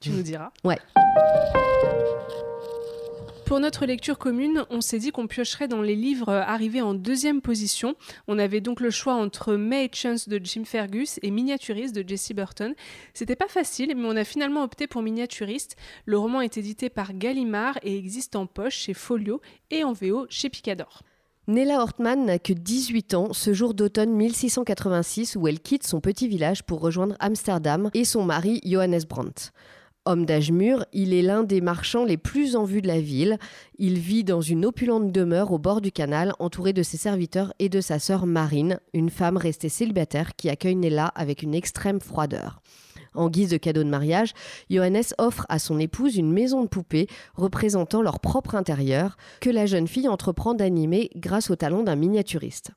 tu 0.00 0.10
nous 0.10 0.22
diras. 0.22 0.50
Ouais. 0.64 0.78
Pour 3.50 3.58
notre 3.58 3.84
lecture 3.84 4.16
commune, 4.16 4.64
on 4.70 4.80
s'est 4.80 5.00
dit 5.00 5.10
qu'on 5.10 5.26
piocherait 5.26 5.66
dans 5.66 5.82
les 5.82 5.96
livres 5.96 6.32
arrivés 6.32 6.82
en 6.82 6.94
deuxième 6.94 7.40
position. 7.40 7.96
On 8.28 8.38
avait 8.38 8.60
donc 8.60 8.78
le 8.80 8.90
choix 8.90 9.14
entre 9.14 9.56
May 9.56 9.90
Chance 9.92 10.28
de 10.28 10.40
Jim 10.40 10.62
Fergus 10.64 11.18
et 11.22 11.32
Miniaturiste 11.32 11.92
de 11.92 12.08
Jesse 12.08 12.30
Burton. 12.30 12.76
C'était 13.12 13.34
pas 13.34 13.48
facile, 13.48 13.94
mais 13.96 14.06
on 14.06 14.14
a 14.14 14.22
finalement 14.22 14.62
opté 14.62 14.86
pour 14.86 15.02
Miniaturiste. 15.02 15.74
Le 16.04 16.16
roman 16.16 16.42
est 16.42 16.58
édité 16.58 16.90
par 16.90 17.12
Gallimard 17.12 17.76
et 17.82 17.98
existe 17.98 18.36
en 18.36 18.46
poche 18.46 18.76
chez 18.76 18.94
Folio 18.94 19.40
et 19.72 19.82
en 19.82 19.94
VO 19.94 20.26
chez 20.30 20.48
Picador. 20.48 21.02
Nella 21.50 21.82
Hortman 21.82 22.26
n'a 22.26 22.38
que 22.38 22.52
18 22.52 23.14
ans 23.14 23.32
ce 23.32 23.52
jour 23.52 23.74
d'automne 23.74 24.12
1686 24.12 25.34
où 25.34 25.48
elle 25.48 25.58
quitte 25.58 25.84
son 25.84 26.00
petit 26.00 26.28
village 26.28 26.62
pour 26.62 26.78
rejoindre 26.78 27.16
Amsterdam 27.18 27.90
et 27.92 28.04
son 28.04 28.22
mari 28.22 28.60
Johannes 28.64 29.00
Brandt. 29.08 29.50
Homme 30.04 30.26
d'âge 30.26 30.52
mûr, 30.52 30.84
il 30.92 31.12
est 31.12 31.22
l'un 31.22 31.42
des 31.42 31.60
marchands 31.60 32.04
les 32.04 32.18
plus 32.18 32.54
en 32.54 32.62
vue 32.62 32.82
de 32.82 32.86
la 32.86 33.00
ville. 33.00 33.36
Il 33.80 33.98
vit 33.98 34.22
dans 34.22 34.40
une 34.40 34.64
opulente 34.64 35.10
demeure 35.10 35.50
au 35.50 35.58
bord 35.58 35.80
du 35.80 35.90
canal, 35.90 36.34
entouré 36.38 36.72
de 36.72 36.84
ses 36.84 36.98
serviteurs 36.98 37.52
et 37.58 37.68
de 37.68 37.80
sa 37.80 37.98
sœur 37.98 38.26
Marine, 38.26 38.78
une 38.94 39.10
femme 39.10 39.36
restée 39.36 39.68
célibataire 39.68 40.36
qui 40.36 40.50
accueille 40.50 40.76
Nella 40.76 41.06
avec 41.16 41.42
une 41.42 41.56
extrême 41.56 42.00
froideur. 42.00 42.62
En 43.14 43.28
guise 43.28 43.50
de 43.50 43.56
cadeau 43.56 43.82
de 43.82 43.88
mariage, 43.88 44.32
Johannes 44.70 45.02
offre 45.18 45.46
à 45.48 45.58
son 45.58 45.78
épouse 45.78 46.16
une 46.16 46.32
maison 46.32 46.62
de 46.62 46.68
poupée 46.68 47.08
représentant 47.34 48.02
leur 48.02 48.20
propre 48.20 48.54
intérieur 48.54 49.16
que 49.40 49.50
la 49.50 49.66
jeune 49.66 49.88
fille 49.88 50.08
entreprend 50.08 50.54
d'animer 50.54 51.10
grâce 51.16 51.50
au 51.50 51.56
talent 51.56 51.82
d'un 51.82 51.96
miniaturiste. 51.96 52.70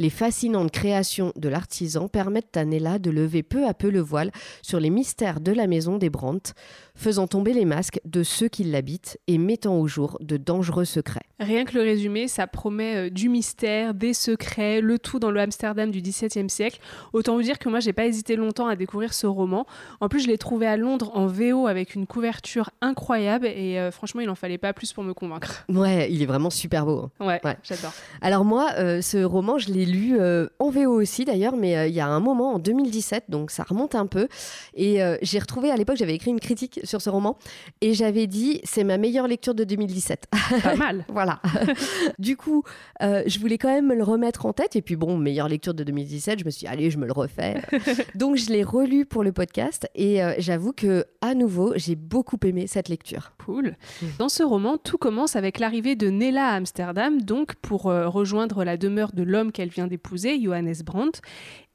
Les 0.00 0.10
fascinantes 0.10 0.70
créations 0.70 1.32
de 1.34 1.48
l'artisan 1.48 2.06
permettent 2.06 2.56
à 2.56 2.64
Nella 2.64 3.00
de 3.00 3.10
lever 3.10 3.42
peu 3.42 3.66
à 3.66 3.74
peu 3.74 3.90
le 3.90 4.00
voile 4.00 4.30
sur 4.62 4.78
les 4.78 4.90
mystères 4.90 5.40
de 5.40 5.50
la 5.50 5.66
maison 5.66 5.98
des 5.98 6.08
Brandt, 6.08 6.52
faisant 6.98 7.26
tomber 7.26 7.52
les 7.52 7.64
masques 7.64 8.00
de 8.04 8.22
ceux 8.22 8.48
qui 8.48 8.64
l'habitent 8.64 9.18
et 9.26 9.38
mettant 9.38 9.78
au 9.78 9.86
jour 9.86 10.18
de 10.20 10.36
dangereux 10.36 10.84
secrets. 10.84 11.22
Rien 11.40 11.64
que 11.64 11.74
le 11.74 11.82
résumé, 11.82 12.26
ça 12.28 12.46
promet 12.46 12.96
euh, 12.96 13.10
du 13.10 13.28
mystère, 13.28 13.94
des 13.94 14.12
secrets, 14.12 14.80
le 14.80 14.98
tout 14.98 15.20
dans 15.20 15.30
le 15.30 15.40
Amsterdam 15.40 15.90
du 15.90 16.02
XVIIe 16.02 16.50
siècle. 16.50 16.80
Autant 17.12 17.36
vous 17.36 17.42
dire 17.42 17.58
que 17.58 17.68
moi, 17.68 17.78
j'ai 17.78 17.92
pas 17.92 18.06
hésité 18.06 18.34
longtemps 18.34 18.66
à 18.66 18.74
découvrir 18.74 19.14
ce 19.14 19.26
roman. 19.26 19.64
En 20.00 20.08
plus, 20.08 20.20
je 20.20 20.26
l'ai 20.26 20.38
trouvé 20.38 20.66
à 20.66 20.76
Londres 20.76 21.12
en 21.14 21.26
VO 21.26 21.68
avec 21.68 21.94
une 21.94 22.06
couverture 22.06 22.70
incroyable 22.80 23.46
et 23.46 23.78
euh, 23.78 23.90
franchement, 23.90 24.20
il 24.20 24.30
en 24.30 24.34
fallait 24.34 24.58
pas 24.58 24.72
plus 24.72 24.92
pour 24.92 25.04
me 25.04 25.14
convaincre. 25.14 25.64
Ouais, 25.78 26.10
il 26.10 26.22
est 26.22 26.26
vraiment 26.26 26.50
super 26.50 26.84
beau. 26.84 27.08
Hein. 27.20 27.38
Ouais, 27.44 27.56
j'adore. 27.62 27.92
Alors 28.20 28.44
moi, 28.44 28.70
euh, 28.78 29.00
ce 29.00 29.22
roman, 29.22 29.58
je 29.58 29.70
l'ai 29.70 29.86
lu 29.86 30.16
euh, 30.18 30.48
en 30.58 30.70
VO 30.70 30.90
aussi 30.90 31.24
d'ailleurs, 31.24 31.56
mais 31.56 31.88
il 31.88 31.94
y 31.94 32.00
a 32.00 32.08
un 32.08 32.18
moment 32.18 32.54
en 32.54 32.58
2017, 32.58 33.24
donc 33.28 33.52
ça 33.52 33.62
remonte 33.62 33.94
un 33.94 34.06
peu. 34.06 34.26
Et 34.74 35.00
j'ai 35.22 35.38
retrouvé 35.38 35.70
à 35.70 35.76
l'époque, 35.76 35.96
j'avais 35.98 36.14
écrit 36.14 36.30
une 36.30 36.40
critique 36.40 36.80
sur 36.88 37.00
ce 37.00 37.10
roman 37.10 37.36
et 37.80 37.94
j'avais 37.94 38.26
dit 38.26 38.60
c'est 38.64 38.84
ma 38.84 38.98
meilleure 38.98 39.28
lecture 39.28 39.54
de 39.54 39.64
2017. 39.64 40.26
Pas 40.62 40.74
mal. 40.76 41.04
voilà. 41.08 41.40
du 42.18 42.36
coup, 42.36 42.64
je 43.00 43.38
voulais 43.38 43.58
quand 43.58 43.68
même 43.68 43.86
me 43.86 43.94
le 43.94 44.02
remettre 44.02 44.46
en 44.46 44.52
tête. 44.52 44.76
Et 44.76 44.82
puis 44.82 44.96
bon, 44.96 45.16
meilleure 45.16 45.48
lecture 45.48 45.74
de 45.74 45.84
2017, 45.84 46.40
je 46.40 46.44
me 46.44 46.50
suis 46.50 46.60
dit 46.60 46.66
allez, 46.66 46.90
je 46.90 46.98
me 46.98 47.06
le 47.06 47.12
refais. 47.12 47.62
donc 48.14 48.36
je 48.36 48.50
l'ai 48.50 48.62
relu 48.62 49.06
pour 49.06 49.22
le 49.22 49.32
podcast 49.32 49.88
et 49.94 50.20
j'avoue 50.38 50.72
que 50.72 51.06
à 51.20 51.34
nouveau, 51.34 51.72
j'ai 51.76 51.94
beaucoup 51.94 52.38
aimé 52.44 52.66
cette 52.66 52.88
lecture. 52.88 53.32
Cool. 53.44 53.76
Mm. 54.02 54.06
Dans 54.18 54.28
ce 54.28 54.42
roman, 54.42 54.78
tout 54.78 54.98
commence 54.98 55.36
avec 55.36 55.58
l'arrivée 55.58 55.96
de 55.96 56.08
Nella 56.08 56.48
à 56.48 56.54
Amsterdam, 56.54 57.20
donc 57.20 57.54
pour 57.56 57.82
rejoindre 57.82 58.64
la 58.64 58.76
demeure 58.76 59.12
de 59.12 59.22
l'homme 59.22 59.52
qu'elle 59.52 59.68
vient 59.68 59.86
d'épouser 59.86 60.40
Johannes 60.42 60.74
Brandt. 60.84 61.20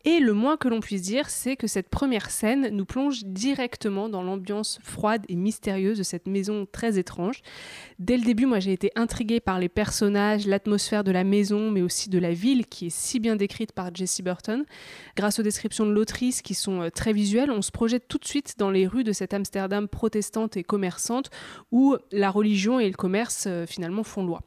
Et 0.06 0.20
le 0.20 0.34
moins 0.34 0.58
que 0.58 0.68
l'on 0.68 0.82
puisse 0.82 1.02
dire, 1.02 1.30
c'est 1.30 1.56
que 1.56 1.68
cette 1.68 1.90
première 1.90 2.30
scène 2.30 2.68
nous 2.70 2.84
plonge 2.84 3.24
directement 3.24 4.10
dans 4.10 4.22
l'ambiance 4.22 4.80
froide 4.84 5.24
et 5.30 5.36
mystérieuse 5.36 5.98
de 5.98 6.04
cette 6.04 6.28
maison 6.28 6.68
très 6.70 7.00
étrange. 7.00 7.42
Dès 8.00 8.18
le 8.18 8.24
début, 8.24 8.46
moi 8.46 8.60
j'ai 8.60 8.74
été 8.74 8.92
intriguée 8.96 9.40
par 9.40 9.60
les 9.60 9.70
personnages, 9.70 10.46
l'atmosphère 10.46 11.06
de 11.06 11.12
la 11.12 11.24
maison, 11.24 11.72
mais 11.72 11.82
aussi 11.82 12.10
de 12.10 12.20
la 12.20 12.34
ville 12.34 12.66
qui 12.66 12.88
est 12.88 12.94
si 12.94 13.22
bien 13.22 13.38
décrite 13.38 13.72
par 13.72 13.96
Jessie 13.96 14.24
Burton. 14.24 14.66
Grâce 15.16 15.40
aux 15.40 15.44
descriptions 15.44 15.86
de 15.86 15.92
l'autrice 15.92 16.42
qui 16.42 16.54
sont 16.54 16.82
euh, 16.82 16.90
très 16.90 17.14
visuelles, 17.14 17.52
on 17.52 17.62
se 17.62 17.72
projette 17.72 18.10
tout 18.10 18.18
de 18.18 18.26
suite 18.26 18.56
dans 18.58 18.72
les 18.72 18.88
rues 18.88 19.06
de 19.06 19.14
cette 19.14 19.34
Amsterdam 19.34 19.88
protestante 19.88 20.58
et 20.58 20.64
commerçante 20.64 21.30
où 21.72 21.96
la 22.12 22.30
religion 22.30 22.78
et 22.78 22.90
le 22.90 22.96
commerce 22.96 23.46
euh, 23.48 23.66
finalement 23.66 24.04
font 24.04 24.26
loi. 24.26 24.42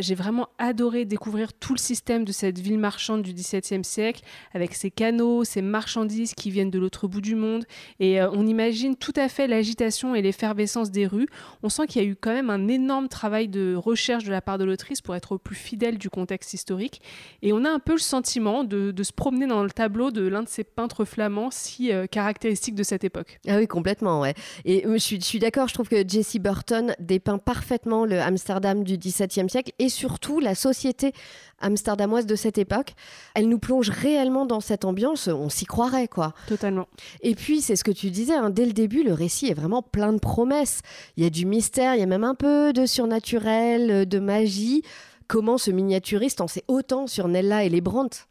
J'ai 0.00 0.14
vraiment 0.14 0.48
adoré 0.58 1.04
découvrir 1.04 1.52
tout 1.52 1.74
le 1.74 1.78
système 1.78 2.24
de 2.24 2.32
cette 2.32 2.58
ville 2.58 2.78
marchande 2.78 3.22
du 3.22 3.34
XVIIe 3.34 3.84
siècle, 3.84 4.22
avec 4.54 4.74
ses 4.80 4.90
canaux, 4.90 5.44
ses 5.44 5.60
marchandises 5.60 6.32
qui 6.34 6.50
viennent 6.50 6.70
de 6.70 6.78
l'autre 6.78 7.06
bout 7.06 7.20
du 7.20 7.34
monde. 7.34 7.64
Et 7.98 8.20
euh, 8.20 8.30
on 8.32 8.46
imagine 8.46 8.96
tout 8.96 9.12
à 9.14 9.28
fait 9.28 9.46
l'agitation 9.46 10.14
et 10.14 10.22
l'effervescence 10.22 10.90
des 10.90 11.06
rues. 11.06 11.28
On 11.62 11.68
sent 11.68 11.86
qu'il 11.86 12.02
y 12.02 12.04
a 12.06 12.08
eu 12.08 12.16
quand 12.16 12.32
même 12.32 12.48
un 12.48 12.66
énorme 12.66 13.08
travail 13.08 13.48
de 13.48 13.74
recherche 13.74 14.24
de 14.24 14.30
la 14.30 14.40
part 14.40 14.56
de 14.56 14.64
l'autrice 14.64 15.02
pour 15.02 15.14
être 15.14 15.32
au 15.32 15.38
plus 15.38 15.54
fidèle 15.54 15.98
du 15.98 16.08
contexte 16.08 16.54
historique. 16.54 17.02
Et 17.42 17.52
on 17.52 17.64
a 17.66 17.70
un 17.70 17.78
peu 17.78 17.92
le 17.92 17.98
sentiment 17.98 18.64
de, 18.64 18.94
se 19.02 19.12
promener 19.12 19.46
dans 19.46 19.62
le 19.62 19.70
tableau 19.70 20.10
de 20.10 20.26
l'un 20.26 20.42
de 20.42 20.48
ces 20.48 20.64
peintres 20.64 21.04
flamands 21.04 21.50
si 21.50 21.92
euh, 21.92 22.06
caractéristiques 22.06 22.74
de 22.74 22.82
cette 22.82 23.04
époque. 23.04 23.38
Ah 23.46 23.56
oui, 23.58 23.66
complètement, 23.66 24.20
ouais. 24.20 24.34
Et 24.64 24.86
euh, 24.86 24.94
je 24.94 25.18
suis, 25.20 25.38
d'accord, 25.38 25.68
je 25.68 25.74
trouve 25.74 25.88
que 25.88 26.08
Jessie 26.08 26.38
Burton 26.38 26.94
dépeint 26.98 27.38
parfaitement 27.38 28.06
le 28.06 28.18
Amsterdam 28.20 28.82
du 28.82 28.96
XVIIe 28.96 29.50
siècle 29.50 29.72
et 29.78 29.90
surtout 29.90 30.40
la 30.40 30.54
société 30.54 31.12
amsterdamoise 31.60 32.26
de 32.26 32.36
cette 32.36 32.58
époque. 32.58 32.94
Elle 33.34 33.48
nous 33.48 33.58
plonge 33.58 33.90
réellement 33.90 34.46
dans 34.46 34.60
cette 34.70 34.84
ambiance, 34.84 35.26
on 35.26 35.48
s'y 35.48 35.64
croirait 35.64 36.06
quoi. 36.06 36.32
Totalement. 36.46 36.86
Et 37.22 37.34
puis 37.34 37.60
c'est 37.60 37.74
ce 37.74 37.82
que 37.82 37.90
tu 37.90 38.10
disais, 38.10 38.34
hein, 38.34 38.50
dès 38.50 38.66
le 38.66 38.72
début, 38.72 39.02
le 39.02 39.12
récit 39.12 39.48
est 39.48 39.54
vraiment 39.54 39.82
plein 39.82 40.12
de 40.12 40.20
promesses. 40.20 40.82
Il 41.16 41.24
y 41.24 41.26
a 41.26 41.30
du 41.30 41.44
mystère, 41.44 41.96
il 41.96 42.00
y 42.00 42.04
a 42.04 42.06
même 42.06 42.22
un 42.22 42.36
peu 42.36 42.72
de 42.72 42.86
surnaturel, 42.86 44.08
de 44.08 44.18
magie. 44.20 44.82
Comment 45.26 45.58
ce 45.58 45.72
miniaturiste 45.72 46.40
en 46.40 46.46
sait 46.46 46.62
autant 46.68 47.08
sur 47.08 47.26
Nella 47.26 47.64
et 47.64 47.68
les 47.68 47.80
Brandt? 47.80 48.18
euh, 48.18 48.29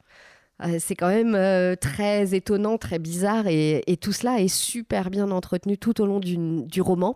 c'est 0.80 0.96
quand 0.96 1.08
même 1.08 1.36
euh, 1.36 1.76
très 1.76 2.36
étonnant, 2.36 2.78
très 2.78 3.00
bizarre 3.00 3.48
et, 3.48 3.82
tout 4.02 4.12
cela 4.12 4.40
est 4.40 4.48
super 4.48 5.10
bien 5.10 5.32
entretenu 5.32 5.78
tout 5.78 6.02
au 6.02 6.06
long 6.06 6.20
du 6.20 6.82
roman. 6.82 7.16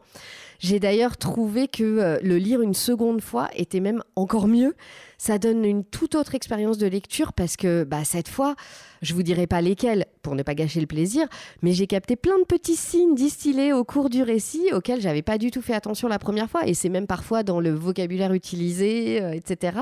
J'ai 0.59 0.79
d'ailleurs 0.79 1.17
trouvé 1.17 1.67
que 1.67 1.83
euh, 1.83 2.19
le 2.23 2.37
lire 2.37 2.61
une 2.61 2.73
seconde 2.73 3.21
fois 3.21 3.49
était 3.53 3.81
même 3.81 4.01
encore 4.15 4.47
mieux. 4.47 4.75
Ça 5.17 5.37
donne 5.37 5.65
une 5.65 5.83
toute 5.83 6.15
autre 6.15 6.35
expérience 6.35 6.77
de 6.77 6.87
lecture 6.87 7.33
parce 7.33 7.57
que 7.57 7.83
bah, 7.83 8.05
cette 8.05 8.29
fois, 8.29 8.55
je 9.01 9.13
vous 9.13 9.23
dirai 9.23 9.45
pas 9.45 9.59
lesquels 9.59 10.05
pour 10.21 10.35
ne 10.35 10.43
pas 10.43 10.55
gâcher 10.55 10.79
le 10.79 10.87
plaisir, 10.87 11.27
mais 11.61 11.73
j'ai 11.73 11.87
capté 11.87 12.15
plein 12.15 12.39
de 12.39 12.45
petits 12.45 12.77
signes 12.77 13.13
distillés 13.13 13.73
au 13.73 13.83
cours 13.83 14.09
du 14.09 14.23
récit 14.23 14.69
auxquels 14.71 15.01
j'avais 15.01 15.21
pas 15.21 15.37
du 15.37 15.51
tout 15.51 15.61
fait 15.61 15.73
attention 15.73 16.07
la 16.07 16.19
première 16.19 16.49
fois 16.49 16.65
et 16.65 16.73
c'est 16.73 16.89
même 16.89 17.07
parfois 17.07 17.43
dans 17.43 17.59
le 17.59 17.71
vocabulaire 17.71 18.33
utilisé, 18.33 19.17
etc. 19.33 19.79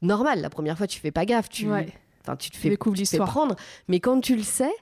Normal, 0.00 0.40
la 0.40 0.50
première 0.50 0.78
fois 0.78 0.86
tu 0.86 1.00
fais 1.00 1.12
pas 1.12 1.26
gaffe, 1.26 1.50
tu, 1.50 1.68
tu 2.36 2.50
te 2.50 2.56
fais, 2.56 2.76
tu 2.76 3.02
te 3.02 3.08
fais 3.08 3.18
prendre, 3.18 3.56
mais 3.88 4.00
quand 4.00 4.20
tu 4.20 4.36
le 4.36 4.42
sais, 4.42 4.72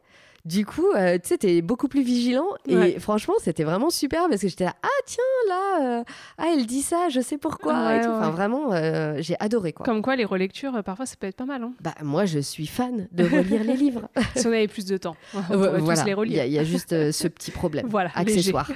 Du 0.44 0.66
coup, 0.66 0.90
euh, 0.96 1.18
tu 1.22 1.28
sais, 1.28 1.38
t'es 1.38 1.62
beaucoup 1.62 1.86
plus 1.86 2.02
vigilant. 2.02 2.48
Et 2.66 2.98
franchement, 2.98 3.34
c'était 3.40 3.62
vraiment 3.62 3.90
super 3.90 4.28
parce 4.28 4.40
que 4.40 4.48
j'étais 4.48 4.64
là, 4.64 4.74
ah 4.82 4.88
tiens, 5.06 5.22
là, 5.48 6.00
euh, 6.00 6.04
ah, 6.36 6.46
elle 6.52 6.66
dit 6.66 6.82
ça, 6.82 7.08
je 7.10 7.20
sais 7.20 7.38
pourquoi. 7.38 7.74
Enfin, 7.74 8.30
vraiment, 8.30 8.72
euh, 8.72 9.18
j'ai 9.20 9.36
adoré. 9.38 9.72
Quoi. 9.72 9.86
Comme 9.86 10.02
quoi, 10.02 10.16
les 10.16 10.24
relectures, 10.24 10.82
parfois, 10.82 11.06
ça 11.06 11.14
peut 11.18 11.28
être 11.28 11.36
pas 11.36 11.44
mal. 11.44 11.62
Hein. 11.62 11.74
Bah, 11.80 11.94
moi, 12.02 12.24
je 12.24 12.40
suis 12.40 12.66
fan 12.66 13.06
de 13.12 13.22
relire 13.22 13.62
les 13.62 13.76
livres. 13.76 14.08
si 14.34 14.44
on 14.48 14.50
avait 14.50 14.66
plus 14.66 14.84
de 14.84 14.96
temps, 14.96 15.14
on 15.32 15.56
voilà. 15.56 16.02
les 16.02 16.14
relire. 16.14 16.44
Il 16.44 16.52
y, 16.52 16.58
a 16.58 16.64
juste 16.64 17.12
ce 17.12 17.28
petit 17.28 17.52
problème 17.52 17.86
voilà, 17.88 18.10
accessoire. 18.16 18.68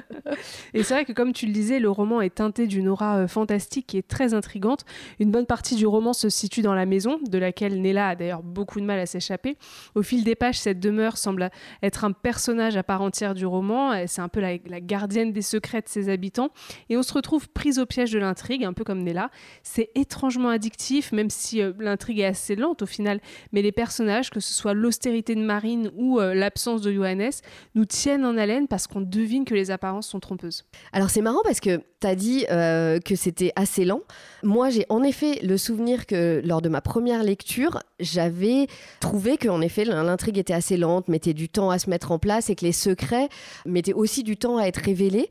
et 0.74 0.82
c'est 0.82 0.94
vrai 0.94 1.04
que, 1.04 1.12
comme 1.12 1.34
tu 1.34 1.44
le 1.44 1.52
disais, 1.52 1.80
le 1.80 1.90
roman 1.90 2.22
est 2.22 2.36
teinté 2.36 2.66
d'une 2.66 2.88
aura 2.88 3.28
fantastique 3.28 3.94
et 3.94 4.02
très 4.02 4.32
intrigante. 4.32 4.86
Une 5.20 5.30
bonne 5.30 5.46
partie 5.46 5.74
du 5.74 5.86
roman 5.86 6.14
se 6.14 6.30
situe 6.30 6.62
dans 6.62 6.74
la 6.74 6.86
maison, 6.86 7.18
de 7.28 7.36
laquelle 7.36 7.82
Nella 7.82 8.08
a 8.08 8.16
d'ailleurs 8.16 8.42
beaucoup 8.42 8.80
de 8.80 8.86
mal 8.86 8.98
à 8.98 9.04
s'échapper. 9.04 9.58
Au 9.94 10.02
fil 10.02 10.24
des 10.24 10.34
pages, 10.34 10.58
cette 10.60 10.80
demeure 10.80 10.93
semble 11.14 11.50
être 11.82 12.04
un 12.04 12.12
personnage 12.12 12.76
à 12.76 12.82
part 12.82 13.02
entière 13.02 13.34
du 13.34 13.46
roman. 13.46 14.06
C'est 14.06 14.20
un 14.20 14.28
peu 14.28 14.40
la, 14.40 14.58
gardienne 14.80 15.32
des 15.32 15.42
secrets 15.42 15.82
de 15.82 15.88
ses 15.88 16.08
habitants. 16.08 16.50
Et 16.88 16.96
on 16.96 17.02
se 17.02 17.12
retrouve 17.12 17.48
prise 17.48 17.78
au 17.78 17.86
piège 17.86 18.12
de 18.12 18.18
l'intrigue, 18.18 18.64
un 18.64 18.72
peu 18.72 18.84
comme 18.84 19.02
Nella. 19.02 19.30
C'est 19.62 19.90
étrangement 19.94 20.48
addictif, 20.48 21.12
même 21.12 21.30
si 21.30 21.62
euh, 21.62 21.72
l'intrigue 21.78 22.20
est 22.20 22.26
assez 22.26 22.56
lente 22.56 22.82
au 22.82 22.86
final. 22.86 23.20
Mais 23.52 23.62
les 23.62 23.72
personnages, 23.72 24.30
que 24.30 24.40
ce 24.40 24.52
soit 24.52 24.74
l'austérité 24.74 25.34
de 25.34 25.40
Marine 25.40 25.90
ou 25.94 26.20
euh, 26.20 26.34
l'absence 26.34 26.82
de 26.82 26.92
Johannes, 26.92 27.30
nous 27.74 27.84
tiennent 27.84 28.24
en 28.24 28.36
haleine 28.36 28.68
parce 28.68 28.86
qu'on 28.86 29.00
devine 29.00 29.44
que 29.44 29.54
les 29.54 29.70
apparences 29.70 30.08
sont 30.08 30.20
trompeuses. 30.20 30.64
Alors 30.92 31.10
c'est 31.10 31.22
marrant 31.22 31.42
parce 31.44 31.60
que 31.60 31.80
tu 32.00 32.06
as 32.06 32.14
dit 32.14 32.46
euh, 32.50 33.00
que 33.00 33.16
c'était 33.16 33.52
assez 33.56 33.84
lent. 33.84 34.02
Moi, 34.42 34.70
j'ai 34.70 34.86
en 34.88 35.02
effet 35.02 35.40
le 35.42 35.56
souvenir 35.56 36.06
que 36.06 36.42
lors 36.44 36.62
de 36.62 36.68
ma 36.68 36.80
première 36.80 37.22
lecture, 37.22 37.80
j'avais 38.00 38.66
trouvé 39.00 39.36
qu'en 39.36 39.60
effet 39.60 39.84
l'intrigue 39.84 40.38
était 40.38 40.54
assez 40.54 40.76
lente, 40.76 41.08
mettait 41.08 41.34
du 41.34 41.48
temps 41.48 41.70
à 41.70 41.78
se 41.78 41.88
mettre 41.88 42.12
en 42.12 42.18
place 42.18 42.50
et 42.50 42.54
que 42.54 42.64
les 42.64 42.72
secrets 42.72 43.28
mettaient 43.66 43.92
aussi 43.92 44.22
du 44.22 44.36
temps 44.36 44.56
à 44.56 44.64
être 44.64 44.78
révélés. 44.78 45.30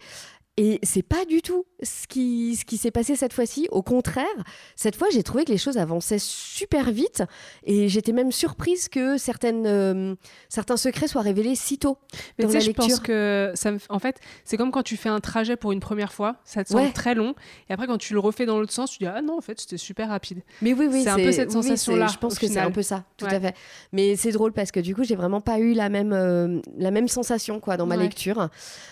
Et 0.58 0.80
c'est 0.84 1.02
pas 1.02 1.26
du 1.26 1.42
tout 1.42 1.66
ce 1.82 2.06
qui, 2.08 2.56
ce 2.56 2.64
qui 2.64 2.78
s'est 2.78 2.92
passé 2.92 3.16
cette 3.16 3.34
fois-ci. 3.34 3.68
Au 3.72 3.82
contraire, 3.82 4.26
cette 4.76 4.96
fois, 4.96 5.08
j'ai 5.12 5.24
trouvé 5.24 5.46
que 5.46 5.52
les 5.52 5.58
choses 5.58 5.78
avançaient 5.78 6.20
super 6.20 6.92
vite 6.92 7.24
et 7.64 7.90
j'étais 7.90 8.12
même 8.12 8.32
surprise 8.32 8.88
que 8.88 9.18
certaines, 9.18 9.66
euh, 9.66 10.16
certains 10.50 10.78
secrets 10.78 11.08
soient 11.08 11.24
révélés 11.24 11.56
si 11.56 11.80
tôt 11.80 11.98
Mais 12.38 12.46
dans 12.46 12.52
la 12.52 12.60
lecture. 12.60 12.84
Je 12.84 12.90
pense 12.90 13.00
que 13.00 13.52
ça 13.56 13.72
me... 13.72 13.80
en 13.90 13.98
fait, 13.98 14.20
c'est 14.46 14.56
comme 14.58 14.70
quand 14.70 14.84
tu 14.84 14.96
fais 14.96 15.10
un 15.10 15.20
trajet 15.20 15.56
pour 15.56 15.72
une 15.72 15.80
première 15.80 16.14
fois, 16.14 16.36
ça 16.46 16.64
te 16.64 16.70
semble 16.70 16.94
très 16.94 17.16
long 17.16 17.34
et 17.70 17.74
après 17.74 17.88
quand 17.88 17.98
tu 17.98 18.14
le 18.14 18.20
refais 18.20 18.46
dans 18.46 18.60
l'autre 18.60 18.74
sens, 18.74 18.92
tu 18.92 19.00
dis 19.00 19.08
ah 19.08 19.22
non 19.24 19.38
en 19.38 19.42
fait 19.42 19.60
c'était 19.60 19.78
super 19.78 20.10
rapide. 20.10 20.44
Mais 20.62 20.74
oui 20.74 20.88
oui, 20.90 21.02
c'est 21.04 21.10
un 21.10 21.16
peu 21.16 21.32
cette 21.32 21.52
sensation 21.52 21.96
là. 21.96 22.08
je 22.08 22.18
pense 22.18 22.38
que 22.38 22.48
c'est 22.48 22.60
un 22.60 22.72
peu 22.72 22.84
ça, 22.84 23.06
tout 23.18 23.26
à 23.26 23.40
fait. 23.40 23.56
Mais 23.92 24.16
c'est 24.16 24.32
drôle 24.32 24.54
parce 24.54 24.72
que 24.72 24.80
du 24.80 24.94
coup 24.94 25.04
j'ai 25.04 25.16
vraiment 25.16 25.42
pas 25.42 25.58
eu 25.58 25.74
la 25.74 25.90
même 25.90 26.14
euh, 26.14 26.60
la 26.78 26.92
même 26.92 27.08
sensation 27.08 27.60
quoi 27.60 27.76
dans 27.76 27.88
ma 27.88 27.98
lecture. 27.98 28.50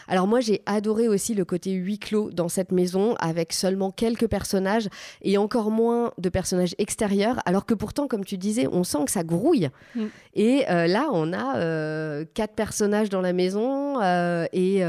Alors 0.08 0.26
moi 0.26 0.40
j'ai 0.40 0.64
adoré 0.66 1.08
aussi 1.08 1.36
le 1.36 1.46
côté 1.52 1.72
huis 1.72 2.00
clos 2.00 2.32
dans 2.32 2.48
cette 2.48 2.72
maison 2.72 3.16
avec 3.20 3.52
seulement 3.52 3.92
quelques 3.92 4.28
personnages 4.28 4.88
et 5.22 5.38
encore 5.38 5.70
moins 5.70 6.14
de 6.18 6.30
personnages 6.30 6.76
extérieurs, 6.78 7.42
alors 7.46 7.66
que 7.66 7.74
pourtant, 7.74 8.08
comme 8.08 8.24
tu 8.24 8.38
disais, 8.38 8.68
on 8.72 8.86
sent 8.86 9.04
que 9.06 9.12
ça 9.12 9.26
grouille. 9.26 9.70
Mm. 9.96 10.06
Et 10.36 10.64
euh, 10.70 10.88
là, 10.88 11.10
on 11.12 11.34
a 11.34 11.58
euh, 11.58 12.24
quatre 12.34 12.54
personnages 12.54 13.10
dans 13.10 13.20
la 13.20 13.34
maison 13.34 14.02
euh, 14.02 14.46
et 14.54 14.82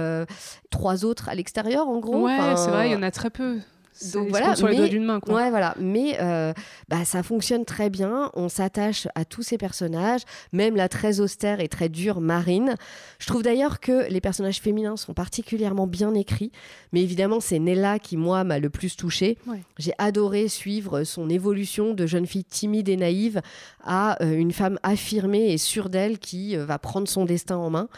trois 0.70 1.04
autres 1.04 1.28
à 1.28 1.34
l'extérieur, 1.34 1.88
en 1.88 1.98
gros. 1.98 2.26
Ouais, 2.26 2.38
c'est 2.56 2.70
vrai, 2.70 2.90
il 2.90 2.92
y 2.92 2.96
en 2.96 3.02
a 3.02 3.10
très 3.10 3.30
peu. 3.30 3.58
Donc 4.12 4.28
voilà, 4.28 4.56
sur 4.56 4.68
les 4.68 4.76
doigts 4.76 4.88
d'une 4.88 5.04
main. 5.04 5.20
Quoi. 5.20 5.34
Ouais, 5.34 5.50
voilà. 5.50 5.74
Mais 5.78 6.16
euh, 6.20 6.52
bah, 6.88 7.04
ça 7.04 7.22
fonctionne 7.22 7.64
très 7.64 7.90
bien. 7.90 8.30
On 8.34 8.48
s'attache 8.48 9.08
à 9.14 9.24
tous 9.24 9.42
ces 9.42 9.58
personnages, 9.58 10.22
même 10.52 10.76
la 10.76 10.88
très 10.88 11.20
austère 11.20 11.60
et 11.60 11.68
très 11.68 11.88
dure 11.88 12.20
Marine. 12.20 12.76
Je 13.18 13.26
trouve 13.26 13.42
d'ailleurs 13.42 13.80
que 13.80 14.08
les 14.10 14.20
personnages 14.20 14.60
féminins 14.60 14.96
sont 14.96 15.14
particulièrement 15.14 15.86
bien 15.86 16.14
écrits. 16.14 16.52
Mais 16.92 17.02
évidemment, 17.02 17.40
c'est 17.40 17.58
Nella 17.58 17.98
qui, 17.98 18.16
moi, 18.16 18.44
m'a 18.44 18.58
le 18.58 18.70
plus 18.70 18.96
touchée. 18.96 19.38
J'ai 19.78 19.92
adoré 19.98 20.48
suivre 20.48 21.04
son 21.04 21.28
évolution 21.28 21.94
de 21.94 22.06
jeune 22.06 22.26
fille 22.26 22.44
timide 22.44 22.88
et 22.88 22.96
naïve 22.96 23.40
à 23.84 24.22
euh, 24.22 24.32
une 24.32 24.52
femme 24.52 24.78
affirmée 24.82 25.52
et 25.52 25.58
sûre 25.58 25.88
d'elle 25.88 26.18
qui 26.18 26.56
euh, 26.56 26.64
va 26.64 26.78
prendre 26.78 27.08
son 27.08 27.24
destin 27.24 27.56
en 27.56 27.70
main. 27.70 27.88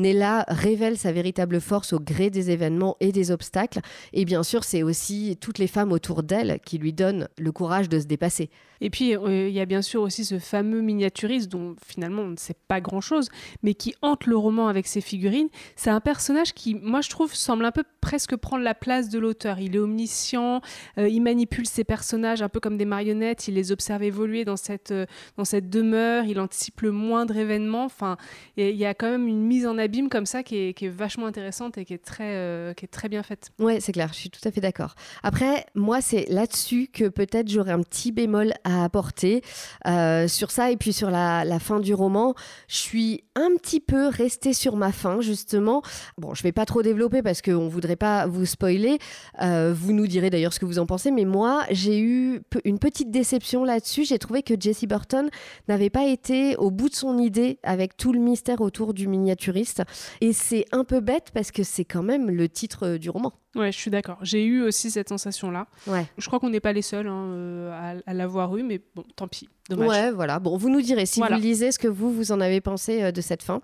Nella 0.00 0.44
révèle 0.48 0.96
sa 0.96 1.12
véritable 1.12 1.60
force 1.60 1.92
au 1.92 2.00
gré 2.00 2.30
des 2.30 2.50
événements 2.50 2.96
et 3.00 3.12
des 3.12 3.30
obstacles. 3.30 3.80
Et 4.12 4.24
bien 4.24 4.42
sûr, 4.42 4.64
c'est 4.64 4.82
aussi 4.82 5.36
toutes 5.40 5.58
les 5.58 5.66
femmes 5.66 5.92
autour 5.92 6.22
d'elle 6.22 6.60
qui 6.64 6.78
lui 6.78 6.92
donnent 6.92 7.28
le 7.38 7.52
courage 7.52 7.88
de 7.88 8.00
se 8.00 8.06
dépasser. 8.06 8.50
Et 8.80 8.90
puis, 8.90 9.14
euh, 9.14 9.48
il 9.48 9.54
y 9.54 9.60
a 9.60 9.66
bien 9.66 9.82
sûr 9.82 10.00
aussi 10.02 10.24
ce 10.24 10.38
fameux 10.38 10.80
miniaturiste 10.80 11.50
dont 11.50 11.76
finalement 11.86 12.22
on 12.22 12.28
ne 12.28 12.36
sait 12.36 12.56
pas 12.68 12.80
grand-chose, 12.80 13.28
mais 13.62 13.74
qui 13.74 13.94
hante 14.00 14.26
le 14.26 14.36
roman 14.36 14.68
avec 14.68 14.86
ses 14.86 15.00
figurines. 15.00 15.48
C'est 15.76 15.90
un 15.90 16.00
personnage 16.00 16.54
qui, 16.54 16.74
moi 16.74 17.02
je 17.02 17.10
trouve, 17.10 17.34
semble 17.34 17.64
un 17.64 17.72
peu 17.72 17.84
presque 18.00 18.36
prendre 18.36 18.64
la 18.64 18.74
place 18.74 19.10
de 19.10 19.18
l'auteur. 19.18 19.60
Il 19.60 19.76
est 19.76 19.78
omniscient, 19.78 20.62
euh, 20.98 21.08
il 21.08 21.20
manipule 21.20 21.66
ses 21.66 21.84
personnages 21.84 22.42
un 22.42 22.48
peu 22.48 22.60
comme 22.60 22.78
des 22.78 22.86
marionnettes, 22.86 23.48
il 23.48 23.54
les 23.54 23.70
observe 23.72 24.02
évoluer 24.02 24.44
dans 24.44 24.56
cette, 24.56 24.92
euh, 24.92 25.06
dans 25.36 25.44
cette 25.44 25.68
demeure, 25.68 26.24
il 26.24 26.40
anticipe 26.40 26.80
le 26.80 26.92
moindre 26.92 27.36
événement. 27.36 27.84
Enfin, 27.84 28.16
il 28.56 28.76
y 28.76 28.86
a 28.86 28.94
quand 28.94 29.10
même 29.10 29.28
une 29.28 29.42
mise 29.42 29.66
en 29.66 29.76
abîme 29.90 30.08
comme 30.08 30.26
ça 30.26 30.42
qui 30.42 30.56
est, 30.56 30.88
vachement 30.88 31.26
intéressante 31.26 31.78
et 31.78 31.84
qui 31.84 31.94
est 31.94 32.04
très, 32.04 32.74
qui 32.76 32.84
est 32.84 32.88
très 32.88 33.08
bien 33.08 33.22
faite. 33.22 33.50
Ouais, 33.58 33.80
c'est 33.80 33.92
clair, 33.92 34.10
je 34.12 34.18
suis 34.18 34.30
tout 34.30 34.46
à 34.46 34.52
fait 34.52 34.60
d'accord. 34.60 34.94
Après, 35.22 35.66
moi, 35.74 36.00
c'est 36.00 36.28
là-dessus 36.28 36.88
que 36.92 37.08
peut-être 37.08 37.48
j'aurais 37.48 37.72
un 37.72 37.82
petit 37.82 38.12
bémol 38.12 38.52
à 38.64 38.84
apporter 38.84 39.42
euh, 39.86 40.28
sur 40.28 40.50
ça 40.50 40.70
et 40.70 40.76
puis 40.76 40.92
sur 40.92 41.10
la, 41.10 41.58
fin 41.60 41.80
du 41.80 41.92
roman. 41.92 42.34
Je 42.68 42.76
suis 42.76 43.24
un 43.34 43.50
petit 43.56 43.80
peu 43.80 44.08
restée 44.08 44.52
sur 44.52 44.76
ma 44.76 44.92
fin 44.92 45.20
justement. 45.20 45.82
Bon, 46.16 46.34
je 46.34 46.42
vais 46.42 46.52
pas 46.52 46.64
trop 46.64 46.82
développer 46.82 47.22
parce 47.22 47.42
qu'on 47.42 47.68
voudrait 47.68 47.96
pas 47.96 48.26
vous 48.26 48.46
spoiler. 48.46 48.98
Euh, 49.42 49.74
vous 49.76 49.92
nous 49.92 50.06
direz 50.06 50.30
d'ailleurs 50.30 50.52
ce 50.52 50.60
que 50.60 50.64
vous 50.64 50.78
en 50.78 50.86
pensez, 50.86 51.10
mais 51.10 51.24
moi 51.24 51.64
j'ai 51.70 51.98
eu 52.00 52.40
une 52.64 52.78
petite 52.78 53.10
déception 53.10 53.64
là-dessus. 53.64 54.04
J'ai 54.04 54.18
trouvé 54.18 54.42
que 54.42 54.54
Jesse 54.58 54.84
Burton 54.84 55.28
n'avait 55.68 55.90
pas 55.90 56.06
été 56.06 56.56
au 56.56 56.70
bout 56.70 56.88
de 56.88 56.94
son 56.94 57.18
idée 57.18 57.58
avec 57.62 57.96
tout 57.96 58.12
le 58.12 58.20
mystère 58.20 58.60
autour 58.60 58.94
du 58.94 59.06
et 60.20 60.32
c'est 60.32 60.64
un 60.72 60.84
peu 60.84 61.00
bête 61.00 61.30
parce 61.32 61.50
que 61.50 61.62
c'est 61.62 61.84
quand 61.84 62.02
même 62.02 62.30
le 62.30 62.48
titre 62.48 62.96
du 62.96 63.10
roman. 63.10 63.32
Ouais, 63.56 63.72
je 63.72 63.78
suis 63.78 63.90
d'accord. 63.90 64.18
J'ai 64.22 64.44
eu 64.44 64.62
aussi 64.62 64.90
cette 64.90 65.08
sensation-là. 65.08 65.66
Ouais. 65.86 66.06
Je 66.18 66.26
crois 66.26 66.38
qu'on 66.38 66.50
n'est 66.50 66.60
pas 66.60 66.72
les 66.72 66.82
seuls 66.82 67.08
hein, 67.08 67.32
euh, 67.32 68.00
à, 68.06 68.14
l'avoir 68.14 68.56
eu, 68.56 68.62
mais 68.62 68.80
bon, 68.94 69.04
tant 69.16 69.26
pis. 69.26 69.48
Dommage. 69.68 69.88
Ouais, 69.88 70.10
voilà. 70.12 70.38
Bon, 70.38 70.56
vous 70.56 70.70
nous 70.70 70.80
direz 70.80 71.06
si 71.06 71.20
vous 71.20 71.34
lisez 71.34 71.72
ce 71.72 71.78
que 71.78 71.88
vous, 71.88 72.12
vous 72.12 72.32
en 72.32 72.40
avez 72.40 72.60
pensé 72.60 73.02
euh, 73.02 73.12
de 73.12 73.20
cette 73.20 73.42
fin. 73.42 73.60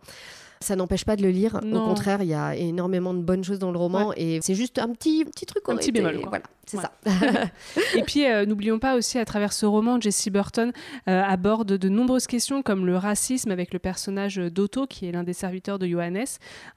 Ça 0.60 0.74
n'empêche 0.74 1.04
pas 1.04 1.16
de 1.16 1.22
le 1.22 1.30
lire. 1.30 1.60
Au 1.62 1.80
contraire, 1.80 2.22
il 2.22 2.28
y 2.28 2.34
a 2.34 2.56
énormément 2.56 3.12
de 3.12 3.20
bonnes 3.20 3.44
choses 3.44 3.58
dans 3.58 3.72
le 3.72 3.78
roman 3.78 4.12
et 4.16 4.40
c'est 4.42 4.54
juste 4.54 4.78
un 4.78 4.88
petit, 4.88 5.24
petit 5.24 5.44
truc. 5.44 5.62
Un 5.68 5.76
petit 5.76 5.92
bémol. 5.92 6.18
Voilà, 6.26 6.44
c'est 6.66 6.78
ça. 6.78 6.92
et 7.96 8.02
puis, 8.02 8.26
euh, 8.26 8.44
n'oublions 8.44 8.80
pas 8.80 8.96
aussi, 8.96 9.18
à 9.18 9.24
travers 9.24 9.52
ce 9.52 9.66
roman, 9.66 10.00
Jesse 10.00 10.28
Burton 10.28 10.72
euh, 11.08 11.22
aborde 11.22 11.72
de 11.72 11.88
nombreuses 11.88 12.26
questions 12.26 12.62
comme 12.62 12.86
le 12.86 12.96
racisme 12.96 13.52
avec 13.52 13.72
le 13.72 13.78
personnage 13.78 14.36
d'Otto, 14.36 14.86
qui 14.88 15.06
est 15.06 15.12
l'un 15.12 15.22
des 15.22 15.32
serviteurs 15.32 15.78
de 15.78 15.86
Johannes, 15.86 16.26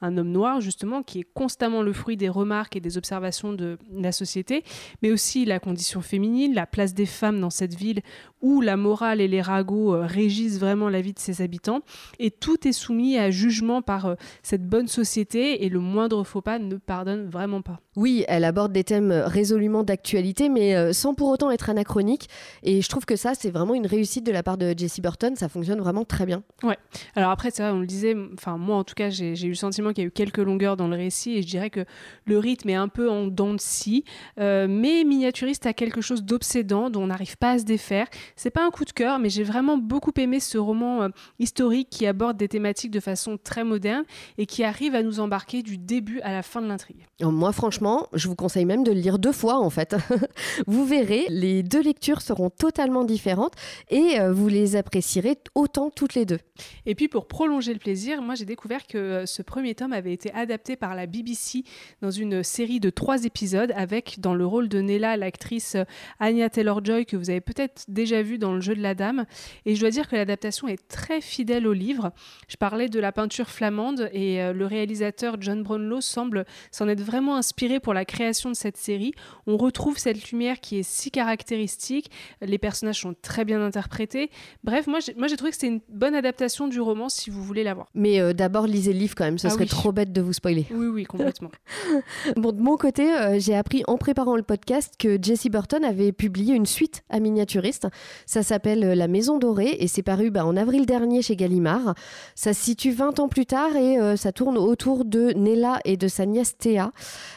un 0.02 0.17
homme 0.17 0.32
noir 0.32 0.62
justement, 0.62 1.02
qui 1.02 1.21
est 1.21 1.28
constamment 1.34 1.82
le 1.82 1.91
fruit 1.91 2.17
des 2.17 2.30
remarques 2.30 2.75
et 2.75 2.80
des 2.80 2.99
observations 2.99 3.52
de 3.52 3.80
la 3.91 4.12
société, 4.12 4.63
mais 5.02 5.12
aussi 5.12 5.43
la 5.43 5.60
condition 5.60 6.02
féminine, 6.02 6.54
la 6.54 6.67
place 6.67 6.93
des 6.93 7.08
femmes 7.08 7.39
dans 7.39 7.49
cette 7.49 7.73
ville 7.73 8.02
où 8.41 8.62
la 8.62 8.78
morale 8.78 9.21
et 9.21 9.28
les 9.28 9.41
ragots 9.41 9.93
euh, 9.93 10.06
régissent 10.06 10.60
vraiment 10.60 10.89
la 10.89 11.02
vie 11.02 11.13
de 11.13 11.19
ses 11.19 11.41
habitants. 11.41 11.82
Et 12.19 12.32
tout 12.32 12.67
est 12.67 12.71
soumis 12.71 13.17
à 13.17 13.32
jugement 13.32 13.82
par 13.82 14.06
euh, 14.06 14.15
cette 14.43 14.67
bonne 14.67 14.88
société 14.88 15.65
et 15.65 15.69
le 15.69 15.80
moindre 15.80 16.23
faux 16.23 16.41
pas 16.41 16.60
ne 16.60 16.78
pardonne 16.78 17.28
vraiment 17.28 17.62
pas. 17.62 17.80
Oui, 17.95 18.23
elle 18.28 18.45
aborde 18.45 18.71
des 18.71 18.84
thèmes 18.84 19.12
résolument 19.12 19.79
d'actualité, 19.84 20.50
mais 20.50 20.76
euh, 20.76 20.94
sans 20.94 21.13
pour 21.13 21.30
autant 21.30 21.52
être 21.52 21.70
anachronique. 21.70 22.30
Et 22.63 22.82
je 22.82 22.89
trouve 22.89 23.06
que 23.06 23.15
ça, 23.15 23.34
c'est 23.36 23.52
vraiment 23.52 23.74
une 23.74 23.88
réussite 23.88 24.26
de 24.26 24.32
la 24.32 24.44
part 24.44 24.58
de 24.58 24.74
Jessie 24.78 25.02
Burton. 25.02 25.36
Ça 25.36 25.50
fonctionne 25.50 25.80
vraiment 25.80 26.06
très 26.06 26.26
bien. 26.26 26.44
Ouais. 26.63 26.78
Alors 27.15 27.32
après, 27.32 27.52
c'est 27.52 27.63
vrai, 27.63 27.72
on 27.72 27.80
le 27.80 27.88
disait, 27.88 28.15
enfin 28.34 28.58
moi 28.58 28.78
en 28.78 28.84
tout 28.84 28.96
cas, 28.96 29.10
j'ai 29.10 29.34
eu 29.44 29.50
le 29.50 29.56
sentiment 29.56 29.89
qu'il 29.89 30.04
y 30.04 30.06
a 30.06 30.08
eu 30.08 30.12
quelques 30.12 30.38
longueurs 30.38 30.78
dans 30.78 30.88
le 30.88 30.96
récit 30.96 31.38
et 31.38 31.42
je 31.42 31.48
dirais 31.48 31.70
que 31.70 31.86
le 32.26 32.38
rythme 32.38 32.70
est 32.70 32.76
un 32.76 32.88
peu 32.88 33.10
en 33.10 33.28
dents 33.28 33.54
de 33.54 33.60
scie. 33.60 34.04
mais 34.38 35.04
Miniaturiste 35.04 35.65
a 35.65 35.74
quelque 35.74 36.02
chose 36.02 36.24
d'obsédant 36.24 36.89
dont 36.89 37.04
on 37.04 37.08
n'arrive 37.08 37.38
pas 37.38 37.52
à 37.52 37.60
se 37.60 37.65
défaire. 37.65 38.08
C'est 38.36 38.50
pas 38.50 38.65
un 38.65 38.72
coup 38.72 38.86
de 38.86 38.92
cœur, 38.92 39.20
mais 39.20 39.30
j'ai 39.30 39.44
vraiment 39.44 39.78
beaucoup 39.78 40.12
aimé 40.18 40.39
ce 40.39 40.58
roman 40.58 41.04
euh, 41.04 41.10
historique 41.39 41.89
qui 41.89 42.06
aborde 42.06 42.38
des 42.38 42.48
thématiques 42.48 42.92
de 42.92 43.00
façon 43.00 43.38
très 43.42 43.63
moderne 43.63 44.04
et 44.38 44.46
qui 44.46 44.63
arrive 44.63 44.96
à 44.96 45.04
nous 45.04 45.20
embarquer 45.20 45.63
du 45.63 45.78
début 45.78 46.20
à 46.22 46.32
la 46.32 46.44
fin 46.44 46.62
de 46.62 46.68
l'intrigue. 46.68 47.08
Moi, 47.22 47.52
franchement, 47.52 48.08
je 48.13 48.28
vous 48.28 48.36
conseille 48.36 48.65
même 48.65 48.84
de 48.84 48.92
le 48.92 49.00
lire 49.00 49.20
deux 49.20 49.32
fois 49.32 49.58
en 49.58 49.69
fait. 49.70 49.96
vous 50.68 50.86
verrez, 50.86 51.26
les 51.30 51.64
deux 51.64 51.82
lectures 51.82 52.22
seront 52.22 52.50
totalement 52.50 53.04
différentes 53.04 53.54
et 53.90 54.20
euh, 54.20 54.32
vous 54.32 54.48
les 54.48 54.76
apprécierez 54.76 55.38
autant 55.56 55.90
toutes 55.90 56.16
les 56.16 56.26
deux. 56.26 56.40
Et 56.86 56.96
puis 56.96 57.08
pour 57.08 57.28
prolonger 57.28 57.74
le 57.74 57.80
plaisir, 57.80 58.22
moi 58.22 58.36
j'ai 58.36 58.46
découvert 58.46 58.88
que 58.88 58.98
euh, 58.98 59.26
ce 59.26 59.42
premier 59.42 59.76
tome 59.76 59.94
avait 59.94 60.14
été 60.14 60.32
adapté 60.34 60.76
par 60.76 60.96
la 60.96 61.06
BBC 61.06 61.64
dans 62.02 62.12
une 62.12 62.44
série 62.44 62.80
de 62.80 62.90
trois 62.90 63.26
épisodes 63.26 63.72
avec 63.76 64.20
dans 64.20 64.34
le 64.34 64.46
rôle 64.46 64.70
de 64.70 64.80
Nella 64.80 65.18
l'actrice 65.18 65.76
euh, 65.76 65.84
Anya 66.20 66.50
Taylor-Joy 66.50 67.06
que 67.06 67.18
vous 67.18 67.30
avez 67.30 67.42
peut-être 67.42 67.86
déjà 67.88 68.22
vue 68.22 68.38
dans 68.38 68.54
Le 68.54 68.62
jeu 68.62 68.76
de 68.76 68.82
la 68.82 68.96
dame. 68.96 69.26
Et 69.66 69.76
je 69.76 69.80
dois 69.80 69.90
dire 69.90 70.08
que 70.08 70.16
l'adaptation 70.16 70.68
est 70.68 70.88
très 70.88 71.22
fidèle 71.22 71.68
au 71.68 71.74
livre. 71.74 72.12
Je 72.48 72.58
parlais 72.58 72.90
de 72.90 73.00
la 73.00 73.12
peinture 73.12 73.50
flamande 73.50 74.10
et 74.14 74.52
le 74.54 74.66
réalisateur 74.66 75.38
John 75.40 75.64
Brownlow 75.64 76.02
semble 76.02 76.46
s'en 76.72 76.88
être 76.88 77.02
vraiment 77.02 77.36
inspiré 77.36 77.80
pour 77.80 77.94
la 77.94 78.06
création 78.06 78.50
de 78.50 78.56
cette 78.56 78.78
série. 78.78 79.14
On 79.48 79.58
retrouve 79.60 79.98
cette 79.98 80.32
lumière 80.32 80.60
qui 80.60 80.80
est 80.80 80.84
si 80.84 81.12
caractéristique, 81.12 82.12
les 82.41 82.58
personnages 82.58 83.02
sont 83.02 83.15
très 83.22 83.45
bien 83.45 83.62
interprétés. 83.62 84.32
Bref, 84.63 84.88
moi 84.88 85.00
j'ai 85.00 85.36
trouvé 85.36 85.52
que 85.52 85.56
c'était 85.56 85.67
une 85.67 85.82
bonne 85.89 86.15
adaptation 86.15 86.67
du 86.67 86.80
roman 86.80 87.10
si 87.10 87.30
vous 87.30 87.43
voulez 87.43 87.63
la 87.63 87.74
voir. 87.74 87.88
Mais 87.93 88.19
euh, 88.19 88.34
d'abord 88.34 88.67
lisez 88.67 88.93
le 88.93 89.00
livre 89.00 89.15
quand 89.15 89.26
même, 89.26 89.38
ce 89.38 89.48
ah 89.48 89.52
serait 89.52 89.65
trop 89.65 89.91
bête 89.91 90.12
de 90.12 90.22
vous 90.22 90.34
spoiler. 90.34 90.65
Oui, 90.72 90.88
oui, 90.88 91.04
complètement. 91.04 91.52
bon, 92.36 92.52
de 92.52 92.62
mon 92.62 92.78
côté, 92.78 93.13
euh, 93.13 93.39
j'ai 93.39 93.56
appris 93.56 93.84
en 93.88 93.98
préparant 93.98 94.36
le 94.36 94.43
podcast 94.43 94.93
que 94.98 95.17
Jessie 95.22 95.50
Burton 95.50 95.84
avait 95.84 96.12
publié 96.12 96.56
une 96.56 96.65
suite 96.65 97.04
à 97.10 97.19
miniaturiste. 97.19 97.88
Ça 98.26 98.43
s'appelle 98.43 98.84
euh, 98.84 98.95
La 98.95 99.08
Maison 99.08 99.38
Dorée 99.38 99.78
et 99.80 99.88
c'est 99.88 100.04
paru 100.04 100.32
bah, 100.32 100.45
en 100.45 100.56
avril 100.56 100.86
dernier 100.86 101.22
chez 101.22 101.36
Gallimard. 101.36 101.95
Ça 102.36 102.54
se 102.54 102.63
situe 102.63 102.91
20 102.91 103.19
ans 103.19 103.28
plus 103.28 103.45
tard 103.45 103.76
et 103.76 103.98
ça 104.17 104.32
tourne 104.32 104.58
autour 104.58 105.06
de 105.06 105.34
Nella 105.36 105.80
et 105.86 105.98
de 105.98 106.08
sa 106.08 106.26
nièce 106.26 106.58
Théa. 106.58 106.91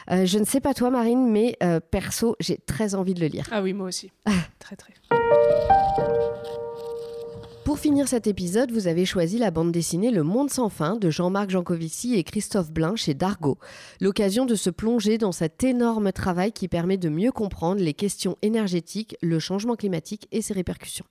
je 0.09 0.37
ne 0.37 0.45
sais 0.45 0.59
pas 0.59 0.73
toi 0.73 0.89
Marine, 0.89 1.29
mais 1.29 1.57
perso, 2.13 2.35
j'ai 2.39 2.57
très 2.57 2.93
envie 2.93 3.13
de 3.15 3.21
le 3.21 3.27
lire. 3.27 3.47
Ah 3.51 3.63
oui, 3.63 3.73
moi 3.73 3.87
aussi. 3.87 4.11
très 4.59 4.75
très. 4.75 4.93
Pour 7.65 7.79
finir 7.79 8.07
cet 8.07 8.27
épisode, 8.27 8.71
vous 8.71 8.87
avez 8.87 9.05
choisi 9.05 9.39
la 9.39 9.49
bande 9.49 9.71
dessinée 9.71 10.11
Le 10.11 10.21
Monde 10.21 10.51
sans 10.51 10.69
fin 10.69 10.97
de 10.97 11.09
Jean-Marc 11.09 11.49
Jancovici 11.49 12.15
et 12.15 12.23
Christophe 12.23 12.71
Blain 12.71 12.95
chez 12.95 13.13
Dargo. 13.13 13.57
L'occasion 13.99 14.45
de 14.45 14.53
se 14.53 14.69
plonger 14.69 15.17
dans 15.17 15.31
cet 15.31 15.63
énorme 15.63 16.11
travail 16.11 16.51
qui 16.51 16.67
permet 16.67 16.97
de 16.97 17.09
mieux 17.09 17.31
comprendre 17.31 17.81
les 17.81 17.93
questions 17.93 18.37
énergétiques, 18.41 19.15
le 19.21 19.39
changement 19.39 19.75
climatique 19.75 20.27
et 20.31 20.41
ses 20.41 20.53
répercussions. 20.53 21.05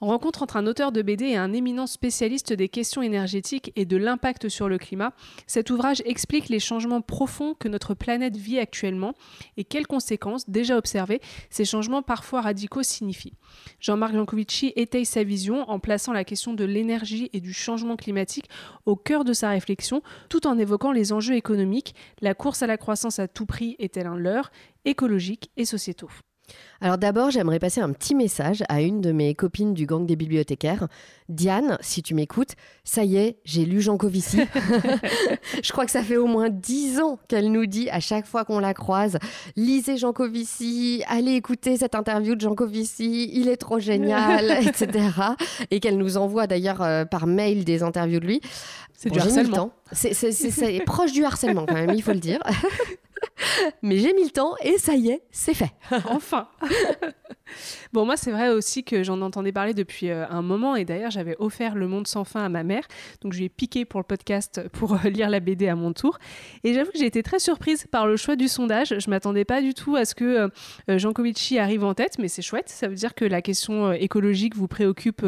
Rencontre 0.00 0.42
entre 0.42 0.58
un 0.58 0.66
auteur 0.66 0.92
de 0.92 1.00
BD 1.00 1.24
et 1.24 1.36
un 1.36 1.54
éminent 1.54 1.86
spécialiste 1.86 2.52
des 2.52 2.68
questions 2.68 3.00
énergétiques 3.00 3.72
et 3.76 3.86
de 3.86 3.96
l'impact 3.96 4.50
sur 4.50 4.68
le 4.68 4.76
climat, 4.76 5.14
cet 5.46 5.70
ouvrage 5.70 6.02
explique 6.04 6.50
les 6.50 6.60
changements 6.60 7.00
profonds 7.00 7.54
que 7.54 7.68
notre 7.68 7.94
planète 7.94 8.36
vit 8.36 8.58
actuellement 8.58 9.14
et 9.56 9.64
quelles 9.64 9.86
conséquences, 9.86 10.50
déjà 10.50 10.76
observées, 10.76 11.22
ces 11.48 11.64
changements 11.64 12.02
parfois 12.02 12.42
radicaux 12.42 12.82
signifient. 12.82 13.32
Jean-Marc 13.80 14.14
Jancovici 14.14 14.74
étaye 14.76 15.06
sa 15.06 15.24
vision 15.24 15.68
en 15.70 15.78
plaçant 15.78 16.12
la 16.12 16.24
question 16.24 16.52
de 16.52 16.64
l'énergie 16.64 17.30
et 17.32 17.40
du 17.40 17.54
changement 17.54 17.96
climatique 17.96 18.50
au 18.84 18.96
cœur 18.96 19.24
de 19.24 19.32
sa 19.32 19.48
réflexion, 19.48 20.02
tout 20.28 20.46
en 20.46 20.58
évoquant 20.58 20.92
les 20.92 21.14
enjeux 21.14 21.36
économiques, 21.36 21.94
la 22.20 22.34
course 22.34 22.62
à 22.62 22.66
la 22.66 22.76
croissance 22.76 23.18
à 23.18 23.28
tout 23.28 23.46
prix 23.46 23.76
est-elle 23.78 24.06
un 24.06 24.16
leurre, 24.16 24.50
écologique 24.84 25.50
et 25.56 25.64
sociétaux? 25.64 26.10
Alors 26.80 26.98
d'abord, 26.98 27.30
j'aimerais 27.30 27.58
passer 27.58 27.80
un 27.80 27.92
petit 27.92 28.14
message 28.14 28.62
à 28.68 28.82
une 28.82 29.00
de 29.00 29.12
mes 29.12 29.34
copines 29.34 29.72
du 29.72 29.86
gang 29.86 30.06
des 30.06 30.16
bibliothécaires. 30.16 30.88
Diane, 31.28 31.78
si 31.80 32.02
tu 32.02 32.14
m'écoutes, 32.14 32.52
ça 32.84 33.02
y 33.02 33.16
est, 33.16 33.38
j'ai 33.44 33.64
lu 33.64 33.80
Jean 33.80 33.96
Covici. 33.96 34.40
je 35.62 35.72
crois 35.72 35.86
que 35.86 35.90
ça 35.90 36.02
fait 36.02 36.16
au 36.16 36.26
moins 36.26 36.50
dix 36.50 37.00
ans 37.00 37.18
qu'elle 37.28 37.50
nous 37.50 37.66
dit 37.66 37.88
à 37.90 38.00
chaque 38.00 38.26
fois 38.26 38.44
qu'on 38.44 38.58
la 38.58 38.74
croise, 38.74 39.18
lisez 39.56 39.96
Jean 39.96 40.12
Covici, 40.12 41.02
allez 41.08 41.32
écouter 41.32 41.76
cette 41.76 41.94
interview 41.94 42.34
de 42.34 42.40
Jean 42.40 42.54
Covici, 42.54 43.30
il 43.32 43.48
est 43.48 43.56
trop 43.56 43.78
génial, 43.78 44.50
etc. 44.66 45.08
Et 45.70 45.80
qu'elle 45.80 45.96
nous 45.96 46.16
envoie 46.16 46.46
d'ailleurs 46.46 46.82
euh, 46.82 47.04
par 47.04 47.26
mail 47.26 47.64
des 47.64 47.82
interviews 47.82 48.20
de 48.20 48.26
lui. 48.26 48.40
C'est 48.92 49.10
du 49.10 49.18
harcèlement. 49.18 49.72
C'est 49.92 50.82
proche 50.84 51.12
du 51.12 51.24
harcèlement 51.24 51.66
quand 51.66 51.74
même, 51.74 51.92
il 51.94 52.02
faut 52.02 52.12
le 52.12 52.20
dire. 52.20 52.40
Mais 53.82 53.98
j'ai 53.98 54.12
mis 54.12 54.24
le 54.24 54.30
temps 54.30 54.54
et 54.62 54.78
ça 54.78 54.94
y 54.94 55.08
est, 55.08 55.22
c'est 55.30 55.54
fait. 55.54 55.70
enfin. 56.08 56.48
bon, 57.92 58.04
moi, 58.04 58.16
c'est 58.16 58.30
vrai 58.30 58.48
aussi 58.48 58.84
que 58.84 59.02
j'en 59.02 59.20
entendais 59.20 59.52
parler 59.52 59.74
depuis 59.74 60.10
euh, 60.10 60.26
un 60.28 60.42
moment 60.42 60.76
et 60.76 60.84
d'ailleurs, 60.84 61.10
j'avais 61.10 61.36
offert 61.38 61.74
Le 61.74 61.86
Monde 61.88 62.06
sans 62.06 62.24
fin 62.24 62.44
à 62.44 62.48
ma 62.48 62.62
mère. 62.62 62.84
Donc, 63.20 63.32
je 63.32 63.38
lui 63.38 63.46
ai 63.46 63.48
piqué 63.48 63.84
pour 63.84 64.00
le 64.00 64.04
podcast 64.04 64.62
pour 64.72 64.94
euh, 64.94 65.08
lire 65.08 65.30
la 65.30 65.40
BD 65.40 65.68
à 65.68 65.76
mon 65.76 65.92
tour. 65.92 66.18
Et 66.64 66.74
j'avoue 66.74 66.90
que 66.90 66.98
j'ai 66.98 67.06
été 67.06 67.22
très 67.22 67.38
surprise 67.38 67.86
par 67.90 68.06
le 68.06 68.16
choix 68.16 68.36
du 68.36 68.48
sondage. 68.48 68.94
Je 68.98 69.10
m'attendais 69.10 69.44
pas 69.44 69.60
du 69.60 69.74
tout 69.74 69.96
à 69.96 70.04
ce 70.04 70.14
que 70.14 70.24
euh, 70.88 70.98
Jean 70.98 71.12
Covici 71.12 71.58
arrive 71.58 71.84
en 71.84 71.94
tête, 71.94 72.18
mais 72.18 72.28
c'est 72.28 72.42
chouette. 72.42 72.68
Ça 72.68 72.88
veut 72.88 72.94
dire 72.94 73.14
que 73.14 73.24
la 73.24 73.42
question 73.42 73.92
écologique 73.92 74.56
vous 74.56 74.68
préoccupe 74.68 75.24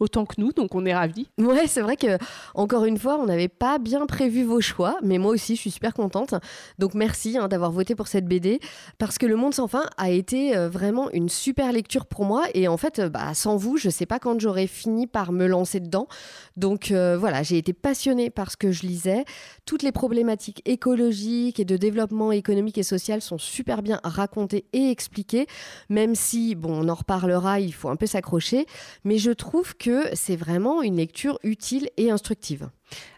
autant 0.00 0.26
que 0.26 0.34
nous, 0.38 0.52
donc 0.52 0.74
on 0.74 0.84
est 0.86 0.94
ravis. 0.94 1.28
Ouais, 1.38 1.66
c'est 1.66 1.80
vrai 1.80 1.96
que, 1.96 2.18
encore 2.54 2.84
une 2.84 2.98
fois, 2.98 3.18
on 3.18 3.26
n'avait 3.26 3.48
pas 3.48 3.78
bien 3.78 4.06
prévu 4.06 4.44
vos 4.44 4.60
choix, 4.60 4.96
mais 5.02 5.18
moi 5.18 5.32
aussi, 5.32 5.56
je 5.56 5.60
suis 5.60 5.70
super 5.70 5.94
contente. 5.94 6.34
Donc, 6.78 6.94
merci 6.94 7.36
hein, 7.36 7.47
d'avoir 7.48 7.72
voté 7.72 7.94
pour 7.94 8.08
cette 8.08 8.26
BD 8.26 8.60
parce 8.98 9.18
que 9.18 9.26
Le 9.26 9.36
Monde 9.36 9.54
sans 9.54 9.68
fin 9.68 9.84
a 9.96 10.10
été 10.10 10.54
vraiment 10.68 11.10
une 11.10 11.28
super 11.28 11.72
lecture 11.72 12.06
pour 12.06 12.24
moi. 12.24 12.44
Et 12.54 12.68
en 12.68 12.76
fait, 12.76 12.98
euh, 12.98 13.08
bah, 13.08 13.34
sans 13.34 13.56
vous, 13.56 13.76
je 13.76 13.88
sais 13.88 14.06
pas 14.06 14.18
quand 14.18 14.38
j'aurais 14.40 14.66
fini 14.66 15.06
par 15.06 15.32
me 15.32 15.46
lancer 15.46 15.80
dedans. 15.80 16.08
Donc 16.56 16.90
euh, 16.90 17.16
voilà, 17.18 17.42
j'ai 17.42 17.58
été 17.58 17.72
passionnée 17.72 18.30
par 18.30 18.50
ce 18.50 18.56
que 18.56 18.70
je 18.72 18.82
lisais. 18.82 19.24
Toutes 19.64 19.82
les 19.82 19.92
problématiques 19.92 20.62
écologiques 20.64 21.60
et 21.60 21.64
de 21.64 21.76
développement 21.76 22.32
économique 22.32 22.78
et 22.78 22.82
social 22.82 23.20
sont 23.20 23.38
super 23.38 23.82
bien 23.82 24.00
racontées 24.04 24.66
et 24.72 24.90
expliquées. 24.90 25.46
Même 25.88 26.14
si, 26.14 26.54
bon, 26.54 26.84
on 26.84 26.88
en 26.88 26.94
reparlera, 26.94 27.60
il 27.60 27.72
faut 27.72 27.88
un 27.88 27.96
peu 27.96 28.06
s'accrocher. 28.06 28.66
Mais 29.04 29.18
je 29.18 29.30
trouve 29.30 29.76
que 29.76 30.04
c'est 30.14 30.36
vraiment 30.36 30.82
une 30.82 30.96
lecture 30.96 31.38
utile 31.42 31.88
et 31.96 32.10
instructive. 32.10 32.68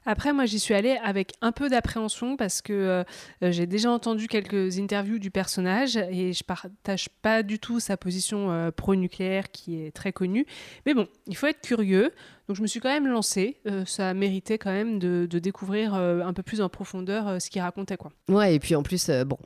Après, 0.07 0.33
moi, 0.33 0.47
j'y 0.47 0.59
suis 0.59 0.75
allée 0.75 0.99
avec 1.05 1.33
un 1.41 1.53
peu 1.53 1.69
d'appréhension 1.69 2.37
parce 2.37 2.63
que 2.63 2.73
euh, 2.73 3.05
euh, 3.43 3.53
j'ai 3.53 3.67
déjà 3.67 3.91
entendu 3.91 4.29
quelques 4.29 4.79
interviews 4.79 5.19
du 5.19 5.31
personnage 5.31 5.97
et 5.97 6.33
je 6.33 6.43
partage 6.43 7.09
pas 7.23 7.43
du 7.43 7.59
tout 7.59 7.81
sa 7.81 7.97
position 7.97 8.51
euh, 8.51 8.71
pro-nucléaire 8.71 9.51
qui 9.51 9.83
est 9.83 9.95
très 9.95 10.13
connue. 10.13 10.47
Mais 10.87 10.95
bon, 10.95 11.07
il 11.27 11.37
faut 11.37 11.47
être 11.47 11.61
curieux. 11.61 12.13
Donc, 12.49 12.57
je 12.57 12.63
me 12.63 12.67
suis 12.67 12.81
quand 12.81 12.89
même 12.89 13.07
lancée. 13.07 13.61
ça 13.87 14.09
a 14.09 14.15
mérité 14.15 14.59
quand 14.59 14.73
même 14.73 14.99
de, 14.99 15.27
découvrir 15.39 15.95
un 15.95 16.33
peu 16.33 16.43
plus 16.43 16.61
en 16.61 16.69
profondeur 16.69 17.41
ce 17.41 17.49
qu'il 17.49 17.63
racontait, 17.63 17.97
quoi. 17.97 18.11
Ouais, 18.29 18.57
et 18.57 18.59
puis 18.59 18.75
en 18.75 18.83
plus, 18.83 19.09
bon, 19.25 19.39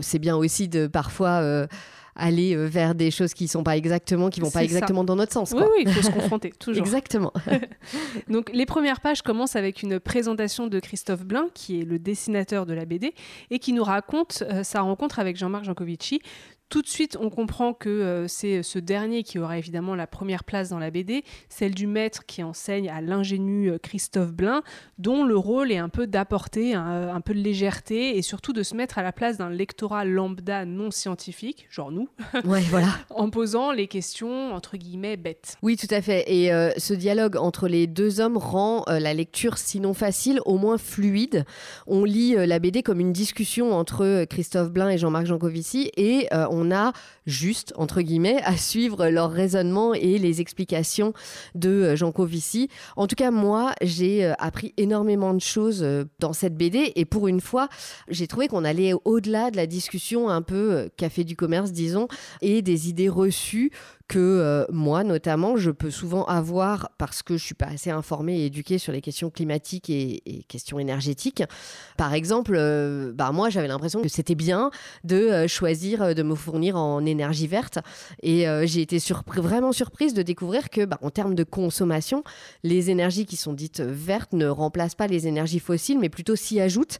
c'est 0.00 0.18
bien 0.18 0.34
aussi 0.34 0.66
de 0.66 0.86
parfois 0.86 1.68
aller 2.18 2.54
euh, 2.54 2.66
vers 2.66 2.94
des 2.94 3.10
choses 3.10 3.32
qui 3.32 3.48
sont 3.48 3.62
pas 3.62 3.76
exactement, 3.76 4.28
qui 4.28 4.40
vont 4.40 4.50
pas 4.50 4.62
exactement 4.62 5.04
dans 5.04 5.16
notre 5.16 5.32
sens. 5.32 5.52
Oui, 5.52 5.62
oui, 5.62 5.84
il 5.86 5.92
faut 5.92 6.02
se 6.02 6.10
confronter, 6.10 6.52
toujours. 6.58 6.84
Exactement. 6.84 7.32
Donc, 8.28 8.50
les 8.52 8.66
premières 8.66 9.00
pages 9.00 9.22
commencent 9.22 9.56
avec 9.56 9.82
une 9.82 10.00
présentation 10.00 10.66
de 10.66 10.80
Christophe 10.80 11.24
Blain, 11.24 11.48
qui 11.54 11.80
est 11.80 11.84
le 11.84 11.98
dessinateur 11.98 12.66
de 12.66 12.74
la 12.74 12.84
BD, 12.84 13.14
et 13.50 13.58
qui 13.58 13.72
nous 13.72 13.84
raconte 13.84 14.42
euh, 14.50 14.62
sa 14.62 14.80
rencontre 14.80 15.18
avec 15.18 15.36
Jean-Marc 15.36 15.64
Jancovici 15.64 16.20
tout 16.68 16.82
de 16.82 16.88
suite, 16.88 17.16
on 17.18 17.30
comprend 17.30 17.72
que 17.72 17.88
euh, 17.88 18.28
c'est 18.28 18.62
ce 18.62 18.78
dernier 18.78 19.22
qui 19.22 19.38
aura 19.38 19.56
évidemment 19.56 19.94
la 19.94 20.06
première 20.06 20.44
place 20.44 20.68
dans 20.68 20.78
la 20.78 20.90
BD, 20.90 21.24
celle 21.48 21.74
du 21.74 21.86
maître 21.86 22.26
qui 22.26 22.42
enseigne 22.42 22.90
à 22.90 23.00
l'ingénu 23.00 23.70
euh, 23.70 23.78
Christophe 23.78 24.32
Blain, 24.32 24.62
dont 24.98 25.24
le 25.24 25.36
rôle 25.36 25.72
est 25.72 25.78
un 25.78 25.88
peu 25.88 26.06
d'apporter 26.06 26.74
un, 26.74 27.20
peu 27.22 27.32
de 27.32 27.38
légèreté 27.38 28.16
et 28.18 28.22
surtout 28.22 28.52
de 28.52 28.62
se 28.62 28.74
mettre 28.74 28.98
à 28.98 29.02
la 29.02 29.12
place 29.12 29.38
d'un 29.38 29.50
lectorat 29.50 30.04
lambda 30.04 30.64
non 30.66 30.90
scientifique, 30.90 31.66
genre 31.70 31.90
nous, 31.90 32.08
ouais, 32.44 32.60
voilà. 32.68 32.88
en 33.10 33.30
posant 33.30 33.72
les 33.72 33.86
questions 33.86 34.52
entre 34.52 34.76
guillemets 34.76 35.16
bêtes. 35.16 35.56
Oui, 35.62 35.76
tout 35.76 35.92
à 35.92 36.02
fait. 36.02 36.24
Et 36.26 36.52
euh, 36.52 36.70
ce 36.76 36.92
dialogue 36.92 37.36
entre 37.36 37.68
les 37.68 37.86
deux 37.86 38.20
hommes 38.20 38.36
rend 38.36 38.84
la 38.88 39.14
lecture, 39.14 39.58
sinon 39.58 39.94
facile, 39.94 40.40
au 40.44 40.58
moins 40.58 40.78
fluide. 40.78 41.44
On 41.86 42.04
lit 42.04 42.34
la 42.34 42.58
BD 42.58 42.82
comme 42.82 43.00
une 43.00 43.12
discussion 43.12 43.72
entre 43.72 44.24
Christophe 44.24 44.70
Blain 44.70 44.90
et 44.90 44.98
Jean-Marc 44.98 45.26
Jancovici 45.26 45.90
et 45.96 46.28
on 46.32 46.57
on 46.58 46.70
a 46.72 46.92
juste, 47.26 47.72
entre 47.76 48.00
guillemets, 48.00 48.40
à 48.44 48.56
suivre 48.56 49.08
leur 49.08 49.30
raisonnement 49.30 49.94
et 49.94 50.18
les 50.18 50.40
explications 50.40 51.12
de 51.54 51.68
euh, 51.68 51.96
Jean 51.96 52.10
Covici. 52.10 52.68
En 52.96 53.06
tout 53.06 53.16
cas, 53.16 53.30
moi, 53.30 53.74
j'ai 53.82 54.24
euh, 54.24 54.32
appris 54.38 54.74
énormément 54.76 55.34
de 55.34 55.40
choses 55.40 55.82
euh, 55.82 56.04
dans 56.18 56.32
cette 56.32 56.56
BD 56.56 56.92
et 56.96 57.04
pour 57.04 57.28
une 57.28 57.40
fois, 57.40 57.68
j'ai 58.08 58.26
trouvé 58.26 58.48
qu'on 58.48 58.64
allait 58.64 58.92
au-delà 59.04 59.50
de 59.50 59.56
la 59.56 59.66
discussion 59.66 60.28
un 60.28 60.42
peu 60.42 60.88
café 60.96 61.24
du 61.24 61.36
commerce, 61.36 61.72
disons, 61.72 62.08
et 62.40 62.62
des 62.62 62.88
idées 62.88 63.08
reçues 63.08 63.70
que 64.08 64.18
euh, 64.18 64.64
moi, 64.72 65.04
notamment, 65.04 65.56
je 65.56 65.70
peux 65.70 65.90
souvent 65.90 66.24
avoir, 66.24 66.90
parce 66.96 67.22
que 67.22 67.36
je 67.36 67.44
suis 67.44 67.54
pas 67.54 67.66
assez 67.66 67.90
informée 67.90 68.40
et 68.40 68.46
éduquée 68.46 68.78
sur 68.78 68.92
les 68.92 69.02
questions 69.02 69.30
climatiques 69.30 69.90
et, 69.90 70.22
questions 70.48 70.78
énergétiques. 70.78 71.42
Par 71.98 72.14
exemple, 72.14 72.54
euh, 72.56 73.12
bah, 73.14 73.32
moi, 73.32 73.50
j'avais 73.50 73.68
l'impression 73.68 74.00
que 74.00 74.08
c'était 74.08 74.34
bien 74.34 74.70
de 75.04 75.16
euh, 75.16 75.46
choisir 75.46 76.14
de 76.14 76.22
me 76.22 76.34
fournir 76.34 76.76
en 76.76 77.04
énergie 77.04 77.46
verte. 77.46 77.78
Et 78.22 78.46
j'ai 78.64 78.80
été 78.80 78.98
vraiment 79.26 79.72
surprise 79.72 80.14
de 80.14 80.22
découvrir 80.22 80.70
que, 80.70 80.84
bah, 80.86 80.98
en 81.02 81.10
termes 81.10 81.34
de 81.34 81.44
consommation, 81.44 82.24
les 82.62 82.90
énergies 82.90 83.26
qui 83.26 83.36
sont 83.36 83.52
dites 83.52 83.80
vertes 83.80 84.32
ne 84.32 84.46
remplacent 84.46 84.94
pas 84.94 85.06
les 85.06 85.26
énergies 85.26 85.60
fossiles, 85.60 85.98
mais 85.98 86.08
plutôt 86.08 86.36
s'y 86.36 86.60
ajoutent. 86.60 86.98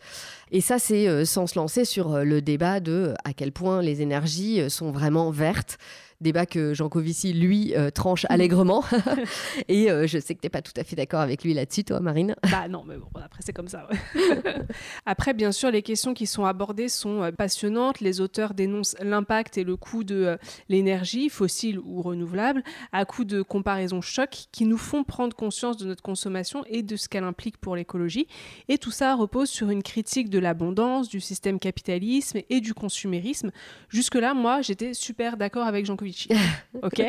Et 0.50 0.60
ça, 0.60 0.78
c'est 0.78 1.24
sans 1.24 1.46
se 1.46 1.58
lancer 1.58 1.84
sur 1.84 2.24
le 2.24 2.42
débat 2.42 2.80
de 2.80 3.14
à 3.24 3.32
quel 3.32 3.52
point 3.52 3.80
les 3.80 4.02
énergies 4.02 4.68
sont 4.68 4.90
vraiment 4.90 5.30
vertes 5.30 5.78
débat 6.20 6.46
que 6.46 6.74
Jean 6.74 6.88
Covici, 6.88 7.32
lui, 7.32 7.74
euh, 7.76 7.90
tranche 7.90 8.26
allègrement. 8.28 8.84
et 9.68 9.90
euh, 9.90 10.06
je 10.06 10.18
sais 10.18 10.34
que 10.34 10.40
tu 10.40 10.46
n'es 10.46 10.50
pas 10.50 10.62
tout 10.62 10.72
à 10.76 10.84
fait 10.84 10.96
d'accord 10.96 11.20
avec 11.20 11.44
lui 11.44 11.54
là-dessus, 11.54 11.84
toi, 11.84 12.00
Marine. 12.00 12.34
Bah 12.50 12.68
non, 12.68 12.84
mais 12.86 12.96
bon, 12.96 13.08
après, 13.22 13.40
c'est 13.42 13.52
comme 13.52 13.68
ça. 13.68 13.88
après, 15.06 15.34
bien 15.34 15.52
sûr, 15.52 15.70
les 15.70 15.82
questions 15.82 16.14
qui 16.14 16.26
sont 16.26 16.44
abordées 16.44 16.88
sont 16.88 17.22
euh, 17.22 17.30
passionnantes. 17.30 18.00
Les 18.00 18.20
auteurs 18.20 18.54
dénoncent 18.54 18.96
l'impact 19.00 19.58
et 19.58 19.64
le 19.64 19.76
coût 19.76 20.04
de 20.04 20.38
l'énergie, 20.68 21.28
fossile 21.28 21.78
ou 21.78 22.02
renouvelable, 22.02 22.62
à 22.92 23.04
coup 23.04 23.24
de 23.24 23.42
comparaisons 23.42 24.00
choc 24.00 24.48
qui 24.52 24.64
nous 24.64 24.78
font 24.78 25.04
prendre 25.04 25.36
conscience 25.36 25.76
de 25.76 25.86
notre 25.86 26.02
consommation 26.02 26.64
et 26.66 26.82
de 26.82 26.96
ce 26.96 27.08
qu'elle 27.08 27.24
implique 27.24 27.58
pour 27.58 27.76
l'écologie. 27.76 28.26
Et 28.68 28.78
tout 28.78 28.90
ça 28.90 29.14
repose 29.14 29.48
sur 29.48 29.70
une 29.70 29.82
critique 29.82 30.30
de 30.30 30.38
l'abondance, 30.38 31.08
du 31.08 31.20
système 31.20 31.58
capitalisme 31.58 32.40
et 32.50 32.60
du 32.60 32.74
consumérisme. 32.74 33.50
Jusque-là, 33.88 34.34
moi, 34.34 34.62
j'étais 34.62 34.94
super 34.94 35.36
d'accord 35.36 35.66
avec 35.66 35.86
Jean 35.86 35.96
Covici 35.96 36.07
ok 36.82 37.02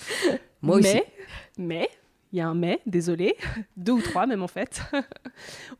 Moi 0.62 0.78
aussi. 0.78 0.94
Mais, 0.94 1.06
mais, 1.58 1.88
il 2.32 2.38
y 2.38 2.40
a 2.40 2.48
un 2.48 2.54
mais, 2.54 2.80
désolé, 2.86 3.36
deux 3.76 3.92
ou 3.92 4.00
trois 4.00 4.26
même 4.26 4.42
en 4.42 4.48
fait. 4.48 4.82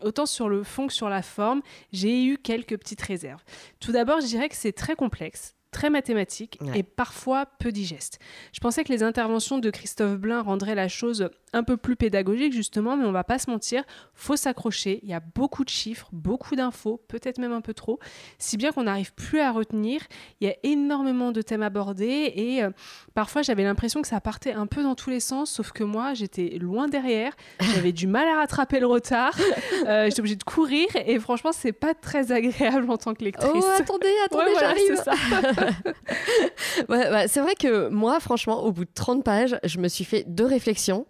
Autant 0.01 0.27
sur 0.27 0.49
le 0.49 0.63
fond 0.63 0.87
que 0.87 0.93
sur 0.93 1.09
la 1.09 1.23
forme, 1.23 1.63
j'ai 1.93 2.25
eu 2.25 2.39
quelques 2.39 2.79
petites 2.79 3.03
réserves. 3.03 3.43
Tout 3.81 3.93
d'abord, 3.93 4.21
je 4.21 4.27
dirais 4.27 4.49
que 4.49 4.57
c'est 4.57 4.73
très 4.73 4.95
complexe 4.95 5.55
très 5.75 5.91
mathématique 5.91 6.59
et 6.73 6.85
parfois 6.85 7.47
peu 7.47 7.73
digeste. 7.73 8.21
Je 8.53 8.61
pensais 8.61 8.85
que 8.85 8.93
les 8.93 9.03
interventions 9.03 9.59
de 9.59 9.71
Christophe 9.71 10.17
Blain 10.17 10.41
rendraient 10.41 10.77
la 10.77 10.87
chose 10.87 11.29
un 11.53 11.65
peu 11.65 11.77
plus 11.77 11.97
pédagogique 11.97 12.53
justement, 12.53 12.97
mais 12.97 13.05
on 13.05 13.13
va 13.13 13.25
pas 13.25 13.39
se 13.39 13.51
mentir, 13.51 13.83
faut 14.15 14.37
s'accrocher. 14.37 15.01
Il 15.03 15.09
y 15.09 15.15
a 15.15 15.21
beaucoup 15.21 15.65
de 15.65 15.69
chiffres, 15.69 16.09
beaucoup 16.13 16.55
d'infos, 16.55 17.01
peut-être 17.09 17.39
même 17.39 17.53
un 17.53 17.61
peu 17.61 17.75
trop, 17.75 17.99
si 18.39 18.57
bien 18.57 18.71
qu'on 18.71 18.85
n'arrive 18.85 19.13
plus 19.15 19.41
à 19.41 19.51
retenir. 19.51 20.01
Il 20.41 20.47
y 20.47 20.51
a 20.51 20.55
énormément 20.63 21.33
de 21.33 21.43
thèmes 21.43 21.63
abordés 21.63 22.33
et 22.35 22.63
euh, 22.63 22.71
parfois 23.15 23.43
j'avais 23.43 23.65
l'impression 23.65 24.01
que 24.01 24.09
ça 24.09 24.21
partait 24.21 24.53
un 24.53 24.67
peu 24.67 24.83
dans 24.83 24.95
tous 24.95 25.11
les 25.11 25.21
sens, 25.21 25.51
sauf 25.51 25.73
que 25.73 25.83
moi 25.83 26.15
j'étais 26.15 26.57
loin 26.61 26.87
derrière, 26.87 27.33
j'avais 27.75 27.93
du 27.93 28.07
mal 28.07 28.29
à 28.29 28.37
rattraper 28.37 28.79
le 28.79 28.87
retard, 28.87 29.37
euh, 29.87 30.07
j'étais 30.07 30.21
obligée 30.21 30.37
de 30.37 30.45
courir 30.45 30.87
et 30.95 31.19
franchement 31.19 31.51
c'est 31.53 31.73
pas 31.73 31.95
très 31.95 32.31
agréable 32.31 32.89
en 32.91 32.97
tant 32.97 33.13
que 33.15 33.25
lectrice. 33.25 33.51
Oh 33.53 33.71
attendez, 33.77 34.15
attendez, 34.25 34.53
j'arrive. 34.61 35.03
ouais, 36.89 37.27
c'est 37.29 37.41
vrai 37.41 37.55
que 37.55 37.89
moi 37.89 38.21
franchement 38.21 38.65
au 38.65 38.73
bout 38.73 38.85
de 38.85 38.91
30 38.95 39.25
pages, 39.25 39.59
je 39.65 39.79
me 39.79 39.89
suis 39.89 40.05
fait 40.05 40.25
deux 40.27 40.47
réflexions. 40.47 41.07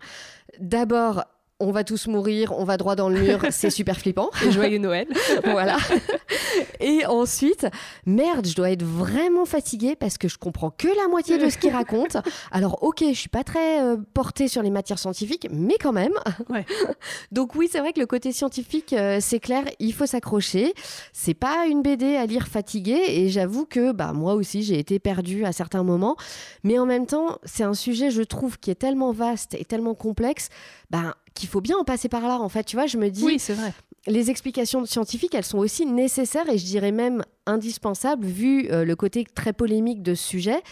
D'abord, 0.60 1.24
on 1.60 1.70
va 1.70 1.84
tous 1.84 2.06
mourir, 2.06 2.52
on 2.56 2.64
va 2.64 2.76
droit 2.76 2.96
dans 2.96 3.08
le 3.08 3.20
mur, 3.20 3.40
c'est 3.50 3.70
super 3.70 3.96
flippant. 3.98 4.30
Et 4.44 4.50
joyeux 4.50 4.78
Noël. 4.78 5.06
voilà. 5.44 5.76
Et 6.80 7.06
ensuite, 7.06 7.66
merde, 8.06 8.46
je 8.46 8.54
dois 8.54 8.70
être 8.70 8.82
vraiment 8.82 9.44
fatiguée 9.44 9.96
parce 9.96 10.18
que 10.18 10.28
je 10.28 10.38
comprends 10.38 10.70
que 10.70 10.88
la 10.88 11.08
moitié 11.08 11.38
de 11.38 11.48
ce 11.48 11.58
qu'il 11.58 11.70
raconte. 11.70 12.16
Alors, 12.50 12.82
ok, 12.82 13.04
je 13.08 13.14
suis 13.14 13.28
pas 13.28 13.44
très 13.44 13.82
euh, 13.82 13.96
portée 14.14 14.48
sur 14.48 14.62
les 14.62 14.70
matières 14.70 14.98
scientifiques, 14.98 15.48
mais 15.50 15.76
quand 15.80 15.92
même. 15.92 16.14
Donc 17.32 17.54
oui, 17.54 17.68
c'est 17.70 17.78
vrai 17.78 17.92
que 17.92 18.00
le 18.00 18.06
côté 18.06 18.32
scientifique, 18.32 18.92
euh, 18.92 19.18
c'est 19.20 19.40
clair, 19.40 19.64
il 19.78 19.92
faut 19.92 20.06
s'accrocher. 20.06 20.74
C'est 21.12 21.34
pas 21.34 21.66
une 21.66 21.82
BD 21.82 22.16
à 22.16 22.26
lire 22.26 22.48
fatiguée 22.48 23.04
et 23.08 23.28
j'avoue 23.28 23.66
que 23.66 23.92
bah 23.92 24.12
moi 24.12 24.34
aussi 24.34 24.62
j'ai 24.62 24.78
été 24.78 24.98
perdue 24.98 25.44
à 25.44 25.52
certains 25.52 25.82
moments, 25.82 26.16
mais 26.62 26.78
en 26.78 26.86
même 26.86 27.06
temps, 27.06 27.38
c'est 27.44 27.64
un 27.64 27.74
sujet 27.74 28.10
je 28.10 28.22
trouve 28.22 28.58
qui 28.58 28.70
est 28.70 28.74
tellement 28.74 29.12
vaste 29.12 29.54
et 29.54 29.64
tellement 29.64 29.94
complexe, 29.94 30.48
bah 30.90 31.16
qu'il 31.34 31.48
faut 31.48 31.60
bien 31.60 31.76
en 31.76 31.84
passer 31.84 32.08
par 32.08 32.22
là. 32.22 32.40
En 32.40 32.48
fait, 32.48 32.64
tu 32.64 32.76
vois, 32.76 32.86
je 32.86 32.96
me 32.96 33.10
dis. 33.10 33.24
Oui, 33.24 33.38
c'est 33.38 33.54
vrai. 33.54 33.72
Les 34.06 34.30
explications 34.30 34.84
scientifiques, 34.84 35.34
elles 35.34 35.44
sont 35.44 35.58
aussi 35.58 35.86
nécessaires 35.86 36.48
et 36.50 36.58
je 36.58 36.64
dirais 36.66 36.92
même 36.92 37.22
indispensables 37.46 38.26
vu 38.26 38.68
euh, 38.70 38.84
le 38.84 38.96
côté 38.96 39.24
très 39.24 39.54
polémique 39.54 40.02
de 40.02 40.14
ce 40.14 40.22
sujet. 40.22 40.62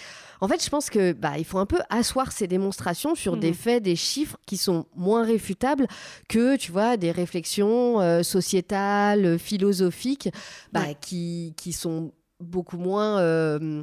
En 0.42 0.49
fait, 0.49 0.62
je 0.62 0.68
pense 0.68 0.90
que 0.90 1.12
bah, 1.12 1.38
il 1.38 1.45
faut 1.45 1.59
un 1.59 1.66
peu 1.66 1.79
asseoir 1.88 2.31
ces 2.31 2.47
démonstrations 2.47 3.14
sur 3.14 3.38
des 3.38 3.49
mhm. 3.49 3.55
faits, 3.55 3.83
des 3.83 3.97
chiffres 3.97 4.37
qui 4.45 4.59
sont 4.59 4.87
moins 4.95 5.25
réfutables 5.25 5.87
que, 6.29 6.57
tu 6.57 6.73
vois, 6.73 6.99
des 6.99 7.11
réflexions 7.11 8.01
euh, 8.01 8.23
sociétales, 8.23 9.38
philosophiques, 9.38 10.29
bah, 10.73 10.92
qui, 11.01 11.55
qui 11.57 11.73
sont 11.73 12.12
beaucoup 12.40 12.77
moins 12.77 13.18
euh, 13.21 13.83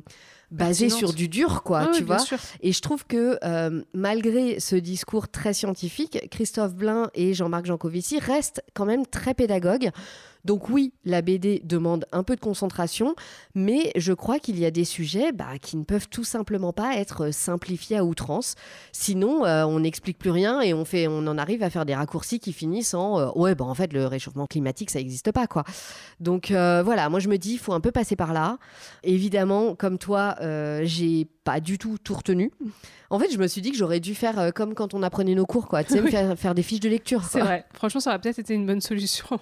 basé 0.52 0.90
sur 0.90 1.14
du 1.14 1.28
dur, 1.28 1.64
quoi, 1.64 1.88
tu 1.88 2.04
vois. 2.04 2.18
Et 2.62 2.72
je 2.72 2.82
trouve 2.82 3.06
que 3.06 3.38
euh, 3.44 3.82
malgré 3.94 4.60
ce 4.60 4.76
discours 4.76 5.28
très 5.30 5.54
scientifique, 5.54 6.28
Christophe 6.32 6.76
Blain 6.76 7.10
et 7.14 7.34
Jean-Marc 7.34 7.66
Jancovici 7.66 8.20
restent 8.20 8.64
quand 8.74 8.86
même 8.86 9.06
très 9.06 9.34
pédagogues. 9.34 9.92
Donc 10.46 10.70
oui, 10.70 10.94
la 11.06 11.22
BD 11.22 11.62
demande 11.64 12.06
un 12.12 12.24
peu 12.24 12.36
de 12.36 12.42
concentration, 12.42 13.16
mais 13.56 13.92
je 13.96 14.14
crois 14.14 14.40
qu'il 14.40 14.60
y 14.60 14.66
a 14.66 14.72
des 14.72 14.86
sujets 14.86 15.32
bah, 15.32 15.58
qui 15.62 15.78
ne 15.78 15.84
peuvent 15.84 16.08
tout 16.10 16.24
simplement 16.24 16.74
pas 16.74 16.96
être 16.96 17.32
simplifiés 17.34 17.98
à 17.98 18.06
outrance. 18.06 18.56
Sinon, 18.92 19.46
euh, 19.46 19.66
on 19.66 19.82
n'explique 19.82 20.18
plus 20.18 20.32
rien 20.32 20.62
et 20.62 20.74
on, 20.74 20.86
fait, 20.86 21.08
on 21.08 21.28
en 21.28 21.38
arrive 21.38 21.64
à 21.64 21.70
faire 21.70 21.86
des 21.86 21.96
raccourcis 21.96 22.40
qui 22.40 22.54
finissent 22.54 22.94
en 22.94 23.20
euh, 23.20 23.30
ouais, 23.36 23.56
bah, 23.56 23.66
en 23.66 23.76
fait, 23.76 23.94
le 23.94 24.06
réchauffement 24.06 24.48
climatique, 24.48 24.90
ça 24.92 25.00
n'existe 25.00 25.32
pas. 25.32 25.48
quoi. 25.48 25.64
Donc 26.20 26.52
euh, 26.52 26.82
voilà, 26.84 27.10
moi 27.10 27.20
je 27.20 27.30
me 27.30 27.38
dis, 27.38 27.54
il 27.54 27.60
faut 27.60 27.74
un 27.74 27.82
peu 27.82 27.92
passer 27.92 28.16
par 28.16 28.34
là. 28.34 28.58
Évidemment, 29.04 29.76
comme 29.76 29.98
toi, 29.98 30.36
j'ai 30.84 31.28
pas 31.44 31.60
du 31.60 31.78
tout 31.78 31.98
tout 32.04 32.14
retenu. 32.14 32.52
En 33.12 33.18
fait, 33.18 33.32
je 33.32 33.40
me 33.40 33.48
suis 33.48 33.62
dit 33.62 33.72
que 33.72 33.78
j'aurais 33.78 34.00
dû 34.00 34.14
faire 34.14 34.38
euh, 34.40 34.52
comme 34.52 34.76
quand 34.76 34.94
on 34.94 35.02
apprenait 35.02 35.34
nos 35.34 35.46
cours, 35.46 35.68
quoi. 35.68 35.84
Tu 35.84 35.94
sais, 35.94 36.36
faire, 36.36 36.54
des 36.54 36.62
fiches 36.64 36.80
de 36.80 36.90
lecture. 36.90 37.24
C'est 37.24 37.40
vrai. 37.40 37.66
Franchement, 37.74 38.00
ça 38.00 38.12
aurait 38.12 38.20
peut-être 38.20 38.40
été 38.40 38.54
une 38.54 38.66
bonne 38.66 38.82
solution. 38.82 39.26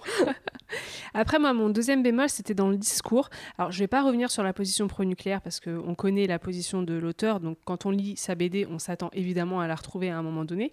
Après, 1.13 1.39
moi, 1.39 1.53
mon 1.53 1.69
deuxième 1.69 2.03
bémol, 2.03 2.29
c'était 2.29 2.53
dans 2.53 2.69
le 2.69 2.77
discours. 2.77 3.29
Alors, 3.57 3.71
je 3.71 3.79
vais 3.79 3.87
pas 3.87 4.03
revenir 4.03 4.31
sur 4.31 4.43
la 4.43 4.53
position 4.53 4.87
pro-nucléaire 4.87 5.41
parce 5.41 5.59
qu'on 5.59 5.95
connaît 5.95 6.27
la 6.27 6.39
position 6.39 6.83
de 6.83 6.93
l'auteur. 6.93 7.39
Donc, 7.39 7.57
quand 7.65 7.85
on 7.85 7.91
lit 7.91 8.17
sa 8.17 8.35
BD, 8.35 8.67
on 8.69 8.79
s'attend 8.79 9.09
évidemment 9.13 9.59
à 9.59 9.67
la 9.67 9.75
retrouver 9.75 10.09
à 10.09 10.17
un 10.17 10.21
moment 10.21 10.45
donné. 10.45 10.71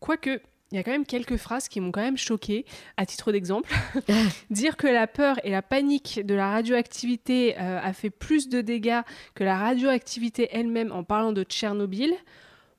Quoique, 0.00 0.40
il 0.70 0.76
y 0.76 0.78
a 0.78 0.82
quand 0.82 0.90
même 0.90 1.06
quelques 1.06 1.36
phrases 1.36 1.68
qui 1.68 1.80
m'ont 1.80 1.92
quand 1.92 2.02
même 2.02 2.18
choqué. 2.18 2.66
À 2.96 3.06
titre 3.06 3.32
d'exemple, 3.32 3.72
dire 4.50 4.76
que 4.76 4.86
la 4.86 5.06
peur 5.06 5.36
et 5.44 5.50
la 5.50 5.62
panique 5.62 6.20
de 6.24 6.34
la 6.34 6.50
radioactivité 6.50 7.56
euh, 7.58 7.80
a 7.82 7.92
fait 7.92 8.10
plus 8.10 8.48
de 8.48 8.60
dégâts 8.60 9.00
que 9.34 9.44
la 9.44 9.56
radioactivité 9.56 10.48
elle-même 10.52 10.92
en 10.92 11.04
parlant 11.04 11.32
de 11.32 11.42
Tchernobyl, 11.42 12.14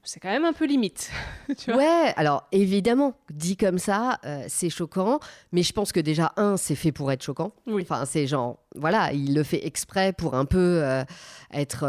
c'est 0.04 0.20
quand 0.20 0.30
même 0.30 0.46
un 0.46 0.54
peu 0.54 0.66
limite. 0.66 1.12
ouais, 1.68 2.14
alors 2.16 2.48
évidemment, 2.52 3.14
dit 3.30 3.58
comme 3.58 3.78
ça, 3.78 4.20
euh, 4.26 4.44
c'est 4.48 4.70
choquant, 4.70 5.20
mais 5.52 5.64
je 5.64 5.74
pense 5.74 5.92
que 5.92 6.00
déjà, 6.00 6.34
un, 6.38 6.58
c'est 6.58 6.76
fait 6.76 6.92
pour 6.92 7.12
être 7.12 7.24
choquant. 7.24 7.52
Oui. 7.68 7.82
Enfin, 7.84 8.06
c'est 8.06 8.26
genre, 8.28 8.60
voilà, 8.76 9.12
il 9.14 9.34
le 9.34 9.44
fait 9.44 9.66
exprès 9.66 10.14
pour 10.14 10.36
un 10.36 10.46
peu 10.46 10.82
euh, 10.84 11.04
être 11.54 11.86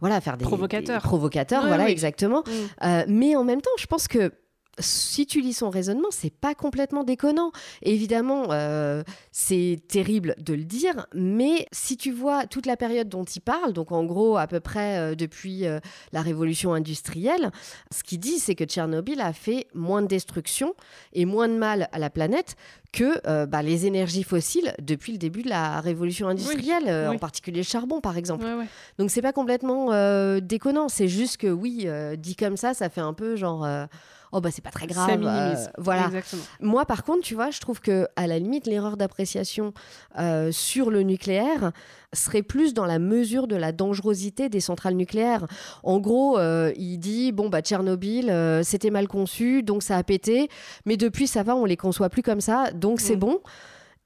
voilà, 0.00 0.20
faire 0.20 0.36
des 0.36 0.44
provocateurs. 0.44 1.02
Provocateurs, 1.02 1.66
voilà, 1.66 1.88
exactement. 1.88 2.42
Mm. 2.46 3.04
mais 3.08 3.36
en 3.36 3.44
même 3.44 3.62
temps, 3.62 3.70
je 3.78 3.86
pense 3.86 4.08
que 4.08 4.32
si 4.78 5.26
tu 5.26 5.40
lis 5.40 5.52
son 5.52 5.70
raisonnement, 5.70 6.08
c'est 6.10 6.32
pas 6.32 6.54
complètement 6.54 7.04
déconnant. 7.04 7.52
Évidemment, 7.82 8.46
euh, 8.50 9.02
c'est 9.32 9.80
terrible 9.88 10.34
de 10.38 10.54
le 10.54 10.64
dire, 10.64 11.06
mais 11.14 11.66
si 11.72 11.96
tu 11.96 12.12
vois 12.12 12.46
toute 12.46 12.66
la 12.66 12.76
période 12.76 13.08
dont 13.08 13.24
il 13.24 13.40
parle, 13.40 13.72
donc 13.72 13.92
en 13.92 14.04
gros 14.04 14.36
à 14.36 14.46
peu 14.46 14.60
près 14.60 14.98
euh, 14.98 15.14
depuis 15.14 15.66
euh, 15.66 15.80
la 16.12 16.22
révolution 16.22 16.74
industrielle, 16.74 17.50
ce 17.92 18.02
qu'il 18.02 18.20
dit, 18.20 18.38
c'est 18.38 18.54
que 18.54 18.64
Tchernobyl 18.64 19.20
a 19.20 19.32
fait 19.32 19.66
moins 19.74 20.02
de 20.02 20.06
destruction 20.06 20.74
et 21.12 21.24
moins 21.24 21.48
de 21.48 21.54
mal 21.54 21.88
à 21.92 21.98
la 21.98 22.10
planète 22.10 22.56
que 22.92 23.46
bah, 23.46 23.60
les 23.60 23.86
énergies 23.86 24.22
fossiles 24.22 24.72
depuis 24.80 25.10
le 25.10 25.18
début 25.18 25.42
de 25.42 25.48
la 25.48 25.80
révolution 25.80 26.28
industrielle, 26.28 27.08
en 27.08 27.18
particulier 27.18 27.58
le 27.58 27.64
charbon 27.64 28.00
par 28.00 28.16
exemple. 28.16 28.44
Donc, 28.44 28.68
Donc 28.98 29.10
c'est 29.10 29.20
pas 29.20 29.32
complètement 29.32 29.88
déconnant, 30.38 30.88
c'est 30.88 31.08
juste 31.08 31.38
que 31.38 31.48
oui, 31.48 31.88
dit 32.16 32.36
comme 32.36 32.56
ça, 32.56 32.72
ça 32.72 32.88
fait 32.88 33.00
un 33.00 33.12
peu 33.12 33.34
genre 33.34 33.66
oh 34.34 34.40
bah 34.40 34.50
c'est 34.50 34.62
pas 34.62 34.70
très 34.70 34.86
grave. 34.86 35.22
Euh, 35.24 35.54
voilà. 35.78 36.10
Moi 36.60 36.84
par 36.84 37.04
contre, 37.04 37.22
tu 37.22 37.34
vois, 37.34 37.50
je 37.50 37.60
trouve 37.60 37.80
que 37.80 38.06
à 38.16 38.26
la 38.26 38.38
limite 38.38 38.66
l'erreur 38.66 38.96
d'appréciation 38.96 39.72
euh, 40.18 40.50
sur 40.52 40.90
le 40.90 41.02
nucléaire 41.02 41.72
serait 42.12 42.42
plus 42.42 42.74
dans 42.74 42.84
la 42.84 42.98
mesure 42.98 43.46
de 43.46 43.56
la 43.56 43.72
dangerosité 43.72 44.48
des 44.48 44.60
centrales 44.60 44.94
nucléaires. 44.94 45.46
En 45.82 45.98
gros, 45.98 46.38
euh, 46.38 46.72
il 46.76 46.98
dit 46.98 47.32
bon 47.32 47.48
bah 47.48 47.62
Tchernobyl, 47.62 48.60
c'était 48.62 48.90
mal 48.90 49.08
conçu, 49.08 49.62
donc 49.62 49.82
ça 49.82 49.96
a 49.96 50.02
pété, 50.02 50.48
mais 50.84 50.96
depuis 50.96 51.26
ça 51.26 51.42
va, 51.42 51.54
on 51.54 51.64
les 51.64 51.76
conçoit 51.76 52.10
plus 52.10 52.22
comme 52.22 52.40
ça, 52.40 52.72
donc 52.72 53.00
c'est 53.00 53.16
mm. 53.16 53.20
bon. 53.20 53.40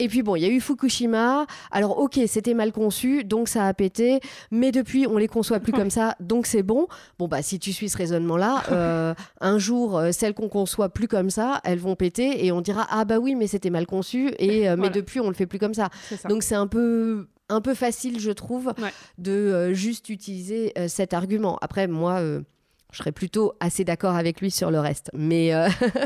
Et 0.01 0.09
puis 0.09 0.23
bon, 0.23 0.37
il 0.37 0.43
y 0.43 0.45
a 0.45 0.49
eu 0.49 0.61
Fukushima. 0.61 1.47
Alors 1.73 1.99
ok, 1.99 2.21
c'était 2.29 2.55
mal 2.55 2.73
conçu, 2.73 3.25
donc 3.25 3.49
ça 3.49 3.67
a 3.67 3.75
pété. 3.75 4.21
Mais 4.53 4.71
depuis, 4.71 5.07
on 5.09 5.17
les 5.17 5.27
conçoit 5.27 5.59
plus 5.59 5.73
comme 5.73 5.91
ça, 5.91 6.15
donc 6.21 6.47
c'est 6.47 6.63
bon. 6.63 6.87
Bon 7.19 7.27
bah 7.27 7.43
si 7.43 7.59
tu 7.59 7.73
suis 7.73 7.89
ce 7.89 7.97
raisonnement-là, 7.97 8.65
euh, 8.73 9.15
un 9.41 9.59
jour, 9.59 9.99
euh, 9.99 10.13
celles 10.13 10.35
qu'on 10.35 10.49
conçoit 10.49 10.89
plus 10.89 11.09
comme 11.09 11.31
ça, 11.31 11.61
elles 11.65 11.81
vont 11.81 11.97
péter 11.97 12.45
et 12.47 12.53
on 12.53 12.61
dira 12.61 12.87
ah 12.91 13.05
bah 13.05 13.19
oui, 13.19 13.35
mais 13.35 13.49
c'était 13.49 13.71
mal 13.71 13.87
conçu. 13.87 14.33
Et 14.39 14.69
euh, 14.69 14.77
mais 14.79 14.91
depuis, 14.91 15.19
on 15.19 15.29
le 15.29 15.35
fait 15.35 15.47
plus 15.47 15.59
comme 15.59 15.75
ça. 15.75 15.89
Donc 16.29 16.45
c'est 16.45 16.55
un 16.55 16.69
peu 16.69 17.27
un 17.49 17.61
peu 17.61 17.75
facile, 17.75 18.21
je 18.21 18.31
trouve, 18.31 18.73
de 19.17 19.73
juste 19.73 20.11
utiliser 20.11 20.75
cet 20.87 21.15
argument. 21.15 21.59
Après, 21.63 21.89
moi, 21.89 22.21
je 22.21 22.99
serais 22.99 23.11
plutôt 23.11 23.55
assez 23.59 23.85
d'accord 23.85 24.15
avec 24.15 24.41
lui 24.43 24.51
sur 24.51 24.71
le 24.71 24.79
reste. 24.79 25.11
Mais 25.15 25.51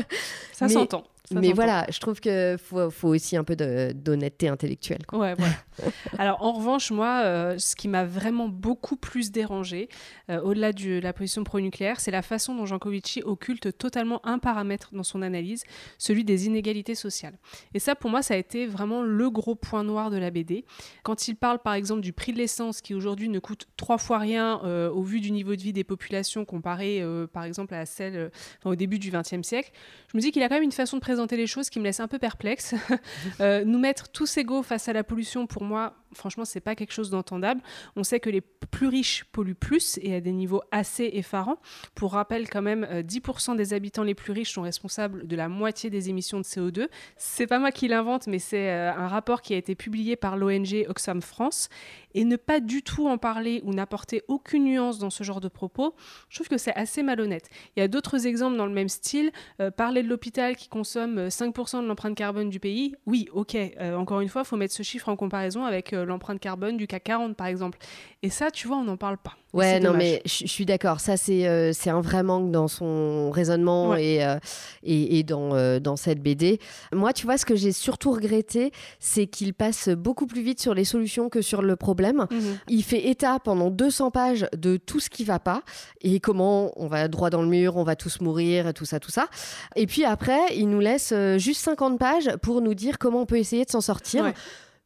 ça 0.53 0.69
s'entend 0.69 1.03
mais 1.33 1.53
voilà, 1.53 1.85
je 1.89 1.99
trouve 1.99 2.19
qu'il 2.19 2.57
faut, 2.57 2.89
faut, 2.89 3.09
aussi 3.09 3.37
un 3.37 3.43
peu 3.43 3.55
d'honnêteté 3.55 4.47
intellectuelle. 4.47 5.01
Ouais, 5.11 5.35
Alors, 6.17 6.43
en 6.43 6.53
revanche, 6.53 6.91
moi, 6.91 7.21
euh, 7.23 7.57
ce 7.57 7.75
qui 7.75 7.87
m'a 7.87 8.05
vraiment 8.05 8.47
beaucoup 8.47 8.95
plus 8.95 9.31
dérangé, 9.31 9.89
euh, 10.29 10.41
au-delà 10.41 10.73
de 10.73 10.99
la 10.99 11.13
position 11.13 11.43
pro-nucléaire, 11.43 11.99
c'est 11.99 12.11
la 12.11 12.21
façon 12.21 12.55
dont 12.55 12.65
Jancovici 12.65 13.21
occulte 13.23 13.77
totalement 13.77 14.25
un 14.25 14.39
paramètre 14.39 14.89
dans 14.93 15.03
son 15.03 15.21
analyse, 15.21 15.63
celui 15.97 16.23
des 16.23 16.45
inégalités 16.47 16.95
sociales. 16.95 17.37
Et 17.73 17.79
ça, 17.79 17.95
pour 17.95 18.09
moi, 18.09 18.21
ça 18.21 18.33
a 18.33 18.37
été 18.37 18.65
vraiment 18.65 19.01
le 19.01 19.29
gros 19.29 19.55
point 19.55 19.83
noir 19.83 20.09
de 20.09 20.17
la 20.17 20.31
BD. 20.31 20.65
Quand 21.03 21.27
il 21.27 21.35
parle, 21.35 21.59
par 21.59 21.73
exemple, 21.73 22.01
du 22.01 22.13
prix 22.13 22.33
de 22.33 22.37
l'essence, 22.37 22.81
qui 22.81 22.93
aujourd'hui 22.93 23.29
ne 23.29 23.39
coûte 23.39 23.67
trois 23.77 23.97
fois 23.97 24.19
rien 24.19 24.61
euh, 24.63 24.89
au 24.89 25.01
vu 25.01 25.19
du 25.19 25.31
niveau 25.31 25.55
de 25.55 25.61
vie 25.61 25.73
des 25.73 25.83
populations 25.83 26.45
comparé, 26.45 27.03
par 27.33 27.43
exemple, 27.43 27.73
à 27.73 27.85
celle 27.85 28.31
au 28.65 28.75
début 28.75 28.99
du 28.99 29.11
XXe 29.11 29.41
siècle, 29.41 29.71
je 30.11 30.17
me 30.17 30.21
dis 30.21 30.31
qu'il 30.31 30.43
a 30.43 30.49
quand 30.49 30.55
même 30.55 30.63
une 30.63 30.71
façon 30.71 30.97
de 30.97 31.01
présenter 31.01 31.37
les 31.37 31.47
choses 31.47 31.69
qui 31.69 31.79
me 31.79 31.83
laissent 31.85 31.99
un 31.99 32.07
peu 32.07 32.19
perplexe. 32.19 32.75
Nous 33.39 33.79
mettre 33.79 34.09
tous 34.09 34.37
égaux 34.37 34.63
face 34.63 34.87
à 34.87 34.93
la 34.93 35.03
pollution, 35.03 35.47
pour 35.47 35.62
moi, 35.63 35.93
franchement, 36.15 36.45
c'est 36.45 36.59
pas 36.59 36.75
quelque 36.75 36.93
chose 36.93 37.09
d'entendable. 37.09 37.61
On 37.95 38.03
sait 38.03 38.19
que 38.19 38.29
les 38.29 38.41
plus 38.41 38.87
riches 38.87 39.25
polluent 39.31 39.55
plus 39.55 39.99
et 40.01 40.15
à 40.15 40.21
des 40.21 40.31
niveaux 40.31 40.61
assez 40.71 41.09
effarants. 41.13 41.57
Pour 41.95 42.13
rappel, 42.13 42.49
quand 42.49 42.61
même, 42.61 42.85
10% 42.85 43.51
euh, 43.51 43.55
des 43.55 43.73
habitants 43.73 44.03
les 44.03 44.15
plus 44.15 44.33
riches 44.33 44.53
sont 44.53 44.61
responsables 44.61 45.27
de 45.27 45.35
la 45.35 45.49
moitié 45.49 45.89
des 45.89 46.09
émissions 46.09 46.39
de 46.39 46.43
CO2. 46.43 46.87
C'est 47.17 47.47
pas 47.47 47.59
moi 47.59 47.71
qui 47.71 47.87
l'invente, 47.87 48.27
mais 48.27 48.39
c'est 48.39 48.69
euh, 48.69 48.93
un 48.93 49.07
rapport 49.07 49.41
qui 49.41 49.53
a 49.53 49.57
été 49.57 49.75
publié 49.75 50.15
par 50.15 50.37
l'ONG 50.37 50.85
Oxfam 50.89 51.21
France. 51.21 51.69
Et 52.15 52.25
ne 52.25 52.35
pas 52.35 52.59
du 52.59 52.83
tout 52.83 53.07
en 53.07 53.17
parler 53.17 53.61
ou 53.63 53.73
n'apporter 53.73 54.21
aucune 54.27 54.65
nuance 54.65 54.99
dans 54.99 55.09
ce 55.09 55.23
genre 55.23 55.41
de 55.41 55.47
propos, 55.47 55.95
je 56.29 56.37
trouve 56.37 56.47
que 56.47 56.57
c'est 56.57 56.75
assez 56.75 57.01
malhonnête. 57.01 57.49
Il 57.75 57.79
y 57.79 57.83
a 57.83 57.87
d'autres 57.87 58.27
exemples 58.27 58.55
dans 58.55 58.67
le 58.67 58.73
même 58.73 58.89
style. 58.89 59.31
Euh, 59.59 59.71
parler 59.71 60.03
de 60.03 60.07
l'hôpital 60.07 60.55
qui 60.55 60.69
consomme 60.69 61.27
5% 61.27 61.81
de 61.81 61.87
l'empreinte 61.87 62.15
carbone 62.15 62.49
du 62.49 62.59
pays, 62.59 62.95
oui, 63.07 63.27
ok. 63.33 63.57
encore 63.95 64.21
une 64.21 64.29
fois, 64.29 64.43
il 64.43 64.47
faut 64.47 64.57
mettre 64.57 64.73
ce 64.73 64.83
chiffre 64.83 65.09
en 65.09 65.15
comparaison 65.15 65.65
avec 65.65 65.93
l'empreinte 66.05 66.39
carbone 66.39 66.77
du 66.77 66.87
CAC 66.87 67.03
40 67.03 67.35
par 67.35 67.47
exemple. 67.47 67.77
Et 68.21 68.29
ça, 68.29 68.51
tu 68.51 68.67
vois, 68.67 68.77
on 68.77 68.83
n'en 68.83 68.97
parle 68.97 69.17
pas. 69.17 69.35
Ouais, 69.53 69.79
non, 69.79 69.93
mais 69.93 70.21
je 70.25 70.47
suis 70.47 70.65
d'accord. 70.65 70.99
Ça, 70.99 71.15
c'est 71.15 71.47
euh, 71.47 71.71
un 71.85 72.01
vrai 72.01 72.23
manque 72.23 72.51
dans 72.51 72.67
son 72.67 73.29
raisonnement 73.29 73.95
et, 73.95 74.25
euh, 74.25 74.39
et, 74.81 75.19
et, 75.19 75.23
dans, 75.23 75.53
euh, 75.53 75.79
dans 75.79 75.95
cette 75.95 76.21
BD. 76.21 76.59
Moi, 76.91 77.13
tu 77.13 77.25
vois, 77.25 77.37
ce 77.37 77.45
que 77.45 77.55
j'ai 77.55 77.71
surtout 77.71 78.11
regretté, 78.11 78.71
c'est 78.99 79.27
qu'il 79.27 79.53
passe 79.53 79.89
beaucoup 79.89 80.25
plus 80.25 80.41
vite 80.41 80.59
sur 80.59 80.73
les 80.73 80.85
solutions 80.85 81.29
que 81.29 81.43
sur 81.43 81.61
le 81.61 81.75
problème. 81.75 82.25
Mhm. 82.31 82.57
Il 82.67 82.83
fait 82.83 83.09
état 83.09 83.37
pendant 83.39 83.69
200 83.69 84.09
pages 84.09 84.47
de 84.57 84.77
tout 84.77 84.99
ce 84.99 85.11
qui 85.11 85.23
va 85.23 85.37
pas 85.37 85.61
et 86.01 86.19
comment 86.19 86.71
on 86.75 86.87
va 86.87 87.07
droit 87.07 87.29
dans 87.29 87.43
le 87.43 87.47
mur, 87.47 87.77
on 87.77 87.83
va 87.83 87.95
tous 87.95 88.21
mourir, 88.21 88.73
tout 88.73 88.85
ça, 88.85 88.99
tout 88.99 89.11
ça. 89.11 89.27
Et 89.75 89.85
puis 89.85 90.03
après, 90.03 90.55
il 90.55 90.67
nous 90.67 90.79
laisse 90.79 91.13
juste 91.37 91.61
50 91.61 91.99
pages 91.99 92.31
pour 92.41 92.61
nous 92.61 92.73
dire 92.73 92.97
comment 92.97 93.21
on 93.21 93.25
peut 93.27 93.37
essayer 93.37 93.65
de 93.65 93.69
s'en 93.69 93.81
sortir. 93.81 94.33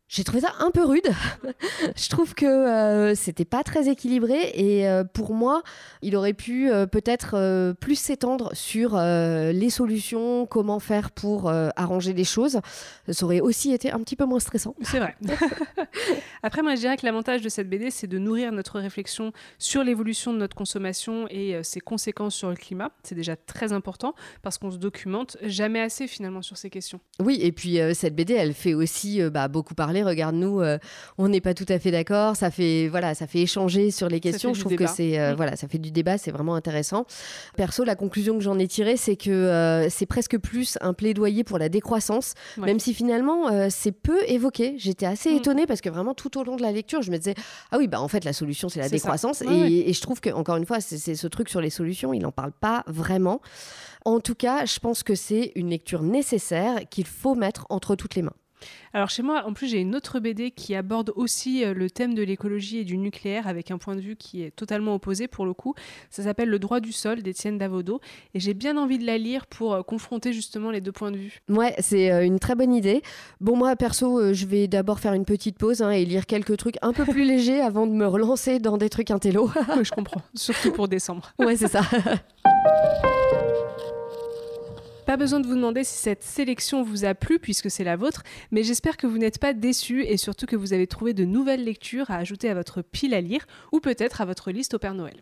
J'ai 0.10 0.24
trouvé 0.24 0.40
ça 0.40 0.54
un 0.60 0.72
peu 0.72 0.86
rude. 0.86 1.10
je 1.98 2.10
trouve 2.10 2.34
que 2.34 2.46
euh, 2.46 3.14
c'était 3.14 3.44
pas 3.44 3.64
très 3.64 3.90
équilibré 3.90 4.52
et 4.54 4.88
euh, 4.88 5.04
pour 5.04 5.34
moi, 5.34 5.64
il 6.02 6.16
aurait 6.16 6.34
pu 6.34 6.72
euh, 6.72 6.86
peut-être 6.86 7.74
plus 7.82 7.96
s'étendre 7.96 8.52
sur 8.54 8.98
les 8.98 9.70
solutions, 9.70 10.46
comment 10.46 10.80
faire 10.80 11.12
pour 11.12 11.52
arranger 11.76 12.14
les 12.14 12.24
choses. 12.24 12.62
Ça 13.10 13.26
aurait 13.26 13.42
aussi 13.42 13.74
été 13.74 13.92
un 13.92 14.00
petit 14.00 14.16
peu 14.16 14.26
moins 14.26 14.40
stressant. 14.40 14.76
C'est 14.82 15.00
vrai. 15.00 15.16
Après, 16.44 16.62
moi, 16.62 16.76
je 16.76 16.82
dirais 16.82 16.98
que 16.98 17.06
l'avantage 17.06 17.42
de 17.42 17.50
cette 17.50 17.70
BD, 17.70 17.92
c'est 17.92 18.08
de 18.08 18.18
nourrir 18.18 18.52
notre 18.52 18.80
réflexion 18.80 19.34
sur 19.58 19.84
l'évolution 19.84 20.34
de 20.34 20.38
notre 20.38 20.56
consommation 20.56 21.28
et 21.30 21.62
ses 21.64 21.80
conséquences 21.80 22.36
sur 22.36 22.50
le 22.50 22.56
climat. 22.56 22.92
C'est 23.04 23.16
déjà 23.16 23.36
très 23.36 23.74
important 23.74 24.14
parce 24.42 24.58
qu'on 24.58 24.72
se 24.72 24.78
documente 24.78 25.38
jamais 25.42 25.82
assez 25.82 26.08
finalement 26.08 26.42
sur 26.42 26.58
ces 26.58 26.70
questions. 26.70 27.00
Oui, 27.22 27.40
et 27.42 27.52
puis 27.52 27.80
cette 27.94 28.16
BD, 28.16 28.34
elle 28.34 28.54
fait 28.54 28.74
aussi 28.74 29.22
bah, 29.30 29.48
beaucoup 29.48 29.76
parler 29.76 29.97
regarde-nous, 30.04 30.62
euh, 30.62 30.78
on 31.18 31.30
n'est 31.30 31.42
pas 31.42 31.54
tout 31.54 31.66
à 31.70 31.80
fait 31.80 31.92
d'accord. 31.92 32.36
Ça 32.36 32.52
fait 32.52 32.88
voilà, 32.88 33.16
ça 33.16 33.28
fait 33.28 33.40
échanger 33.40 33.92
sur 33.92 34.08
les 34.08 34.20
questions. 34.20 34.54
Je 34.54 34.62
trouve 34.62 34.76
que 34.76 34.88
c'est 34.88 35.20
euh, 35.20 35.34
voilà, 35.36 35.56
ça 35.56 35.68
fait 35.68 35.78
du 35.78 35.92
débat, 35.92 36.18
c'est 36.18 36.32
vraiment 36.32 36.56
intéressant. 36.56 37.06
Perso, 37.56 37.84
la 37.84 37.96
conclusion 37.96 38.38
que 38.38 38.44
j'en 38.44 38.60
ai 38.60 38.68
tirée, 38.68 38.98
c'est 38.98 39.16
que 39.16 39.30
euh, 39.30 39.90
c'est 39.90 40.06
presque 40.06 40.38
plus 40.38 40.78
un 40.82 40.94
plaidoyer 40.94 41.44
pour 41.44 41.58
la 41.58 41.70
décroissance, 41.70 42.34
même 42.58 42.80
si 42.80 42.94
finalement 42.94 43.70
c'est 43.70 43.92
peu 43.92 44.20
évoqué. 44.28 44.76
J'étais 44.78 45.06
assez 45.06 45.32
mm. 45.32 45.38
étonnée 45.38 45.66
parce 45.66 45.82
que 45.82 45.90
vraiment 45.90 46.14
tout 46.14 46.38
au 46.38 46.44
long 46.44 46.56
de 46.56 46.62
la 46.62 46.72
lecture, 46.72 47.02
je 47.02 47.12
me 47.12 47.18
disais 47.18 47.36
ah 47.72 47.78
oui 47.78 47.88
bah 47.88 48.02
en 48.02 48.08
fait 48.08 48.24
la 48.24 48.34
solution 48.34 48.70
c'est 48.70 48.80
la 48.80 48.90
décroissance 48.90 49.42
et, 49.42 49.90
et, 49.90 49.94
je 49.94 50.02
trouve 50.02 50.20
que 50.20 50.30
encore 50.30 50.58
une 50.58 50.66
fois 50.66 50.80
c'est 50.80 51.16
ce 51.16 51.28
truc 51.28 51.50
sur 51.50 51.62
les 51.62 51.70
solutions, 51.70 52.14
il 52.14 52.22
n'en 52.22 52.32
parle 52.32 52.52
pas 52.52 52.84
vraiment. 52.88 53.42
En 54.08 54.22
tout 54.22 54.36
cas, 54.36 54.66
je 54.66 54.80
pense 54.80 55.04
que 55.04 55.16
c'est 55.16 55.52
une 55.56 55.70
lecture 55.70 56.02
nécessaire 56.02 56.88
qu'il 56.90 57.06
faut 57.06 57.36
mettre 57.36 57.66
entre 57.70 57.96
toutes 57.96 58.16
les 58.16 58.22
mains. 58.22 58.36
Alors 58.94 59.10
chez 59.10 59.24
moi, 59.24 59.44
en 59.46 59.54
plus, 59.54 59.68
j'ai 59.68 59.80
une 59.80 59.96
autre 59.96 60.20
BD 60.20 60.52
qui 60.52 60.76
aborde 60.76 61.12
aussi 61.16 61.64
euh, 61.64 61.74
le 61.74 61.90
thème 61.90 62.14
de 62.14 62.24
l'écologie 62.24 62.80
et 62.80 62.84
du 62.84 62.98
nucléaire 62.98 63.48
avec 63.48 63.72
un 63.72 63.78
point 63.78 63.96
de 63.96 64.02
vue 64.02 64.16
qui 64.16 64.44
est 64.44 64.52
totalement 64.52 64.96
opposé 64.96 65.28
pour 65.28 65.46
le 65.46 65.54
coup. 65.54 65.76
Ça 66.10 66.24
s'appelle 66.24 66.50
Le 66.50 66.60
droit 66.60 66.80
du 66.80 66.92
sol 66.92 67.22
d'Étienne 67.22 67.58
Davodo 67.58 68.00
et 68.34 68.40
j'ai 68.40 68.54
bien 68.54 68.78
envie 68.78 68.98
de 68.98 69.06
la 69.06 69.18
lire 69.18 69.46
pour 69.46 69.74
euh, 69.74 69.84
confronter 69.84 70.34
justement 70.34 70.72
les 70.72 70.82
deux 70.82 70.92
points 70.92 71.12
de 71.12 71.18
vue. 71.18 71.42
Ouais, 71.50 71.76
c'est 71.80 72.12
euh, 72.12 72.26
une 72.26 72.40
très 72.40 72.56
bonne 72.56 72.74
idée. 72.74 73.02
Bon, 73.42 73.56
moi 73.56 73.76
perso, 73.76 74.34
je 74.34 74.46
vais 74.46 74.68
d'abord 74.68 75.00
faire 75.00 75.14
une 75.14 75.26
petite 75.26 75.58
pause 75.58 75.82
hein, 75.82 75.92
et 75.92 76.06
lire 76.06 76.26
quelques 76.26 76.58
trucs 76.58 76.78
un 76.82 76.94
peu 76.94 77.06
plus 77.06 77.24
légers 77.26 77.62
avant 77.62 77.88
de 77.88 77.94
me 77.94 78.08
relancer 78.08 78.60
dans 78.60 78.78
des 78.78 78.90
trucs 78.90 79.12
intello. 79.12 79.52
je 79.84 79.92
comprends, 79.92 80.22
surtout 80.34 80.72
pour 80.72 80.88
décembre. 80.88 81.34
Ouais, 81.40 81.56
c'est 81.56 81.68
ça. 81.68 81.82
Pas 85.08 85.16
besoin 85.16 85.40
de 85.40 85.48
vous 85.48 85.56
demander 85.56 85.86
si 85.86 85.96
cette 85.96 86.22
sélection 86.22 86.84
vous 86.84 87.06
a 87.06 87.16
plu 87.16 87.40
puisque 87.40 87.72
c'est 87.72 87.86
la 87.86 87.96
vôtre, 87.96 88.24
mais 88.52 88.64
j'espère 88.64 88.98
que 88.98 89.08
vous 89.08 89.18
n'êtes 89.18 89.40
pas 89.40 89.54
déçus 89.54 90.04
et 90.04 90.18
surtout 90.18 90.46
que 90.46 90.58
vous 90.58 90.74
avez 90.74 90.86
trouvé 90.86 91.14
de 91.14 91.24
nouvelles 91.24 91.64
lectures 91.64 92.12
à 92.12 92.18
ajouter 92.18 92.50
à 92.50 92.54
votre 92.54 92.82
pile 92.82 93.14
à 93.14 93.22
lire 93.22 93.48
ou 93.72 93.80
peut-être 93.80 94.20
à 94.20 94.26
votre 94.26 94.52
liste 94.52 94.74
au 94.74 94.80
Père 94.80 94.94
Noël. 94.94 95.16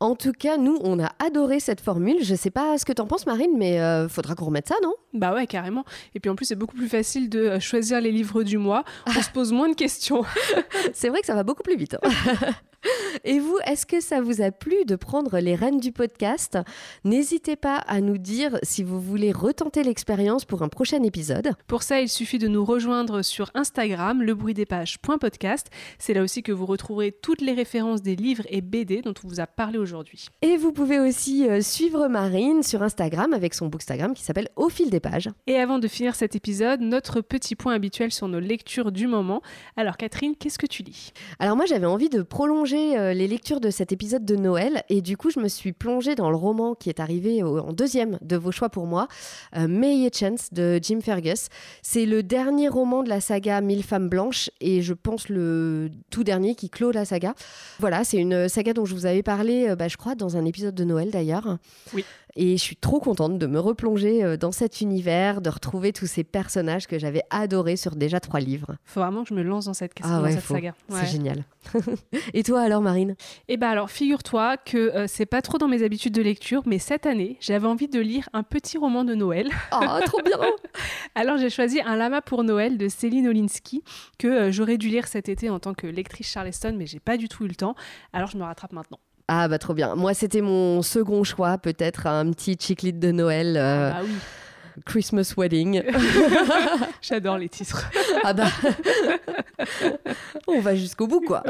En 0.00 0.16
tout 0.16 0.32
cas, 0.32 0.58
nous, 0.58 0.78
on 0.82 1.02
a 1.02 1.12
adoré 1.18 1.60
cette 1.60 1.80
formule. 1.80 2.22
Je 2.22 2.34
sais 2.34 2.50
pas 2.50 2.76
ce 2.76 2.84
que 2.84 2.92
t'en 2.92 3.06
penses, 3.06 3.24
Marine, 3.24 3.56
mais 3.56 3.80
euh, 3.80 4.06
faudra 4.06 4.34
qu'on 4.34 4.44
remette 4.44 4.68
ça, 4.68 4.74
non? 4.82 4.92
Bah 5.14 5.32
ouais, 5.32 5.46
carrément. 5.46 5.86
Et 6.14 6.20
puis 6.20 6.28
en 6.28 6.34
plus, 6.34 6.44
c'est 6.44 6.54
beaucoup 6.54 6.76
plus 6.76 6.88
facile 6.88 7.30
de 7.30 7.38
euh, 7.38 7.58
choisir 7.58 8.02
les 8.02 8.12
livres 8.12 8.42
du 8.42 8.58
mois. 8.58 8.84
On 9.06 9.22
se 9.22 9.30
pose 9.30 9.50
moins 9.50 9.70
de 9.70 9.74
questions. 9.74 10.26
c'est 10.92 11.08
vrai 11.08 11.20
que 11.20 11.26
ça 11.26 11.34
va 11.34 11.42
beaucoup 11.42 11.62
plus 11.62 11.78
vite. 11.78 11.96
Hein. 12.02 12.10
Et 13.24 13.38
vous, 13.38 13.58
est-ce 13.66 13.86
que 13.86 14.00
ça 14.00 14.20
vous 14.20 14.42
a 14.42 14.50
plu 14.50 14.84
de 14.84 14.96
prendre 14.96 15.38
les 15.38 15.54
rênes 15.54 15.78
du 15.78 15.92
podcast? 15.92 16.58
N'hésitez 17.04 17.56
pas 17.56 17.76
à 17.76 18.00
nous 18.00 18.18
dire 18.18 18.58
si 18.62 18.82
vous 18.82 19.00
voulez 19.00 19.32
retenter 19.32 19.82
l'expérience 19.82 20.44
pour 20.44 20.62
un 20.62 20.68
prochain 20.68 21.02
épisode. 21.02 21.52
Pour 21.66 21.82
ça, 21.82 22.00
il 22.00 22.08
suffit 22.08 22.38
de 22.38 22.48
nous 22.48 22.64
rejoindre 22.64 23.22
sur 23.22 23.50
Instagram, 23.54 24.22
lebruitdespages.podcast. 24.22 25.68
C'est 25.98 26.14
là 26.14 26.22
aussi 26.22 26.42
que 26.42 26.52
vous 26.52 26.66
retrouverez 26.66 27.12
toutes 27.12 27.40
les 27.40 27.52
références 27.52 28.02
des 28.02 28.16
livres 28.16 28.44
et 28.48 28.60
BD 28.60 29.02
dont 29.02 29.14
on 29.24 29.28
vous 29.28 29.40
a 29.40 29.46
parlé 29.46 29.78
aujourd'hui. 29.78 30.26
Et 30.42 30.56
vous 30.56 30.72
pouvez 30.72 30.98
aussi 30.98 31.48
euh, 31.48 31.60
suivre 31.60 32.08
Marine 32.08 32.62
sur 32.62 32.82
Instagram 32.82 33.32
avec 33.32 33.54
son 33.54 33.68
bookstagram 33.68 34.14
qui 34.14 34.22
s'appelle 34.22 34.48
Au 34.56 34.68
fil 34.68 34.90
des 34.90 35.00
pages. 35.00 35.30
Et 35.46 35.56
avant 35.56 35.78
de 35.78 35.88
finir 35.88 36.14
cet 36.14 36.36
épisode, 36.36 36.80
notre 36.80 37.20
petit 37.20 37.54
point 37.54 37.74
habituel 37.74 38.12
sur 38.12 38.28
nos 38.28 38.40
lectures 38.40 38.92
du 38.92 39.06
moment. 39.06 39.42
Alors 39.76 39.96
Catherine, 39.96 40.34
qu'est-ce 40.36 40.58
que 40.58 40.66
tu 40.66 40.82
lis? 40.82 41.12
Alors 41.38 41.56
moi, 41.56 41.66
j'avais 41.66 41.86
envie 41.86 42.08
de 42.08 42.22
prolonger 42.22 42.71
euh, 42.74 43.12
les 43.12 43.26
lectures 43.26 43.60
de 43.60 43.70
cet 43.70 43.92
épisode 43.92 44.24
de 44.24 44.36
Noël 44.36 44.82
et 44.88 45.00
du 45.02 45.16
coup 45.16 45.30
je 45.30 45.40
me 45.40 45.48
suis 45.48 45.72
plongée 45.72 46.14
dans 46.14 46.30
le 46.30 46.36
roman 46.36 46.74
qui 46.74 46.88
est 46.88 47.00
arrivé 47.00 47.42
en 47.42 47.72
deuxième 47.72 48.18
de 48.22 48.36
vos 48.36 48.52
choix 48.52 48.68
pour 48.68 48.86
moi, 48.86 49.08
euh, 49.56 49.68
May 49.68 50.04
et 50.04 50.10
Chance 50.12 50.52
de 50.52 50.78
Jim 50.82 51.00
Fergus. 51.02 51.48
C'est 51.82 52.06
le 52.06 52.22
dernier 52.22 52.68
roman 52.68 53.02
de 53.02 53.08
la 53.08 53.20
saga 53.20 53.60
Mille 53.60 53.82
femmes 53.82 54.08
blanches 54.08 54.50
et 54.60 54.82
je 54.82 54.94
pense 54.94 55.28
le 55.28 55.90
tout 56.10 56.24
dernier 56.24 56.54
qui 56.54 56.70
clôt 56.70 56.90
la 56.90 57.04
saga. 57.04 57.34
Voilà, 57.78 58.04
c'est 58.04 58.18
une 58.18 58.48
saga 58.48 58.72
dont 58.72 58.84
je 58.84 58.94
vous 58.94 59.06
avais 59.06 59.22
parlé, 59.22 59.68
euh, 59.68 59.76
bah, 59.76 59.88
je 59.88 59.96
crois, 59.96 60.14
dans 60.14 60.36
un 60.36 60.44
épisode 60.44 60.74
de 60.74 60.84
Noël 60.84 61.10
d'ailleurs. 61.10 61.58
Oui. 61.94 62.04
Et 62.34 62.56
je 62.56 62.62
suis 62.62 62.76
trop 62.76 62.98
contente 62.98 63.38
de 63.38 63.46
me 63.46 63.60
replonger 63.60 64.24
euh, 64.24 64.36
dans 64.36 64.52
cet 64.52 64.80
univers, 64.80 65.42
de 65.42 65.50
retrouver 65.50 65.92
tous 65.92 66.06
ces 66.06 66.24
personnages 66.24 66.86
que 66.86 66.98
j'avais 66.98 67.22
adorés 67.28 67.76
sur 67.76 67.94
déjà 67.94 68.20
trois 68.20 68.40
livres. 68.40 68.76
Faut 68.84 69.00
vraiment 69.00 69.22
que 69.22 69.28
je 69.28 69.34
me 69.34 69.42
lance 69.42 69.66
dans 69.66 69.74
cette, 69.74 69.92
ah 70.02 70.22
saga. 70.40 70.74
C'est 70.88 71.06
génial. 71.06 71.44
Et 72.34 72.42
toi 72.42 72.62
alors, 72.62 72.80
Marine? 72.80 73.16
Eh 73.48 73.56
ben 73.58 73.68
alors, 73.68 73.90
figure-toi 73.90 74.56
que 74.56 74.78
euh, 74.78 75.06
c'est 75.06 75.26
pas 75.26 75.42
trop 75.42 75.58
dans 75.58 75.68
mes 75.68 75.82
habitudes 75.82 76.14
de 76.14 76.22
lecture, 76.22 76.62
mais 76.64 76.78
cette 76.78 77.04
année, 77.04 77.36
j'avais 77.40 77.66
envie 77.66 77.88
de 77.88 78.00
lire 78.00 78.28
un 78.32 78.42
petit 78.42 78.78
roman 78.78 79.04
de 79.04 79.14
Noël. 79.14 79.50
Oh, 79.72 79.84
trop 80.06 80.22
bien 80.22 80.38
Alors 81.14 81.36
j'ai 81.36 81.50
choisi 81.50 81.80
Un 81.84 81.96
lama 81.96 82.22
pour 82.22 82.44
Noël 82.44 82.78
de 82.78 82.88
Céline 82.88 83.28
Olinsky, 83.28 83.82
que 84.18 84.26
euh, 84.26 84.52
j'aurais 84.52 84.78
dû 84.78 84.88
lire 84.88 85.06
cet 85.06 85.28
été 85.28 85.50
en 85.50 85.58
tant 85.58 85.74
que 85.74 85.86
lectrice 85.86 86.28
Charleston, 86.28 86.74
mais 86.78 86.86
j'ai 86.86 87.00
pas 87.00 87.16
du 87.16 87.28
tout 87.28 87.44
eu 87.44 87.48
le 87.48 87.54
temps. 87.54 87.74
Alors 88.12 88.28
je 88.28 88.38
me 88.38 88.44
rattrape 88.44 88.72
maintenant. 88.72 89.00
Ah 89.34 89.48
bah 89.48 89.58
trop 89.58 89.72
bien. 89.72 89.94
Moi 89.94 90.12
c'était 90.12 90.42
mon 90.42 90.82
second 90.82 91.24
choix, 91.24 91.56
peut-être 91.56 92.06
un 92.06 92.30
petit 92.32 92.54
chick 92.60 92.82
lit 92.82 92.92
de 92.92 93.12
Noël. 93.12 93.56
euh, 93.56 93.90
Ah 93.90 94.00
bah 94.00 94.04
oui, 94.04 94.10
Christmas 94.84 95.34
Wedding. 95.36 95.82
j'adore 97.02 97.38
les 97.38 97.48
titres. 97.48 97.90
ah 98.24 98.32
bah 98.32 98.48
on 100.46 100.60
va 100.60 100.74
jusqu'au 100.74 101.06
bout 101.06 101.20
quoi. 101.20 101.42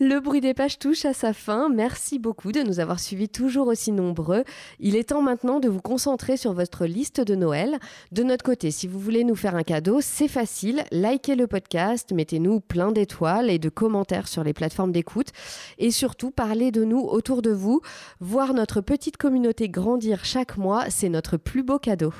Le 0.00 0.20
bruit 0.20 0.40
des 0.40 0.54
pages 0.54 0.78
touche 0.78 1.04
à 1.04 1.12
sa 1.12 1.32
fin. 1.32 1.68
Merci 1.68 2.18
beaucoup 2.18 2.52
de 2.52 2.62
nous 2.62 2.80
avoir 2.80 3.00
suivis 3.00 3.28
toujours 3.28 3.68
aussi 3.68 3.92
nombreux. 3.92 4.44
Il 4.80 4.96
est 4.96 5.10
temps 5.10 5.22
maintenant 5.22 5.60
de 5.60 5.68
vous 5.68 5.80
concentrer 5.80 6.36
sur 6.36 6.52
votre 6.52 6.86
liste 6.86 7.20
de 7.20 7.34
Noël. 7.34 7.78
De 8.12 8.22
notre 8.22 8.44
côté, 8.44 8.70
si 8.70 8.86
vous 8.86 8.98
voulez 8.98 9.24
nous 9.24 9.34
faire 9.34 9.56
un 9.56 9.62
cadeau, 9.62 10.00
c'est 10.00 10.28
facile. 10.28 10.84
Likez 10.92 11.34
le 11.34 11.46
podcast, 11.46 12.12
mettez-nous 12.12 12.60
plein 12.60 12.92
d'étoiles 12.92 13.50
et 13.50 13.58
de 13.58 13.68
commentaires 13.68 14.28
sur 14.28 14.44
les 14.44 14.52
plateformes 14.52 14.92
d'écoute. 14.92 15.28
Et 15.78 15.90
surtout, 15.90 16.30
parlez 16.30 16.70
de 16.70 16.84
nous 16.84 17.00
autour 17.00 17.42
de 17.42 17.50
vous. 17.50 17.80
Voir 18.20 18.54
notre 18.54 18.80
petite 18.80 19.16
communauté 19.16 19.68
grandir 19.68 20.24
chaque 20.24 20.56
mois, 20.56 20.90
c'est 20.90 21.08
notre 21.08 21.36
plus 21.36 21.62
beau 21.62 21.78
cadeau 21.78 21.91
cadeau. 21.92 22.14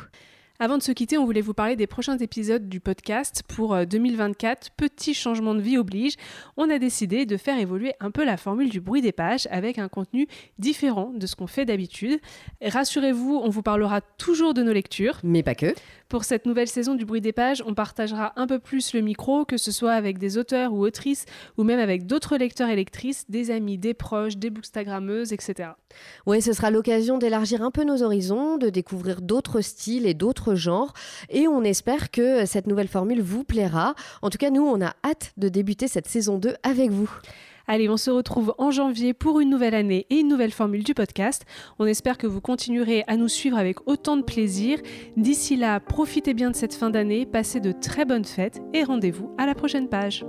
Avant 0.62 0.78
de 0.78 0.82
se 0.84 0.92
quitter, 0.92 1.18
on 1.18 1.24
voulait 1.24 1.40
vous 1.40 1.54
parler 1.54 1.74
des 1.74 1.88
prochains 1.88 2.18
épisodes 2.18 2.68
du 2.68 2.78
podcast 2.78 3.42
pour 3.48 3.74
euh, 3.74 3.84
2024. 3.84 4.70
Petit 4.76 5.12
changement 5.12 5.56
de 5.56 5.60
vie 5.60 5.76
oblige. 5.76 6.14
On 6.56 6.70
a 6.70 6.78
décidé 6.78 7.26
de 7.26 7.36
faire 7.36 7.58
évoluer 7.58 7.94
un 7.98 8.12
peu 8.12 8.24
la 8.24 8.36
formule 8.36 8.70
du 8.70 8.80
bruit 8.80 9.02
des 9.02 9.10
pages 9.10 9.48
avec 9.50 9.80
un 9.80 9.88
contenu 9.88 10.28
différent 10.60 11.10
de 11.16 11.26
ce 11.26 11.34
qu'on 11.34 11.48
fait 11.48 11.64
d'habitude. 11.64 12.20
Rassurez-vous, 12.64 13.40
on 13.42 13.48
vous 13.48 13.62
parlera 13.62 14.02
toujours 14.02 14.54
de 14.54 14.62
nos 14.62 14.72
lectures. 14.72 15.18
Mais 15.24 15.42
pas 15.42 15.56
que. 15.56 15.74
Pour 16.08 16.22
cette 16.22 16.46
nouvelle 16.46 16.68
saison 16.68 16.94
du 16.94 17.06
bruit 17.06 17.22
des 17.22 17.32
pages, 17.32 17.60
on 17.66 17.74
partagera 17.74 18.32
un 18.36 18.46
peu 18.46 18.60
plus 18.60 18.94
le 18.94 19.00
micro, 19.00 19.44
que 19.44 19.56
ce 19.56 19.72
soit 19.72 19.94
avec 19.94 20.18
des 20.18 20.38
auteurs 20.38 20.74
ou 20.74 20.84
autrices, 20.86 21.24
ou 21.56 21.64
même 21.64 21.80
avec 21.80 22.06
d'autres 22.06 22.36
lecteurs 22.36 22.68
et 22.68 22.76
lectrices, 22.76 23.24
des 23.28 23.50
amis, 23.50 23.78
des 23.78 23.94
proches, 23.94 24.36
des 24.36 24.50
bookstagrammeuses, 24.50 25.32
etc. 25.32 25.70
Oui, 26.26 26.40
ce 26.40 26.52
sera 26.52 26.70
l'occasion 26.70 27.18
d'élargir 27.18 27.62
un 27.62 27.70
peu 27.70 27.82
nos 27.82 28.02
horizons, 28.02 28.58
de 28.58 28.68
découvrir 28.68 29.22
d'autres 29.22 29.62
styles 29.62 30.06
et 30.06 30.14
genres. 30.54 30.92
Et 31.28 31.48
on 31.48 31.62
espère 31.62 32.10
que 32.10 32.46
cette 32.46 32.66
nouvelle 32.66 32.88
formule 32.88 33.22
vous 33.22 33.44
plaira. 33.44 33.94
En 34.22 34.30
tout 34.30 34.38
cas, 34.38 34.50
nous, 34.50 34.62
on 34.62 34.80
a 34.80 34.94
hâte 35.04 35.32
de 35.36 35.48
débuter 35.48 35.88
cette 35.88 36.08
saison 36.08 36.38
2 36.38 36.54
avec 36.62 36.90
vous. 36.90 37.10
Allez, 37.68 37.88
on 37.88 37.96
se 37.96 38.10
retrouve 38.10 38.54
en 38.58 38.70
janvier 38.70 39.14
pour 39.14 39.40
une 39.40 39.50
nouvelle 39.50 39.74
année 39.74 40.06
et 40.10 40.16
une 40.16 40.28
nouvelle 40.28 40.50
formule 40.50 40.84
du 40.84 40.94
podcast. 40.94 41.44
On 41.78 41.86
espère 41.86 42.18
que 42.18 42.26
vous 42.26 42.40
continuerez 42.40 43.04
à 43.06 43.16
nous 43.16 43.28
suivre 43.28 43.56
avec 43.56 43.86
autant 43.88 44.16
de 44.16 44.22
plaisir. 44.22 44.78
D'ici 45.16 45.56
là, 45.56 45.80
profitez 45.80 46.34
bien 46.34 46.50
de 46.50 46.56
cette 46.56 46.74
fin 46.74 46.90
d'année, 46.90 47.26
passez 47.26 47.60
de 47.60 47.72
très 47.72 48.04
bonnes 48.04 48.24
fêtes 48.24 48.60
et 48.72 48.84
rendez-vous 48.84 49.34
à 49.38 49.46
la 49.46 49.54
prochaine 49.54 49.88
page. 49.88 50.24